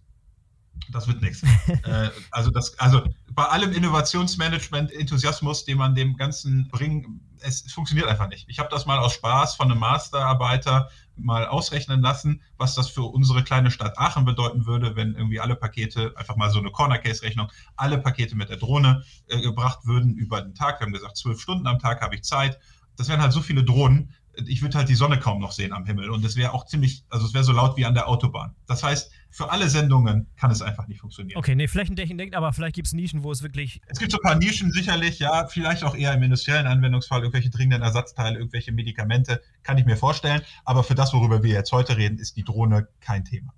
das 0.90 1.08
wird 1.08 1.22
nichts. 1.22 1.42
äh, 1.84 2.10
also, 2.30 2.50
das, 2.50 2.78
also 2.78 3.02
bei 3.32 3.44
allem 3.44 3.72
Innovationsmanagement, 3.72 4.92
Enthusiasmus, 4.92 5.64
den 5.64 5.78
man 5.78 5.94
dem 5.94 6.16
Ganzen 6.16 6.68
bringt, 6.68 7.06
es, 7.40 7.64
es 7.64 7.72
funktioniert 7.72 8.08
einfach 8.08 8.28
nicht. 8.28 8.48
Ich 8.48 8.58
habe 8.58 8.68
das 8.70 8.86
mal 8.86 8.98
aus 8.98 9.14
Spaß 9.14 9.56
von 9.56 9.70
einem 9.70 9.80
Masterarbeiter 9.80 10.90
mal 11.18 11.46
ausrechnen 11.46 12.00
lassen, 12.02 12.42
was 12.56 12.74
das 12.74 12.88
für 12.88 13.02
unsere 13.02 13.44
kleine 13.44 13.70
Stadt 13.70 13.98
Aachen 13.98 14.24
bedeuten 14.24 14.66
würde, 14.66 14.96
wenn 14.96 15.14
irgendwie 15.14 15.40
alle 15.40 15.56
Pakete, 15.56 16.12
einfach 16.16 16.36
mal 16.36 16.50
so 16.50 16.58
eine 16.58 16.70
Corner 16.70 16.98
Case 16.98 17.22
Rechnung, 17.22 17.50
alle 17.76 17.98
Pakete 17.98 18.36
mit 18.36 18.48
der 18.48 18.56
Drohne 18.56 19.04
äh, 19.28 19.40
gebracht 19.40 19.80
würden 19.84 20.14
über 20.14 20.40
den 20.42 20.54
Tag. 20.54 20.80
Wir 20.80 20.86
haben 20.86 20.92
gesagt, 20.92 21.16
zwölf 21.16 21.40
Stunden 21.40 21.66
am 21.66 21.78
Tag 21.78 22.00
habe 22.00 22.14
ich 22.14 22.22
Zeit. 22.22 22.58
Das 22.96 23.08
wären 23.08 23.20
halt 23.20 23.32
so 23.32 23.40
viele 23.40 23.64
Drohnen, 23.64 24.12
ich 24.46 24.62
würde 24.62 24.78
halt 24.78 24.88
die 24.88 24.94
Sonne 24.94 25.18
kaum 25.18 25.40
noch 25.40 25.52
sehen 25.52 25.72
am 25.72 25.84
Himmel 25.84 26.10
und 26.10 26.24
es 26.24 26.36
wäre 26.36 26.52
auch 26.52 26.66
ziemlich, 26.66 27.04
also 27.10 27.26
es 27.26 27.34
wäre 27.34 27.44
so 27.44 27.52
laut 27.52 27.76
wie 27.76 27.84
an 27.84 27.94
der 27.94 28.08
Autobahn. 28.08 28.54
Das 28.66 28.82
heißt, 28.82 29.10
für 29.30 29.50
alle 29.50 29.68
Sendungen 29.68 30.26
kann 30.36 30.50
es 30.50 30.62
einfach 30.62 30.88
nicht 30.88 31.00
funktionieren. 31.00 31.38
Okay, 31.38 31.54
nee, 31.54 31.68
flächendeckend, 31.68 32.34
aber 32.34 32.52
vielleicht 32.52 32.74
gibt 32.74 32.86
es 32.86 32.92
Nischen, 32.92 33.22
wo 33.22 33.30
es 33.30 33.42
wirklich. 33.42 33.80
Es 33.86 33.98
gibt 33.98 34.12
so 34.12 34.18
ein 34.18 34.22
paar 34.22 34.36
Nischen 34.36 34.72
sicherlich, 34.72 35.18
ja, 35.18 35.46
vielleicht 35.46 35.84
auch 35.84 35.94
eher 35.94 36.14
im 36.14 36.22
industriellen 36.22 36.66
Anwendungsfall, 36.66 37.20
irgendwelche 37.20 37.50
dringenden 37.50 37.82
Ersatzteile, 37.82 38.38
irgendwelche 38.38 38.72
Medikamente, 38.72 39.42
kann 39.62 39.78
ich 39.78 39.84
mir 39.84 39.96
vorstellen. 39.96 40.42
Aber 40.64 40.82
für 40.82 40.94
das, 40.94 41.12
worüber 41.12 41.42
wir 41.42 41.52
jetzt 41.52 41.72
heute 41.72 41.96
reden, 41.96 42.18
ist 42.18 42.36
die 42.36 42.44
Drohne 42.44 42.88
kein 43.00 43.24
Thema. 43.24 43.52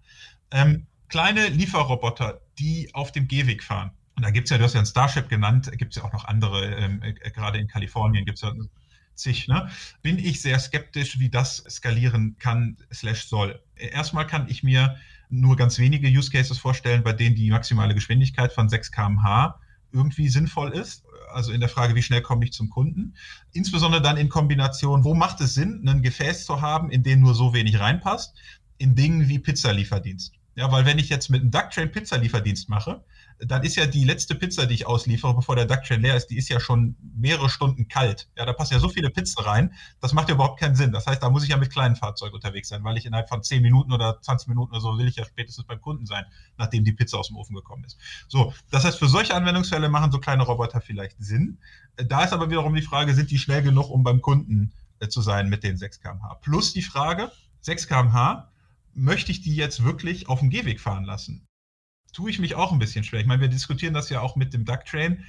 Ähm, 0.51 0.87
kleine 1.09 1.49
Lieferroboter, 1.49 2.41
die 2.59 2.91
auf 2.93 3.13
dem 3.13 3.29
Gehweg 3.29 3.63
fahren. 3.63 3.93
Und 4.17 4.25
da 4.25 4.31
gibt 4.31 4.47
es 4.47 4.51
ja, 4.51 4.59
du 4.59 4.65
hast 4.65 4.75
ja 4.75 4.81
ein 4.81 4.87
Starship 4.87 5.29
genannt, 5.29 5.71
gibt 5.79 5.97
es 5.97 6.03
ja 6.03 6.07
auch 6.07 6.13
noch 6.13 6.25
andere, 6.25 6.67
ähm, 6.75 7.03
äh, 7.03 7.13
gerade 7.31 7.59
in 7.59 7.69
Kalifornien 7.69 8.25
gibt 8.25 8.39
es 8.39 8.43
ja 8.43 8.53
zig, 9.21 9.49
ne, 9.49 9.71
bin 10.03 10.19
ich 10.19 10.41
sehr 10.41 10.59
skeptisch, 10.59 11.19
wie 11.19 11.29
das 11.29 11.65
skalieren 11.69 12.37
kann, 12.39 12.77
slash 12.93 13.25
soll. 13.25 13.61
Erstmal 13.77 14.27
kann 14.27 14.49
ich 14.49 14.63
mir 14.63 14.97
nur 15.31 15.57
ganz 15.57 15.79
wenige 15.79 16.09
Use 16.09 16.31
Cases 16.31 16.59
vorstellen, 16.59 17.03
bei 17.03 17.13
denen 17.13 17.37
die 17.37 17.51
maximale 17.51 17.95
Geschwindigkeit 17.95 18.53
von 18.53 18.69
6 18.69 18.91
km/h 18.91 19.61
irgendwie 19.93 20.29
sinnvoll 20.29 20.73
ist. 20.73 21.05
Also 21.33 21.53
in 21.53 21.61
der 21.61 21.69
Frage, 21.69 21.95
wie 21.95 22.03
schnell 22.03 22.23
komme 22.23 22.45
ich 22.45 22.53
zum 22.53 22.71
Kunden. 22.71 23.15
Insbesondere 23.53 24.03
dann 24.03 24.17
in 24.17 24.29
Kombination, 24.29 25.05
wo 25.05 25.15
macht 25.15 25.41
es 25.41 25.55
Sinn, 25.55 25.89
ein 25.89 26.03
Gefäß 26.03 26.45
zu 26.45 26.61
haben, 26.61 26.91
in 26.91 27.03
den 27.03 27.21
nur 27.21 27.35
so 27.35 27.55
wenig 27.55 27.79
reinpasst, 27.79 28.35
in 28.79 28.97
Dingen 28.97 29.29
wie 29.29 29.39
Pizzalieferdienst. 29.39 30.33
Ja, 30.57 30.71
weil 30.73 30.85
wenn 30.85 30.99
ich 30.99 31.09
jetzt 31.09 31.31
mit 31.31 31.43
einem 31.43 31.53
Ducktrain 31.53 31.93
Pizzalieferdienst 31.93 32.69
mache, 32.69 33.05
dann 33.47 33.63
ist 33.63 33.77
ja 33.77 33.87
die 33.87 34.05
letzte 34.05 34.35
Pizza, 34.35 34.67
die 34.67 34.75
ich 34.75 34.87
ausliefere, 34.87 35.35
bevor 35.35 35.57
der 35.57 35.65
Ducktrain 35.65 36.03
leer 36.03 36.17
ist, 36.17 36.27
die 36.27 36.37
ist 36.37 36.49
ja 36.49 36.61
schon 36.61 36.97
mehrere 37.17 37.49
Stunden 37.49 37.89
kalt. 37.89 38.29
Ja, 38.37 38.45
da 38.45 38.53
passen 38.53 38.75
ja 38.75 38.81
so 38.81 38.89
viele 38.89 39.11
Pizzen 39.11 39.43
rein, 39.43 39.75
das 40.01 40.13
macht 40.13 40.29
ja 40.29 40.35
überhaupt 40.35 40.61
keinen 40.61 40.77
Sinn. 40.77 40.93
Das 40.93 41.07
heißt, 41.07 41.23
da 41.23 41.31
muss 41.31 41.43
ich 41.43 41.51
ja 41.51 41.57
mit 41.57 41.71
kleinen 41.71 41.97
Fahrzeugen 41.97 42.35
unterwegs 42.35 42.69
sein, 42.69 42.85
weil 42.85 42.99
ich 42.99 43.07
innerhalb 43.07 43.29
von 43.29 43.43
10 43.43 43.63
Minuten 43.63 43.93
oder 43.93 44.21
20 44.21 44.49
Minuten 44.49 44.73
oder 44.73 44.81
so 44.81 44.99
will 44.99 45.09
ich 45.09 45.17
ja 45.17 45.25
spätestens 45.25 45.65
beim 45.65 45.81
Kunden 45.81 46.07
sein, 46.07 46.25
nachdem 46.59 46.85
die 46.85 46.93
Pizza 46.93 47.19
aus 47.19 47.29
dem 47.29 47.37
Ofen 47.37 47.55
gekommen 47.55 47.85
ist. 47.85 47.99
So, 48.29 48.53
das 48.71 48.85
heißt, 48.85 48.99
für 48.99 49.09
solche 49.09 49.35
Anwendungsfälle 49.35 49.89
machen 49.89 50.13
so 50.13 50.19
kleine 50.19 50.43
Roboter 50.43 50.81
vielleicht 50.81 51.17
Sinn. 51.19 51.59
Da 51.97 52.25
ist 52.25 52.33
aber 52.33 52.51
wiederum 52.51 52.75
die 52.75 52.83
Frage, 52.83 53.15
sind 53.15 53.31
die 53.31 53.39
schnell 53.39 53.63
genug, 53.63 53.91
um 53.91 54.03
beim 54.03 54.21
Kunden 54.21 54.73
äh, 54.99 55.09
zu 55.09 55.23
sein 55.23 55.49
mit 55.49 55.65
den 55.65 55.77
6 55.77 56.01
kmh? 56.01 56.35
Plus 56.43 56.73
die 56.73 56.83
Frage, 56.83 57.33
6 57.63 57.89
kmh, 57.89 58.51
möchte 58.95 59.33
ich 59.33 59.41
die 59.41 59.55
jetzt 59.55 59.83
wirklich 59.83 60.29
auf 60.29 60.41
dem 60.41 60.51
Gehweg 60.51 60.81
fahren 60.81 61.05
lassen? 61.05 61.47
Tue 62.13 62.31
ich 62.31 62.39
mich 62.39 62.55
auch 62.55 62.73
ein 62.73 62.79
bisschen 62.79 63.05
schwer. 63.05 63.21
Ich 63.21 63.27
meine, 63.27 63.41
wir 63.41 63.49
diskutieren 63.49 63.95
das 63.95 64.11
ja 64.11 64.21
auch 64.21 64.37
mit 64.37 64.53
dem 64.55 64.65
Duck 64.65 64.85
Train. 64.85 65.25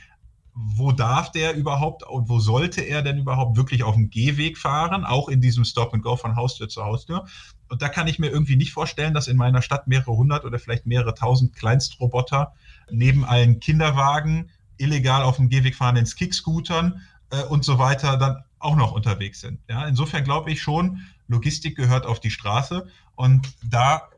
Wo 0.54 0.92
darf 0.92 1.32
der 1.32 1.56
überhaupt 1.56 2.04
und 2.04 2.28
wo 2.28 2.40
sollte 2.40 2.82
er 2.82 3.02
denn 3.02 3.18
überhaupt 3.18 3.56
wirklich 3.56 3.84
auf 3.84 3.96
dem 3.96 4.10
Gehweg 4.10 4.58
fahren, 4.58 5.06
auch 5.06 5.30
in 5.30 5.40
diesem 5.40 5.64
Stop 5.64 5.94
and 5.94 6.04
Go 6.04 6.18
von 6.18 6.36
Haustür 6.36 6.68
zu 6.68 6.84
Haustür? 6.84 7.26
Und 7.70 7.82
da 7.82 7.88
kann 7.88 8.08
ich 8.08 8.20
mir 8.20 8.28
irgendwie 8.28 8.58
nicht 8.58 8.74
vorstellen, 8.74 9.14
dass 9.14 9.30
in 9.30 9.38
meiner 9.38 9.62
Stadt 9.62 9.88
mehrere 9.88 10.12
hundert 10.12 10.44
oder 10.44 10.60
vielleicht 10.60 10.86
mehrere 10.86 11.14
tausend 11.14 11.56
Kleinstroboter 11.56 12.54
neben 12.90 13.24
allen 13.24 13.62
Kinderwagen 13.62 14.50
illegal 14.78 15.24
auf 15.24 15.38
dem 15.38 15.48
Gehweg 15.48 15.76
fahrenden 15.76 16.06
Kickscootern 16.06 17.02
äh, 17.30 17.44
und 17.44 17.64
so 17.64 17.78
weiter 17.78 18.18
dann 18.18 18.44
auch 18.60 18.76
noch 18.76 18.92
unterwegs 18.92 19.40
sind. 19.40 19.60
Ja, 19.70 19.88
insofern 19.88 20.24
glaube 20.24 20.52
ich 20.52 20.62
schon, 20.62 21.00
Logistik 21.28 21.78
gehört 21.78 22.06
auf 22.06 22.20
die 22.20 22.30
Straße 22.30 22.88
und 23.16 23.54
da 23.64 24.10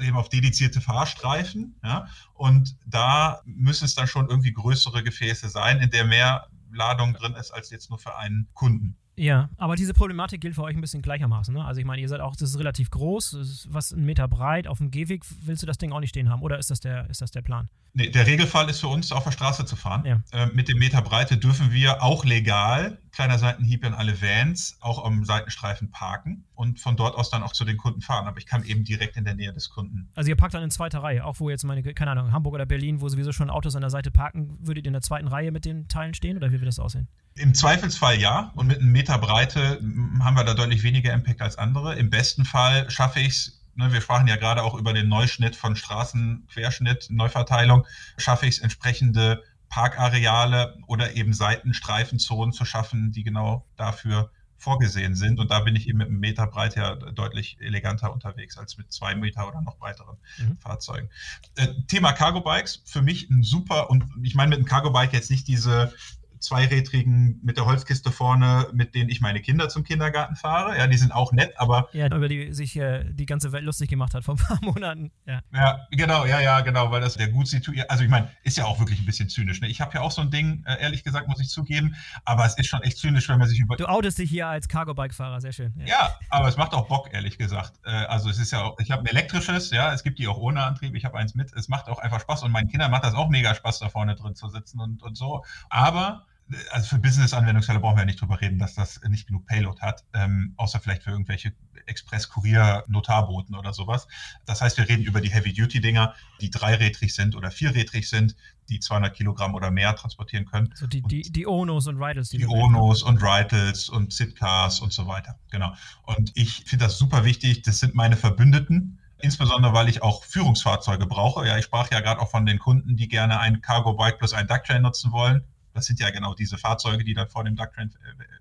eben 0.00 0.16
auf 0.16 0.28
dedizierte 0.28 0.80
Fahrstreifen. 0.80 1.78
Ja? 1.82 2.08
Und 2.34 2.76
da 2.86 3.40
müssen 3.44 3.84
es 3.84 3.94
dann 3.94 4.06
schon 4.06 4.28
irgendwie 4.28 4.52
größere 4.52 5.02
Gefäße 5.02 5.48
sein, 5.48 5.80
in 5.80 5.90
der 5.90 6.04
mehr 6.04 6.48
Ladung 6.72 7.14
drin 7.14 7.34
ist 7.34 7.50
als 7.50 7.70
jetzt 7.70 7.90
nur 7.90 7.98
für 7.98 8.16
einen 8.16 8.48
Kunden. 8.54 8.96
Ja, 9.18 9.50
aber 9.56 9.74
diese 9.74 9.94
Problematik 9.94 10.40
gilt 10.40 10.54
für 10.54 10.62
euch 10.62 10.76
ein 10.76 10.80
bisschen 10.80 11.02
gleichermaßen. 11.02 11.52
Ne? 11.52 11.64
Also 11.64 11.80
ich 11.80 11.86
meine, 11.86 12.00
ihr 12.00 12.08
seid 12.08 12.20
auch, 12.20 12.36
das 12.36 12.50
ist 12.50 12.58
relativ 12.58 12.90
groß, 12.90 13.34
ist 13.34 13.68
was 13.70 13.90
ein 13.90 14.04
Meter 14.04 14.28
breit. 14.28 14.68
Auf 14.68 14.78
dem 14.78 14.90
Gehweg 14.90 15.24
willst 15.42 15.62
du 15.62 15.66
das 15.66 15.76
Ding 15.76 15.92
auch 15.92 16.00
nicht 16.00 16.10
stehen 16.10 16.30
haben, 16.30 16.40
oder 16.42 16.58
ist 16.58 16.70
das 16.70 16.80
der, 16.80 17.10
ist 17.10 17.20
das 17.20 17.32
der 17.32 17.42
Plan? 17.42 17.68
Nee, 17.94 18.10
der 18.10 18.26
Regelfall 18.26 18.68
ist 18.70 18.80
für 18.80 18.88
uns, 18.88 19.10
auf 19.10 19.24
der 19.24 19.32
Straße 19.32 19.64
zu 19.64 19.74
fahren. 19.74 20.04
Ja. 20.04 20.22
Äh, 20.30 20.46
mit 20.54 20.68
dem 20.68 20.78
Meter 20.78 21.02
Breite 21.02 21.36
dürfen 21.36 21.72
wir 21.72 22.02
auch 22.02 22.24
legal, 22.24 22.98
kleiner 23.10 23.38
Seitenhieb 23.38 23.84
in 23.84 23.92
alle 23.92 24.22
Vans, 24.22 24.76
auch 24.80 25.04
am 25.04 25.24
Seitenstreifen 25.24 25.90
parken 25.90 26.44
und 26.54 26.78
von 26.78 26.96
dort 26.96 27.16
aus 27.16 27.30
dann 27.30 27.42
auch 27.42 27.52
zu 27.52 27.64
den 27.64 27.76
Kunden 27.76 28.00
fahren. 28.00 28.28
Aber 28.28 28.38
ich 28.38 28.46
kann 28.46 28.62
eben 28.62 28.84
direkt 28.84 29.16
in 29.16 29.24
der 29.24 29.34
Nähe 29.34 29.52
des 29.52 29.70
Kunden. 29.70 30.08
Also 30.14 30.28
ihr 30.28 30.36
parkt 30.36 30.54
dann 30.54 30.62
in 30.62 30.70
zweiter 30.70 31.02
Reihe, 31.02 31.24
auch 31.24 31.40
wo 31.40 31.50
jetzt 31.50 31.64
meine, 31.64 31.82
keine 31.82 32.12
Ahnung, 32.12 32.30
Hamburg 32.30 32.54
oder 32.54 32.66
Berlin, 32.66 33.00
wo 33.00 33.08
sowieso 33.08 33.32
schon 33.32 33.50
Autos 33.50 33.74
an 33.74 33.80
der 33.80 33.90
Seite 33.90 34.12
parken, 34.12 34.58
würdet 34.60 34.84
ihr 34.84 34.90
in 34.90 34.92
der 34.92 35.02
zweiten 35.02 35.26
Reihe 35.26 35.50
mit 35.50 35.64
den 35.64 35.88
Teilen 35.88 36.14
stehen 36.14 36.36
oder 36.36 36.52
wie 36.52 36.60
wird 36.60 36.68
das 36.68 36.78
aussehen? 36.78 37.08
Im 37.34 37.54
Zweifelsfall 37.54 38.18
ja. 38.18 38.52
Und 38.54 38.66
mit 38.66 38.78
einem 38.78 38.92
Meter 38.92 39.07
Breite 39.16 39.80
haben 40.20 40.36
wir 40.36 40.44
da 40.44 40.54
deutlich 40.54 40.82
weniger 40.82 41.12
Impact 41.12 41.40
als 41.40 41.56
andere. 41.56 41.96
Im 41.96 42.10
besten 42.10 42.44
Fall 42.44 42.90
schaffe 42.90 43.20
ich 43.20 43.28
es, 43.28 43.62
ne, 43.74 43.92
wir 43.92 44.00
sprachen 44.00 44.28
ja 44.28 44.36
gerade 44.36 44.62
auch 44.62 44.74
über 44.74 44.92
den 44.92 45.08
Neuschnitt 45.08 45.56
von 45.56 45.76
Straßenquerschnitt, 45.76 47.06
Neuverteilung, 47.10 47.86
schaffe 48.18 48.46
ich 48.46 48.56
es, 48.56 48.60
entsprechende 48.60 49.42
Parkareale 49.68 50.76
oder 50.86 51.14
eben 51.14 51.32
Seitenstreifenzonen 51.32 52.52
zu 52.52 52.64
schaffen, 52.64 53.12
die 53.12 53.22
genau 53.22 53.66
dafür 53.76 54.30
vorgesehen 54.58 55.14
sind. 55.14 55.38
Und 55.38 55.50
da 55.50 55.60
bin 55.60 55.76
ich 55.76 55.88
eben 55.88 55.98
mit 55.98 56.08
einem 56.08 56.18
Meter 56.18 56.46
Breite 56.46 56.80
ja 56.80 56.94
deutlich 56.96 57.58
eleganter 57.60 58.12
unterwegs 58.12 58.58
als 58.58 58.76
mit 58.76 58.92
zwei 58.92 59.14
Meter 59.14 59.46
oder 59.46 59.62
noch 59.62 59.78
breiteren 59.78 60.16
mhm. 60.38 60.56
Fahrzeugen. 60.58 61.08
Äh, 61.54 61.68
Thema 61.86 62.12
Cargo 62.12 62.40
Bikes, 62.40 62.82
für 62.84 63.00
mich 63.00 63.30
ein 63.30 63.42
super, 63.42 63.88
und 63.88 64.04
ich 64.22 64.34
meine 64.34 64.50
mit 64.50 64.58
einem 64.58 64.66
Cargo 64.66 64.90
Bike 64.90 65.12
jetzt 65.12 65.30
nicht 65.30 65.46
diese 65.46 65.94
zweirädrigen 66.40 67.40
mit 67.42 67.56
der 67.56 67.66
Holzkiste 67.66 68.10
vorne, 68.10 68.68
mit 68.72 68.94
denen 68.94 69.10
ich 69.10 69.20
meine 69.20 69.40
Kinder 69.40 69.68
zum 69.68 69.84
Kindergarten 69.84 70.36
fahre. 70.36 70.76
Ja, 70.76 70.86
die 70.86 70.96
sind 70.96 71.12
auch 71.12 71.32
nett, 71.32 71.52
aber. 71.56 71.88
Ja, 71.92 72.06
über 72.06 72.28
die 72.28 72.52
sich 72.52 72.76
äh, 72.76 73.04
die 73.10 73.26
ganze 73.26 73.52
Welt 73.52 73.64
lustig 73.64 73.90
gemacht 73.90 74.14
hat 74.14 74.24
vor 74.24 74.34
ein 74.34 74.38
paar 74.38 74.58
Monaten. 74.62 75.10
Ja. 75.26 75.40
ja, 75.52 75.86
genau, 75.90 76.24
ja, 76.24 76.40
ja, 76.40 76.60
genau, 76.60 76.90
weil 76.90 77.00
das 77.00 77.14
der 77.14 77.28
gut 77.28 77.48
situiert. 77.48 77.90
Also 77.90 78.04
ich 78.04 78.10
meine, 78.10 78.30
ist 78.42 78.56
ja 78.56 78.64
auch 78.64 78.78
wirklich 78.78 79.00
ein 79.00 79.06
bisschen 79.06 79.28
zynisch. 79.28 79.60
Ne? 79.60 79.68
Ich 79.68 79.80
habe 79.80 79.92
ja 79.94 80.00
auch 80.00 80.10
so 80.10 80.22
ein 80.22 80.30
Ding, 80.30 80.64
äh, 80.66 80.80
ehrlich 80.80 81.04
gesagt, 81.04 81.28
muss 81.28 81.40
ich 81.40 81.48
zugeben, 81.48 81.96
aber 82.24 82.44
es 82.44 82.56
ist 82.58 82.66
schon 82.66 82.82
echt 82.82 82.98
zynisch, 82.98 83.28
wenn 83.28 83.38
man 83.38 83.48
sich 83.48 83.58
über. 83.58 83.76
Du 83.76 83.86
outest 83.86 84.18
dich 84.18 84.30
hier 84.30 84.46
als 84.46 84.68
Cargo-Bike-Fahrer, 84.68 85.40
sehr 85.40 85.52
schön. 85.52 85.72
Ja. 85.78 85.86
ja. 85.86 86.18
aber 86.30 86.48
es 86.48 86.56
macht 86.56 86.72
auch 86.74 86.88
Bock, 86.88 87.12
ehrlich 87.12 87.38
gesagt. 87.38 87.74
Äh, 87.84 87.90
also 87.90 88.30
es 88.30 88.38
ist 88.38 88.52
ja 88.52 88.62
auch, 88.62 88.78
ich 88.78 88.90
habe 88.90 89.02
ein 89.02 89.06
elektrisches, 89.06 89.70
ja, 89.70 89.92
es 89.92 90.02
gibt 90.02 90.18
die 90.18 90.28
auch 90.28 90.38
ohne 90.38 90.62
Antrieb, 90.62 90.94
ich 90.94 91.04
habe 91.04 91.18
eins 91.18 91.34
mit. 91.34 91.52
Es 91.52 91.68
macht 91.68 91.88
auch 91.88 91.98
einfach 91.98 92.20
Spaß 92.20 92.42
und 92.44 92.52
meinen 92.52 92.68
Kindern 92.68 92.90
macht 92.90 93.04
das 93.04 93.14
auch 93.14 93.28
mega 93.28 93.54
Spaß, 93.54 93.80
da 93.80 93.88
vorne 93.88 94.14
drin 94.14 94.34
zu 94.34 94.48
sitzen 94.48 94.80
und, 94.80 95.02
und 95.02 95.16
so. 95.16 95.44
Aber 95.70 96.26
also 96.70 96.88
für 96.88 96.98
Business-Anwendungsfälle 96.98 97.80
brauchen 97.80 97.96
wir 97.96 98.02
ja 98.02 98.06
nicht 98.06 98.20
drüber 98.20 98.40
reden, 98.40 98.58
dass 98.58 98.74
das 98.74 99.00
nicht 99.08 99.26
genug 99.26 99.46
Payload 99.46 99.80
hat, 99.80 100.04
ähm, 100.14 100.54
außer 100.56 100.80
vielleicht 100.80 101.02
für 101.02 101.10
irgendwelche 101.10 101.52
Express-Kurier-Notarboten 101.86 103.54
oder 103.54 103.72
sowas. 103.72 104.08
Das 104.46 104.60
heißt, 104.60 104.76
wir 104.78 104.88
reden 104.88 105.04
über 105.04 105.20
die 105.20 105.30
Heavy-Duty-Dinger, 105.30 106.14
die 106.40 106.50
dreirädrig 106.50 107.14
sind 107.14 107.34
oder 107.34 107.50
vierrädrig 107.50 108.08
sind, 108.08 108.36
die 108.68 108.80
200 108.80 109.14
Kilogramm 109.14 109.54
oder 109.54 109.70
mehr 109.70 109.94
transportieren 109.96 110.44
können. 110.44 110.70
Also 110.72 110.86
die, 110.86 111.02
die, 111.02 111.22
die 111.22 111.46
Onos 111.46 111.86
und 111.86 111.96
Ridles. 111.96 112.30
Die, 112.30 112.38
die 112.38 112.46
Onos 112.46 113.02
und 113.02 113.22
Ridles 113.22 113.88
und 113.88 114.12
Sitcars 114.12 114.80
und 114.80 114.92
so 114.92 115.06
weiter. 115.06 115.38
Genau. 115.50 115.72
Und 116.04 116.32
ich 116.34 116.64
finde 116.66 116.86
das 116.86 116.98
super 116.98 117.24
wichtig. 117.24 117.62
Das 117.62 117.78
sind 117.78 117.94
meine 117.94 118.16
Verbündeten 118.16 118.98
insbesondere 119.20 119.72
weil 119.72 119.88
ich 119.88 120.02
auch 120.02 120.22
Führungsfahrzeuge 120.24 121.06
brauche. 121.06 121.44
Ja, 121.46 121.58
ich 121.58 121.64
sprach 121.64 121.90
ja 121.90 121.98
gerade 122.00 122.20
auch 122.20 122.30
von 122.30 122.46
den 122.46 122.60
Kunden, 122.60 122.96
die 122.96 123.08
gerne 123.08 123.40
ein 123.40 123.60
Cargo 123.60 123.94
Bike 123.94 124.18
plus 124.18 124.32
ein 124.32 124.46
Duck 124.46 124.62
Train 124.62 124.82
nutzen 124.82 125.12
wollen. 125.12 125.44
Das 125.78 125.86
sind 125.86 126.00
ja 126.00 126.10
genau 126.10 126.34
diese 126.34 126.58
Fahrzeuge, 126.58 127.04
die 127.04 127.14
dann 127.14 127.28
vor 127.28 127.44
dem 127.44 127.54
Duck 127.54 127.72
Train 127.72 127.90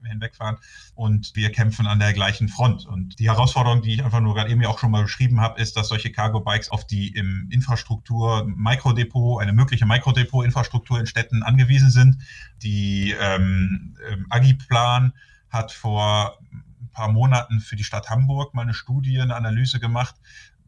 äh, 0.03 0.09
hinwegfahren. 0.09 0.57
Und 0.95 1.35
wir 1.35 1.51
kämpfen 1.51 1.85
an 1.85 1.99
der 1.99 2.13
gleichen 2.13 2.49
Front. 2.49 2.85
Und 2.85 3.19
die 3.19 3.29
Herausforderung, 3.29 3.81
die 3.81 3.93
ich 3.93 4.03
einfach 4.03 4.19
nur 4.19 4.33
gerade 4.33 4.49
eben 4.49 4.61
ja 4.61 4.69
auch 4.69 4.79
schon 4.79 4.91
mal 4.91 5.03
beschrieben 5.03 5.39
habe, 5.39 5.61
ist, 5.61 5.77
dass 5.77 5.89
solche 5.89 6.11
Cargo 6.11 6.39
Bikes 6.39 6.69
auf 6.69 6.87
die 6.87 7.09
im 7.09 7.47
Infrastruktur 7.51 8.45
Mikrodepot, 8.45 9.41
eine 9.41 9.53
mögliche 9.53 9.85
Mikrodepot-Infrastruktur 9.85 10.99
in 10.99 11.05
Städten 11.05 11.43
angewiesen 11.43 11.91
sind. 11.91 12.17
Die 12.63 13.15
ähm, 13.19 13.95
ähm 14.09 14.25
Agiplan 14.29 15.13
hat 15.49 15.71
vor 15.71 16.39
ein 16.51 16.89
paar 16.91 17.11
Monaten 17.11 17.59
für 17.59 17.75
die 17.75 17.83
Stadt 17.83 18.09
Hamburg 18.09 18.53
mal 18.53 18.63
eine 18.63 18.73
Studie, 18.73 19.21
eine 19.21 19.35
Analyse 19.35 19.79
gemacht, 19.79 20.15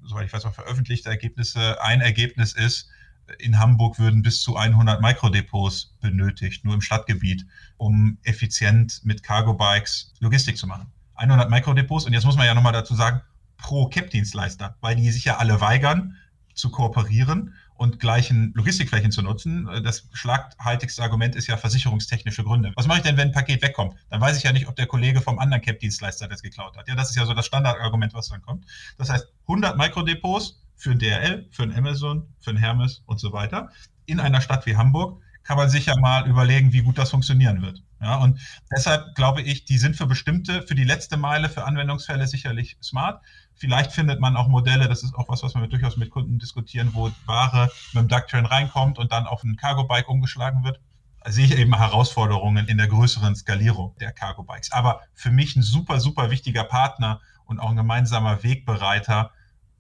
soweit 0.04 0.28
ich 0.28 0.34
weiß, 0.34 0.46
auch 0.46 0.54
veröffentlichte 0.54 1.10
Ergebnisse. 1.10 1.82
Ein 1.82 2.02
Ergebnis 2.02 2.54
ist, 2.54 2.90
in 3.38 3.60
Hamburg 3.60 4.00
würden 4.00 4.22
bis 4.22 4.42
zu 4.42 4.58
100 4.58 5.02
Mikrodepots 5.02 5.96
benötigt, 6.02 6.66
nur 6.66 6.74
im 6.74 6.82
Stadtgebiet, 6.82 7.46
um 7.78 8.18
effizient 8.24 9.02
mit 9.04 9.24
Cargo-Bikes 9.24 10.14
Logistik 10.20 10.58
zu 10.58 10.68
machen. 10.68 10.88
100 11.16 11.50
Mikrodepots 11.50 12.06
und 12.06 12.14
jetzt 12.14 12.26
muss 12.26 12.38
man 12.38 12.46
ja 12.46 12.54
nochmal 12.54 12.74
dazu 12.74 12.96
sagen, 12.96 13.22
pro 13.58 13.88
CAP-Dienstleister, 13.88 14.78
weil 14.82 14.96
die 14.96 15.12
sich 15.12 15.26
ja 15.26 15.38
alle 15.38 15.62
weigern 15.62 16.16
zu 16.54 16.72
kooperieren 16.72 17.54
und 17.76 18.00
gleichen 18.00 18.54
Logistikflächen 18.56 19.12
zu 19.12 19.22
nutzen. 19.22 19.70
Das 19.84 20.10
schlaghaltigste 20.12 21.02
Argument 21.02 21.36
ist 21.36 21.48
ja 21.48 21.56
versicherungstechnische 21.56 22.44
Gründe. 22.44 22.74
Was 22.76 22.88
mache 22.88 22.98
ich 22.98 23.04
denn, 23.04 23.16
wenn 23.16 23.30
ein 23.30 23.34
Paket 23.34 23.62
wegkommt? 23.62 23.96
Dann 24.10 24.20
weiß 24.20 24.38
ich 24.38 24.44
ja 24.44 24.52
nicht, 24.52 24.68
ob 24.68 24.76
der 24.76 24.86
Kollege 24.86 25.22
vom 25.22 25.40
anderen 25.40 25.62
CAP-Dienstleister 25.62 26.28
das 26.28 26.42
geklaut 26.42 26.76
hat. 26.76 26.88
Ja, 26.88 26.96
das 26.96 27.10
ist 27.10 27.16
ja 27.16 27.26
so 27.26 27.34
das 27.34 27.46
Standardargument, 27.46 28.14
was 28.14 28.28
dann 28.28 28.42
kommt. 28.42 28.66
Das 28.98 29.10
heißt, 29.10 29.28
100 29.44 29.78
Mikrodepots 29.78 30.60
für 30.80 30.92
ein 30.92 31.00
DRL, 31.00 31.48
für 31.52 31.64
ein 31.64 31.76
Amazon, 31.76 32.34
für 32.40 32.52
ein 32.52 32.58
Hermes 32.58 33.04
und 33.06 33.20
so 33.20 33.32
weiter. 33.34 33.70
In 34.06 34.20
einer 34.20 34.42
Stadt 34.42 34.66
wie 34.66 34.76
Hamburg 34.76 35.22
kann 35.44 35.58
man 35.58 35.70
sich 35.70 35.88
ja 35.88 35.96
mal 36.00 36.28
überlegen, 36.28 36.74
wie 36.74 36.82
gut 36.82 36.98
das 36.98 37.12
funktionieren 37.12 37.62
wird. 37.62 37.84
Ja, 38.02 38.16
und 38.16 38.40
deshalb 38.72 39.14
glaube 39.16 39.42
ich, 39.42 39.66
die 39.66 39.78
sind 39.78 39.96
für 39.96 40.06
bestimmte, 40.06 40.62
für 40.62 40.76
die 40.76 40.86
letzte 40.86 41.18
Meile, 41.18 41.50
für 41.50 41.66
Anwendungsfälle 41.66 42.28
sicherlich 42.28 42.78
smart. 42.82 43.22
Vielleicht 43.56 43.92
findet 43.92 44.22
man 44.22 44.38
auch 44.38 44.48
Modelle, 44.48 44.88
das 44.88 45.04
ist 45.04 45.14
auch 45.16 45.28
was, 45.28 45.44
was 45.44 45.54
wir 45.56 45.68
durchaus 45.68 45.98
mit 45.98 46.12
Kunden 46.12 46.40
diskutieren, 46.40 46.92
wo 46.94 47.12
Ware 47.26 47.70
mit 47.94 48.04
dem 48.04 48.08
Ducktrain 48.08 48.46
reinkommt 48.46 48.98
und 49.00 49.12
dann 49.12 49.28
auf 49.28 49.44
ein 49.44 49.58
Cargo-Bike 49.58 50.08
umgeschlagen 50.08 50.64
wird. 50.64 50.80
Da 51.24 51.32
sehe 51.32 51.46
ich 51.46 51.58
eben 51.58 51.76
Herausforderungen 51.76 52.68
in 52.68 52.78
der 52.78 52.88
größeren 52.88 53.36
Skalierung 53.36 53.96
der 54.00 54.14
Cargo-Bikes. 54.14 54.72
Aber 54.72 55.02
für 55.14 55.32
mich 55.32 55.58
ein 55.58 55.62
super, 55.62 56.00
super 56.00 56.32
wichtiger 56.32 56.64
Partner 56.64 57.20
und 57.46 57.60
auch 57.60 57.72
ein 57.72 57.76
gemeinsamer 57.76 58.44
Wegbereiter. 58.44 59.32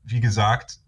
Wie 0.03 0.19
gesagt, 0.19 0.79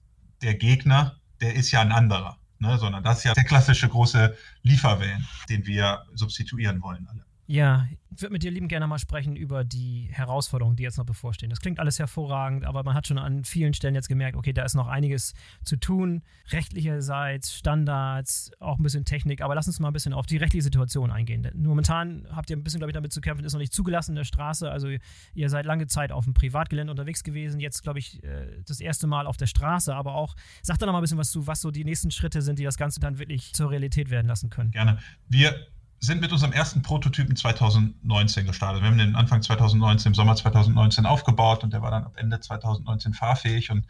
der 0.41 0.55
Gegner, 0.55 1.19
der 1.39 1.55
ist 1.55 1.71
ja 1.71 1.81
ein 1.81 1.91
anderer, 1.91 2.37
ne? 2.59 2.77
sondern 2.77 3.03
das 3.03 3.19
ist 3.19 3.23
ja 3.25 3.33
der 3.33 3.43
klassische 3.43 3.87
große 3.89 4.35
Lieferwellen, 4.63 5.27
den 5.49 5.65
wir 5.65 6.05
substituieren 6.13 6.81
wollen 6.81 7.07
alle. 7.07 7.25
Ja, 7.51 7.85
ich 8.15 8.21
würde 8.21 8.31
mit 8.31 8.43
dir 8.43 8.51
lieben 8.51 8.69
gerne 8.69 8.87
mal 8.87 8.97
sprechen 8.97 9.35
über 9.35 9.65
die 9.65 10.07
Herausforderungen, 10.09 10.77
die 10.77 10.83
jetzt 10.83 10.97
noch 10.97 11.05
bevorstehen. 11.05 11.49
Das 11.49 11.59
klingt 11.59 11.81
alles 11.81 11.99
hervorragend, 11.99 12.63
aber 12.63 12.81
man 12.83 12.93
hat 12.93 13.07
schon 13.07 13.17
an 13.17 13.43
vielen 13.43 13.73
Stellen 13.73 13.93
jetzt 13.93 14.07
gemerkt, 14.07 14.37
okay, 14.37 14.53
da 14.53 14.63
ist 14.63 14.73
noch 14.73 14.87
einiges 14.87 15.33
zu 15.65 15.75
tun. 15.75 16.21
Rechtlicherseits, 16.51 17.53
Standards, 17.53 18.51
auch 18.61 18.79
ein 18.79 18.83
bisschen 18.83 19.03
Technik. 19.03 19.41
Aber 19.41 19.53
lass 19.53 19.67
uns 19.67 19.81
mal 19.81 19.89
ein 19.89 19.93
bisschen 19.93 20.13
auf 20.13 20.27
die 20.27 20.37
rechtliche 20.37 20.63
Situation 20.63 21.11
eingehen. 21.11 21.43
Denn 21.43 21.61
momentan 21.61 22.25
habt 22.31 22.49
ihr 22.49 22.55
ein 22.55 22.63
bisschen, 22.63 22.79
glaube 22.79 22.91
ich, 22.91 22.95
damit 22.95 23.11
zu 23.11 23.19
kämpfen, 23.19 23.43
ist 23.43 23.51
noch 23.51 23.59
nicht 23.59 23.73
zugelassen 23.73 24.11
in 24.11 24.15
der 24.15 24.23
Straße. 24.23 24.71
Also 24.71 24.87
ihr 25.33 25.49
seid 25.49 25.65
lange 25.65 25.87
Zeit 25.87 26.13
auf 26.13 26.23
dem 26.23 26.33
Privatgelände 26.33 26.89
unterwegs 26.89 27.21
gewesen. 27.21 27.59
Jetzt, 27.59 27.83
glaube 27.83 27.99
ich, 27.99 28.23
äh, 28.23 28.61
das 28.65 28.79
erste 28.79 29.07
Mal 29.07 29.27
auf 29.27 29.35
der 29.35 29.47
Straße. 29.47 29.93
Aber 29.93 30.15
auch, 30.15 30.37
sag 30.61 30.77
da 30.77 30.85
noch 30.85 30.93
mal 30.93 30.99
ein 30.99 31.01
bisschen 31.01 31.17
was 31.17 31.31
zu, 31.31 31.47
was 31.47 31.59
so 31.59 31.69
die 31.69 31.83
nächsten 31.83 32.11
Schritte 32.11 32.41
sind, 32.41 32.59
die 32.59 32.63
das 32.63 32.77
Ganze 32.77 33.01
dann 33.01 33.19
wirklich 33.19 33.51
zur 33.51 33.71
Realität 33.71 34.09
werden 34.09 34.27
lassen 34.27 34.49
können. 34.49 34.71
Gerne. 34.71 34.99
Wir 35.27 35.67
sind 36.01 36.19
mit 36.19 36.31
unserem 36.31 36.51
ersten 36.51 36.81
Prototypen 36.81 37.35
2019 37.35 38.47
gestartet. 38.47 38.81
Wir 38.81 38.89
haben 38.89 38.97
den 38.97 39.15
Anfang 39.15 39.43
2019, 39.43 40.09
im 40.09 40.15
Sommer 40.15 40.35
2019 40.35 41.05
aufgebaut 41.05 41.63
und 41.63 41.73
der 41.73 41.83
war 41.83 41.91
dann 41.91 42.03
ab 42.03 42.13
Ende 42.17 42.39
2019 42.39 43.13
fahrfähig 43.13 43.69
und 43.69 43.85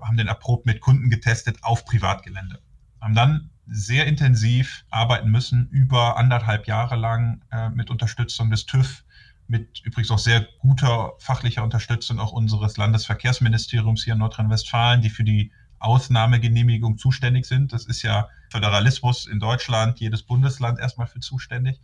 haben 0.00 0.16
den 0.16 0.28
erprobt 0.28 0.66
mit 0.66 0.80
Kunden 0.80 1.10
getestet 1.10 1.58
auf 1.62 1.84
Privatgelände. 1.84 2.60
Haben 3.00 3.16
dann 3.16 3.50
sehr 3.66 4.06
intensiv 4.06 4.84
arbeiten 4.88 5.30
müssen, 5.30 5.68
über 5.70 6.16
anderthalb 6.16 6.68
Jahre 6.68 6.94
lang 6.94 7.42
äh, 7.50 7.70
mit 7.70 7.90
Unterstützung 7.90 8.50
des 8.50 8.64
TÜV, 8.66 9.04
mit 9.48 9.80
übrigens 9.84 10.12
auch 10.12 10.18
sehr 10.18 10.46
guter 10.60 11.14
fachlicher 11.18 11.64
Unterstützung 11.64 12.20
auch 12.20 12.32
unseres 12.32 12.76
Landesverkehrsministeriums 12.76 14.04
hier 14.04 14.12
in 14.12 14.20
Nordrhein-Westfalen, 14.20 15.02
die 15.02 15.10
für 15.10 15.24
die 15.24 15.50
Ausnahmegenehmigung 15.78 16.98
zuständig 16.98 17.46
sind. 17.46 17.72
Das 17.72 17.86
ist 17.86 18.02
ja 18.02 18.28
Föderalismus 18.50 19.26
in 19.26 19.40
Deutschland, 19.40 20.00
jedes 20.00 20.22
Bundesland 20.22 20.78
erstmal 20.78 21.06
für 21.06 21.20
zuständig. 21.20 21.80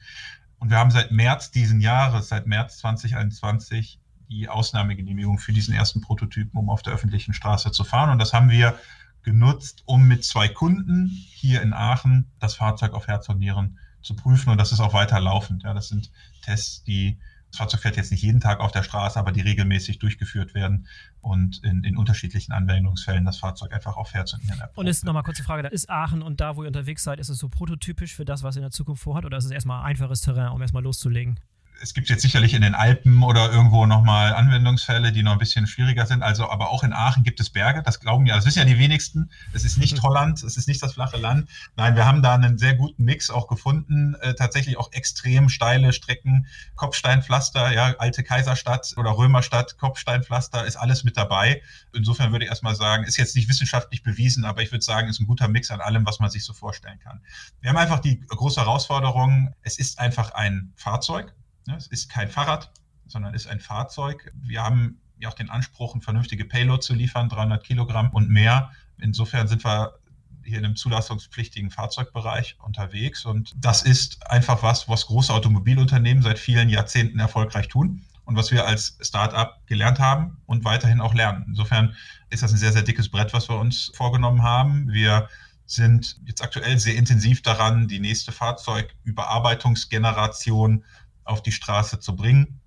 Und 0.59 0.71
wir 0.71 0.79
haben 0.79 0.91
seit 0.91 1.11
März 1.11 1.51
diesen 1.51 1.81
Jahres, 1.81 2.29
seit 2.29 2.47
März 2.47 2.79
2021, 2.79 4.01
die 4.31 4.49
Ausnahmegenehmigung 4.49 5.39
für 5.39 5.53
diesen 5.53 5.75
ersten 5.75 6.01
Prototypen, 6.01 6.59
um 6.59 6.71
auf 6.71 6.83
der 6.83 6.95
öffentlichen 6.95 7.35
Straße 7.35 7.71
zu 7.71 7.85
fahren. 7.85 8.11
Und 8.11 8.19
das 8.19 8.33
haben 8.33 8.51
wir 8.51 8.79
genutzt, 9.23 9.83
um 9.87 10.07
mit 10.07 10.25
zwei 10.25 10.49
Kunden 10.49 11.09
hier 11.09 11.63
in 11.63 11.73
Aachen 11.73 12.31
das 12.41 12.55
Fahrzeug 12.55 12.95
auf 12.95 13.09
Herz 13.09 13.29
und 13.29 13.39
Nieren 13.39 13.79
zu 14.03 14.15
prüfen. 14.15 14.51
Und 14.51 14.59
das 14.59 14.73
ist 14.73 14.81
auch 14.81 14.95
weiter 14.95 15.21
laufend. 15.21 15.65
Ja, 15.65 15.75
das 15.75 15.89
sind 15.89 16.11
Tests, 16.43 16.85
die 16.85 17.19
das 17.51 17.59
Fahrzeug 17.59 17.81
fährt 17.83 17.97
jetzt 17.97 18.11
nicht 18.11 18.23
jeden 18.23 18.41
Tag 18.41 18.59
auf 18.59 18.73
der 18.73 18.83
Straße, 18.83 19.17
aber 19.17 19.31
die 19.31 19.41
regelmäßig 19.41 20.01
durchgeführt 20.01 20.55
werden 20.55 20.89
und 21.25 21.65
in, 21.65 21.83
in 21.85 21.97
unterschiedlichen 21.97 22.53
Anwendungsfällen 22.53 23.25
das 23.25 23.39
Fahrzeug 23.39 23.73
einfach 23.73 23.97
auf 23.97 24.13
Herz 24.13 24.35
und 24.35 24.45
Nieren 24.45 24.61
erprobt. 24.61 24.79
Und 24.79 24.87
ist 24.87 25.05
nochmal 25.05 25.23
kurze 25.23 25.43
Frage, 25.43 25.67
ist 25.69 25.89
Aachen 25.89 26.23
und 26.23 26.41
da, 26.41 26.57
wo 26.57 26.63
ihr 26.63 26.69
unterwegs 26.69 27.03
seid, 27.03 27.19
ist 27.19 27.31
es 27.31 27.39
so 27.39 27.49
prototypisch 27.49 28.15
für 28.15 28.25
das, 28.25 28.43
was 28.43 28.57
ihr 28.57 28.61
in 28.61 28.65
der 28.65 28.71
Zukunft 28.71 29.03
vorhat 29.03 29.25
oder 29.25 29.39
ist 29.39 29.47
es 29.47 29.51
erstmal 29.51 29.85
einfaches 29.85 30.21
Terrain, 30.21 30.53
um 30.53 30.61
erstmal 30.61 30.83
loszulegen? 30.83 31.41
Es 31.85 31.93
gibt 31.93 32.09
jetzt 32.09 32.23
sicherlich 32.23 32.55
in 32.55 32.63
den 32.63 32.75
Alpen 32.75 33.23
oder 33.23 33.53
irgendwo 33.53 33.85
nochmal 33.85 34.33
Anwendungsfälle, 34.33 35.13
die 35.13 35.23
noch 35.23 35.33
ein 35.33 35.39
bisschen 35.39 35.67
schwieriger 35.67 36.07
sind. 36.07 36.23
Also, 36.23 36.49
aber 36.49 36.71
auch 36.71 36.83
in 36.83 36.95
Aachen 36.95 37.25
gibt 37.25 37.41
es 37.41 37.51
Berge. 37.51 37.83
Das 37.83 38.01
glauben 38.01 38.25
ja, 38.25 38.37
das 38.37 38.47
wissen 38.47 38.61
ja 38.61 38.65
die 38.65 38.79
wenigsten. 38.79 39.31
Es 39.53 39.67
ist 39.67 39.77
nicht 39.77 40.03
Holland, 40.03 40.43
es 40.43 40.57
ist 40.57 40.67
nicht 40.67 40.83
das 40.83 40.95
flache 40.95 41.19
Land. 41.19 41.51
Nein, 41.77 41.95
wir 41.95 42.07
haben 42.07 42.23
da 42.23 42.35
einen 42.35 42.57
sehr 42.57 42.75
guten 42.75 43.05
Mix 43.05 43.29
auch 43.29 43.49
gefunden. 43.49 44.15
Äh, 44.23 44.35
tatsächlich 44.35 44.79
auch 44.79 44.93
extrem 44.93 45.51
steile 45.51 45.93
Strecken, 45.93 46.47
Kopfsteinpflaster, 46.75 47.75
ja, 47.75 47.95
alte 47.99 48.25
Kaiserstadt 48.25 48.95
oder 48.97 49.11
Römerstadt, 49.19 49.77
Kopfsteinpflaster, 49.77 50.65
ist 50.65 50.77
alles 50.77 51.05
mit 51.05 51.19
dabei. 51.19 51.61
Insofern 51.93 52.33
würde 52.33 52.47
ich 52.47 52.51
erstmal 52.51 52.77
sagen, 52.77 53.05
ist 53.05 53.19
jetzt 53.19 53.37
nicht 53.37 53.51
wissenschaftlich 53.51 54.03
bewiesen, 54.03 54.47
aber 54.47 54.63
ich 54.63 54.73
würde 54.73 54.85
sagen, 54.85 55.09
ist 55.09 55.21
ein 55.21 55.27
guter 55.27 55.49
Mix 55.49 55.71
an 55.71 55.83
allem, 55.83 56.07
was 56.07 56.19
man 56.19 56.31
sich 56.31 56.45
so 56.45 56.55
vorstellen 56.55 56.99
kann. 57.01 57.21
Wir 57.61 57.69
haben 57.69 57.77
einfach 57.77 58.01
die 58.01 58.21
große 58.21 58.63
Herausforderung, 58.63 59.53
es 59.61 59.79
ist 59.79 59.99
einfach 59.99 60.31
ein 60.33 60.73
Fahrzeug 60.77 61.35
es 61.73 61.87
ist 61.87 62.11
kein 62.11 62.29
Fahrrad, 62.29 62.71
sondern 63.07 63.35
ist 63.35 63.47
ein 63.47 63.61
Fahrzeug. 63.61 64.33
Wir 64.35 64.63
haben 64.63 65.01
ja 65.19 65.29
auch 65.29 65.35
den 65.35 65.51
Anspruch, 65.51 65.95
eine 65.95 66.03
vernünftige 66.03 66.45
Payload 66.45 66.81
zu 66.81 66.95
liefern, 66.95 67.29
300 67.29 67.65
Kilogramm 67.65 68.11
und 68.11 68.29
mehr. 68.29 68.71
Insofern 68.99 69.49
sind 69.49 69.65
wir 69.65 69.99
hier 70.45 70.59
in 70.59 70.65
einem 70.65 70.77
zulassungspflichtigen 70.77 71.71
Fahrzeugbereich 71.71 72.57
unterwegs. 72.63 73.25
Und 73.25 73.53
das 73.57 73.83
ist 73.83 74.31
einfach 74.31 74.63
was, 74.63 74.89
was 74.89 75.07
große 75.07 75.33
Automobilunternehmen 75.33 76.23
seit 76.23 76.39
vielen 76.39 76.69
Jahrzehnten 76.69 77.19
erfolgreich 77.19 77.69
tun 77.69 78.05
und 78.25 78.37
was 78.37 78.51
wir 78.51 78.67
als 78.67 78.99
Start-up 79.01 79.67
gelernt 79.67 79.99
haben 79.99 80.37
und 80.47 80.65
weiterhin 80.65 81.01
auch 81.01 81.15
lernen. 81.15 81.45
Insofern 81.49 81.97
ist 82.31 82.43
das 82.43 82.53
ein 82.53 82.59
sehr, 82.59 82.73
sehr 82.73 82.83
dickes 82.83 83.09
Brett, 83.09 83.33
was 83.33 83.49
wir 83.49 83.59
uns 83.59 83.91
vorgenommen 83.95 84.43
haben. 84.43 84.93
Wir 84.93 85.29
sind 85.67 86.21
jetzt 86.27 86.43
aktuell 86.43 86.79
sehr 86.79 86.97
intensiv 86.97 87.41
daran, 87.43 87.89
die 87.89 88.01
nächste 88.01 88.33
Fahrzeugüberarbeitungsgeneration 88.33 90.85
auf 91.25 91.43
die 91.43 91.53
Straße 91.53 92.01
zu 92.01 92.17
bringen. 92.17 92.61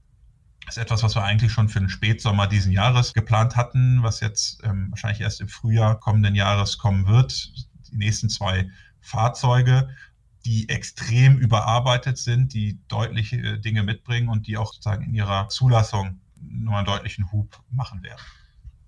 Das 0.65 0.75
ist 0.75 0.83
etwas, 0.83 1.01
was 1.01 1.15
wir 1.15 1.23
eigentlich 1.23 1.51
schon 1.51 1.69
für 1.69 1.79
den 1.79 1.89
Spätsommer 1.89 2.45
diesen 2.45 2.73
Jahres 2.73 3.13
geplant 3.13 3.55
hatten, 3.55 4.03
was 4.03 4.19
jetzt 4.19 4.61
ähm, 4.65 4.87
wahrscheinlich 4.89 5.21
erst 5.21 5.39
im 5.39 5.47
Frühjahr 5.47 5.97
kommenden 5.99 6.35
Jahres 6.35 6.77
kommen 6.77 7.07
wird. 7.07 7.53
Die 7.89 7.95
nächsten 7.95 8.29
zwei 8.29 8.69
Fahrzeuge, 8.99 9.87
die 10.45 10.67
extrem 10.67 11.37
überarbeitet 11.37 12.17
sind, 12.17 12.53
die 12.53 12.79
deutliche 12.89 13.37
äh, 13.37 13.59
Dinge 13.59 13.83
mitbringen 13.83 14.27
und 14.27 14.47
die 14.47 14.57
auch 14.57 14.73
sozusagen 14.73 15.05
in 15.05 15.13
ihrer 15.13 15.47
Zulassung 15.47 16.19
nur 16.41 16.75
einen 16.75 16.85
deutlichen 16.85 17.31
Hub 17.31 17.63
machen 17.71 18.03
werden. 18.03 18.21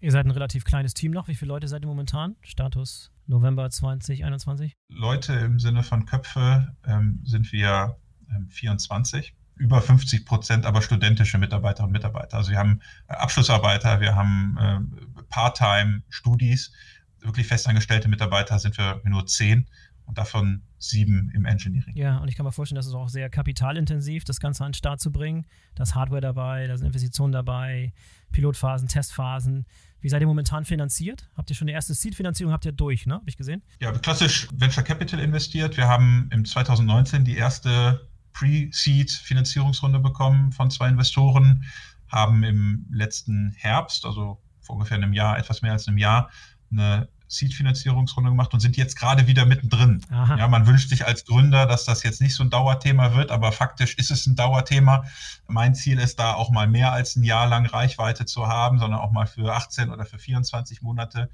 Ihr 0.01 0.11
seid 0.11 0.25
ein 0.25 0.31
relativ 0.31 0.65
kleines 0.65 0.93
Team 0.93 1.11
noch. 1.11 1.27
Wie 1.27 1.35
viele 1.35 1.49
Leute 1.49 1.67
seid 1.67 1.83
ihr 1.83 1.87
momentan? 1.87 2.35
Status 2.41 3.11
November 3.25 3.69
2021? 3.69 4.73
Leute 4.89 5.33
im 5.33 5.59
Sinne 5.59 5.83
von 5.83 6.05
Köpfe 6.05 6.75
ähm, 6.85 7.21
sind 7.23 7.51
wir 7.51 7.97
ähm, 8.35 8.49
24 8.49 9.33
über 9.59 9.81
50 9.81 10.25
Prozent 10.25 10.65
aber 10.65 10.81
studentische 10.81 11.37
Mitarbeiterinnen 11.37 11.89
und 11.89 11.93
Mitarbeiter. 11.93 12.37
Also 12.37 12.51
wir 12.51 12.57
haben 12.57 12.81
äh, 13.07 13.13
Abschlussarbeiter, 13.13 13.99
wir 13.99 14.15
haben 14.15 14.57
äh, 14.57 15.23
Part-Time-Studis, 15.29 16.71
wirklich 17.19 17.47
festangestellte 17.47 18.07
Mitarbeiter 18.07 18.57
sind 18.57 18.77
wir 18.77 19.01
nur 19.03 19.27
zehn. 19.27 19.67
und 20.05 20.17
davon 20.17 20.63
sieben 20.79 21.29
im 21.35 21.45
Engineering. 21.45 21.95
Ja, 21.95 22.17
und 22.17 22.29
ich 22.29 22.35
kann 22.35 22.43
mir 22.43 22.51
vorstellen, 22.51 22.77
das 22.77 22.87
ist 22.87 22.95
auch 22.95 23.09
sehr 23.09 23.29
kapitalintensiv, 23.29 24.23
das 24.23 24.39
Ganze 24.39 24.63
an 24.63 24.71
den 24.71 24.75
Start 24.75 24.99
zu 24.99 25.11
bringen. 25.11 25.45
Da 25.75 25.83
ist 25.83 25.93
Hardware 25.93 26.21
dabei, 26.21 26.65
da 26.65 26.75
sind 26.75 26.87
Investitionen 26.87 27.31
dabei, 27.31 27.93
Pilotphasen, 28.31 28.87
Testphasen. 28.87 29.67
Wie 30.01 30.09
seid 30.09 30.21
ihr 30.21 30.27
momentan 30.27 30.65
finanziert? 30.65 31.29
Habt 31.35 31.51
ihr 31.51 31.55
schon 31.55 31.67
die 31.67 31.73
erste 31.73 31.93
Seed-Finanzierung 31.93 32.51
habt 32.51 32.65
ihr 32.65 32.71
durch, 32.71 33.05
ne? 33.05 33.15
Habe 33.15 33.29
ich 33.29 33.37
gesehen? 33.37 33.61
Ja, 33.81 33.91
klassisch 33.91 34.47
Venture 34.51 34.83
Capital 34.83 35.19
investiert. 35.19 35.77
Wir 35.77 35.87
haben 35.87 36.29
im 36.31 36.43
2019 36.43 37.23
die 37.23 37.35
erste 37.35 38.08
Pre-Seed-Finanzierungsrunde 38.33 39.99
bekommen 39.99 40.51
von 40.51 40.71
zwei 40.71 40.89
Investoren, 40.89 41.65
haben 42.07 42.43
im 42.43 42.85
letzten 42.91 43.53
Herbst, 43.57 44.05
also 44.05 44.41
vor 44.61 44.75
ungefähr 44.75 44.97
einem 44.97 45.13
Jahr, 45.13 45.37
etwas 45.37 45.61
mehr 45.61 45.73
als 45.73 45.87
einem 45.87 45.97
Jahr, 45.97 46.29
eine 46.71 47.07
Seed-Finanzierungsrunde 47.29 48.31
gemacht 48.31 48.53
und 48.53 48.59
sind 48.59 48.75
jetzt 48.75 48.97
gerade 48.97 49.27
wieder 49.27 49.45
mittendrin. 49.45 50.01
Aha. 50.09 50.35
Ja, 50.37 50.47
man 50.47 50.65
wünscht 50.65 50.89
sich 50.89 51.05
als 51.05 51.25
Gründer, 51.25 51.67
dass 51.67 51.85
das 51.85 52.01
jetzt 52.01 52.21
nicht 52.21 52.33
so 52.33 52.43
ein 52.43 52.49
Dauerthema 52.49 53.13
wird, 53.13 53.31
aber 53.31 53.51
faktisch 53.51 53.95
ist 53.95 54.09
es 54.09 54.25
ein 54.25 54.35
Dauerthema. 54.35 55.03
Mein 55.47 55.75
Ziel 55.75 55.99
ist 55.99 56.19
da 56.19 56.33
auch 56.33 56.49
mal 56.49 56.67
mehr 56.67 56.91
als 56.91 57.15
ein 57.15 57.23
Jahr 57.23 57.47
lang 57.47 57.67
Reichweite 57.67 58.25
zu 58.25 58.47
haben, 58.47 58.79
sondern 58.79 58.99
auch 58.99 59.11
mal 59.11 59.27
für 59.27 59.53
18 59.53 59.91
oder 59.91 60.05
für 60.05 60.17
24 60.17 60.81
Monate 60.81 61.29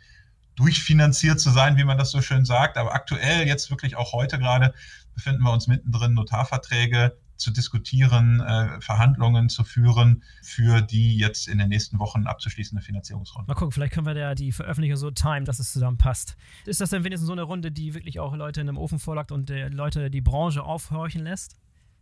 durchfinanziert 0.58 1.40
zu 1.40 1.50
sein, 1.50 1.78
wie 1.78 1.86
man 1.86 1.98
das 1.98 2.12
so 2.12 2.22
schön 2.22 2.44
sagt. 2.44 2.78
Aber 2.78 2.94
aktuell, 2.94 3.48
jetzt 3.48 3.70
wirklich 3.70 3.96
auch 3.96 4.12
heute 4.12 4.38
gerade, 4.38 4.74
befinden 5.16 5.44
wir 5.44 5.52
uns 5.52 5.68
mittendrin, 5.68 6.14
Notarverträge 6.14 7.18
zu 7.38 7.52
diskutieren, 7.52 8.40
äh, 8.40 8.80
Verhandlungen 8.80 9.50
zu 9.50 9.64
führen 9.64 10.24
für 10.42 10.82
die 10.82 11.18
jetzt 11.18 11.48
in 11.48 11.58
den 11.58 11.70
nächsten 11.70 12.00
Wochen 12.00 12.28
abzuschließende 12.28 12.82
Finanzierungsrunde. 12.82 13.48
Mal 13.48 13.56
gucken, 13.56 13.72
vielleicht 13.72 13.94
können 13.94 14.06
wir 14.06 14.16
ja 14.18 14.36
die 14.36 14.52
Veröffentlichung 14.52 14.98
so 14.98 15.12
timen, 15.12 15.46
dass 15.46 15.60
es 15.60 15.74
zusammenpasst. 15.74 16.38
Ist 16.66 16.82
das 16.82 16.92
denn 16.92 17.04
wenigstens 17.04 17.28
so 17.28 17.34
eine 17.34 17.44
Runde, 17.44 17.72
die 17.72 17.94
wirklich 17.94 18.20
auch 18.20 18.36
Leute 18.36 18.62
in 18.62 18.70
einem 18.70 18.78
Ofen 18.78 19.00
vorlagt 19.00 19.32
und 19.32 19.50
äh, 19.50 19.68
Leute 19.68 20.10
die 20.10 20.22
Branche 20.22 20.64
aufhorchen 20.64 21.24
lässt? 21.24 21.58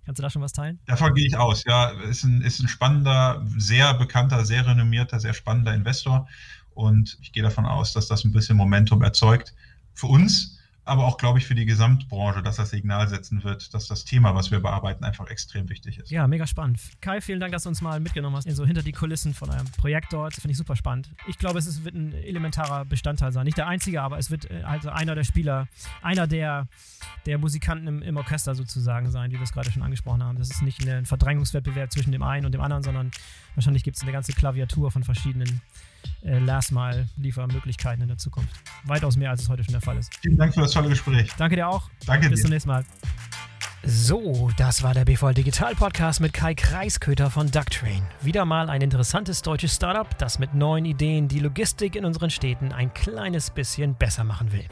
Kannst 0.06 0.20
du 0.20 0.24
da 0.24 0.30
schon 0.30 0.42
was 0.42 0.52
teilen? 0.52 0.80
Davon 0.86 1.14
gehe 1.14 1.26
ich 1.26 1.38
aus, 1.38 1.64
ja. 1.64 1.90
Ist 2.02 2.24
ein, 2.24 2.42
ist 2.42 2.60
ein 2.60 2.68
spannender, 2.68 3.46
sehr 3.58 3.94
bekannter, 3.94 4.44
sehr 4.46 4.68
renommierter, 4.68 5.20
sehr 5.20 5.34
spannender 5.34 5.74
Investor. 5.74 6.28
Und 6.72 7.18
ich 7.22 7.32
gehe 7.32 7.44
davon 7.44 7.66
aus, 7.66 7.94
dass 7.94 8.08
das 8.08 8.26
ein 8.26 8.34
bisschen 8.34 8.58
Momentum 8.58 9.02
erzeugt 9.02 9.54
für 9.94 10.08
uns, 10.08 10.53
aber 10.86 11.06
auch, 11.06 11.18
glaube 11.18 11.40
ich, 11.40 11.46
für 11.46 11.56
die 11.56 11.66
Gesamtbranche, 11.66 12.44
dass 12.44 12.58
das 12.58 12.70
Signal 12.70 13.08
setzen 13.08 13.44
wird, 13.44 13.74
dass 13.74 13.88
das 13.88 14.04
Thema, 14.04 14.36
was 14.36 14.52
wir 14.52 14.60
bearbeiten, 14.60 15.04
einfach 15.04 15.28
extrem 15.28 15.70
wichtig 15.70 15.98
ist. 16.00 16.12
Ja, 16.12 16.28
mega 16.28 16.46
spannend. 16.46 16.80
Kai, 17.00 17.22
vielen 17.22 17.40
Dank, 17.40 17.54
dass 17.54 17.64
du 17.64 17.70
uns 17.70 17.82
mal 17.82 18.00
mitgenommen 18.00 18.36
hast, 18.36 18.50
so 18.50 18.66
hinter 18.66 18.84
die 18.84 18.92
Kulissen 18.92 19.34
von 19.34 19.50
eurem 19.50 19.70
Projekt 19.78 20.12
dort. 20.12 20.34
Finde 20.34 20.52
ich 20.52 20.58
super 20.58 20.76
spannend. 20.76 21.10
Ich 21.28 21.38
glaube, 21.38 21.60
es 21.60 21.84
wird 21.84 21.96
ein 21.96 22.14
elementarer 22.14 22.84
Bestandteil 22.86 23.32
sein. 23.32 23.46
Nicht 23.46 23.58
der 23.58 23.68
einzige, 23.68 24.02
aber 24.02 24.18
es 24.18 24.30
wird 24.30 24.52
also 24.64 24.90
einer 24.90 25.16
der 25.16 25.24
Spieler, 25.24 25.68
einer 26.02 26.28
der, 26.28 26.68
der 27.26 27.38
Musikanten 27.38 27.88
im, 27.88 28.02
im 28.02 28.18
Orchester 28.18 28.54
sozusagen 28.54 29.10
sein, 29.10 29.32
wie 29.32 29.36
wir 29.36 29.44
es 29.44 29.54
gerade 29.54 29.72
schon 29.72 29.84
angesprochen 29.84 30.22
haben. 30.22 30.38
Das 30.38 30.50
ist 30.50 30.62
nicht 30.62 30.86
ein 30.88 31.06
Verdrängungswettbewerb 31.06 31.92
zwischen 31.92 32.12
dem 32.12 32.24
einen 32.24 32.46
und 32.46 32.52
dem 32.52 32.62
anderen, 32.62 32.84
sondern 32.84 33.12
wahrscheinlich 33.56 33.84
gibt 33.84 33.98
es 33.98 34.04
eine 34.04 34.12
ganze 34.12 34.34
Klaviatur 34.34 34.92
von 34.92 35.04
verschiedenen 35.04 35.62
äh, 36.24 36.40
Last-Mile-Liefermöglichkeiten 36.40 38.02
in 38.02 38.08
der 38.08 38.18
Zukunft. 38.18 38.56
Weitaus 38.86 39.18
mehr, 39.18 39.30
als 39.30 39.42
es 39.42 39.50
heute 39.50 39.64
schon 39.64 39.74
der 39.74 39.82
Fall 39.82 39.98
ist. 39.98 40.16
Vielen 40.22 40.38
Dank 40.38 40.54
für 40.54 40.62
das 40.62 40.72
tolle 40.72 40.90
Gespräch. 40.90 41.32
Danke 41.38 41.56
dir 41.56 41.68
auch. 41.68 41.90
Danke 42.06 42.30
Bis 42.30 42.40
dir. 42.40 42.44
zum 42.44 42.52
nächsten 42.52 42.70
Mal. 42.70 42.86
So, 43.86 44.50
das 44.56 44.82
war 44.82 44.94
der 44.94 45.04
BVL 45.04 45.34
Digital 45.34 45.76
Podcast 45.76 46.22
mit 46.22 46.32
Kai 46.32 46.56
Kreisköter 46.56 47.30
von 47.30 47.52
Ducktrain. 47.52 48.04
Wieder 48.22 48.46
mal 48.46 48.70
ein 48.70 48.82
interessantes 48.82 49.42
deutsches 49.42 49.76
Startup, 49.76 50.18
das 50.18 50.40
mit 50.40 50.54
neuen 50.54 50.86
Ideen 50.86 51.28
die 51.28 51.40
Logistik 51.40 51.98
in 51.98 52.06
unseren 52.06 52.30
Städten 52.30 52.72
ein 52.72 52.94
kleines 52.94 53.50
bisschen 53.50 53.96
besser 53.96 54.24
machen 54.24 54.54
will. 54.54 54.66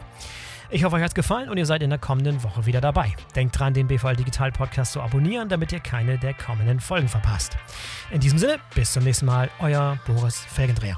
Ich 0.69 0.86
hoffe, 0.86 0.95
euch 0.95 1.01
hat 1.01 1.09
es 1.09 1.15
gefallen 1.15 1.49
und 1.49 1.57
ihr 1.57 1.65
seid 1.65 1.84
in 1.84 1.89
der 1.89 1.99
kommenden 1.99 2.41
Woche 2.43 2.65
wieder 2.65 2.79
dabei. 2.79 3.13
Denkt 3.36 3.59
dran, 3.59 3.73
den 3.73 3.88
BVL 3.88 4.15
Digital 4.15 4.53
Podcast 4.53 4.93
zu 4.93 5.01
abonnieren, 5.01 5.49
damit 5.49 5.73
ihr 5.73 5.82
keine 5.82 6.17
der 6.17 6.34
kommenden 6.34 6.79
Folgen 6.79 7.09
verpasst. 7.09 7.57
In 8.11 8.21
diesem 8.21 8.39
Sinne, 8.39 8.59
bis 8.73 8.93
zum 8.93 9.03
nächsten 9.03 9.25
Mal, 9.25 9.49
euer 9.59 9.99
Boris 10.07 10.39
Felgendreher. 10.39 10.97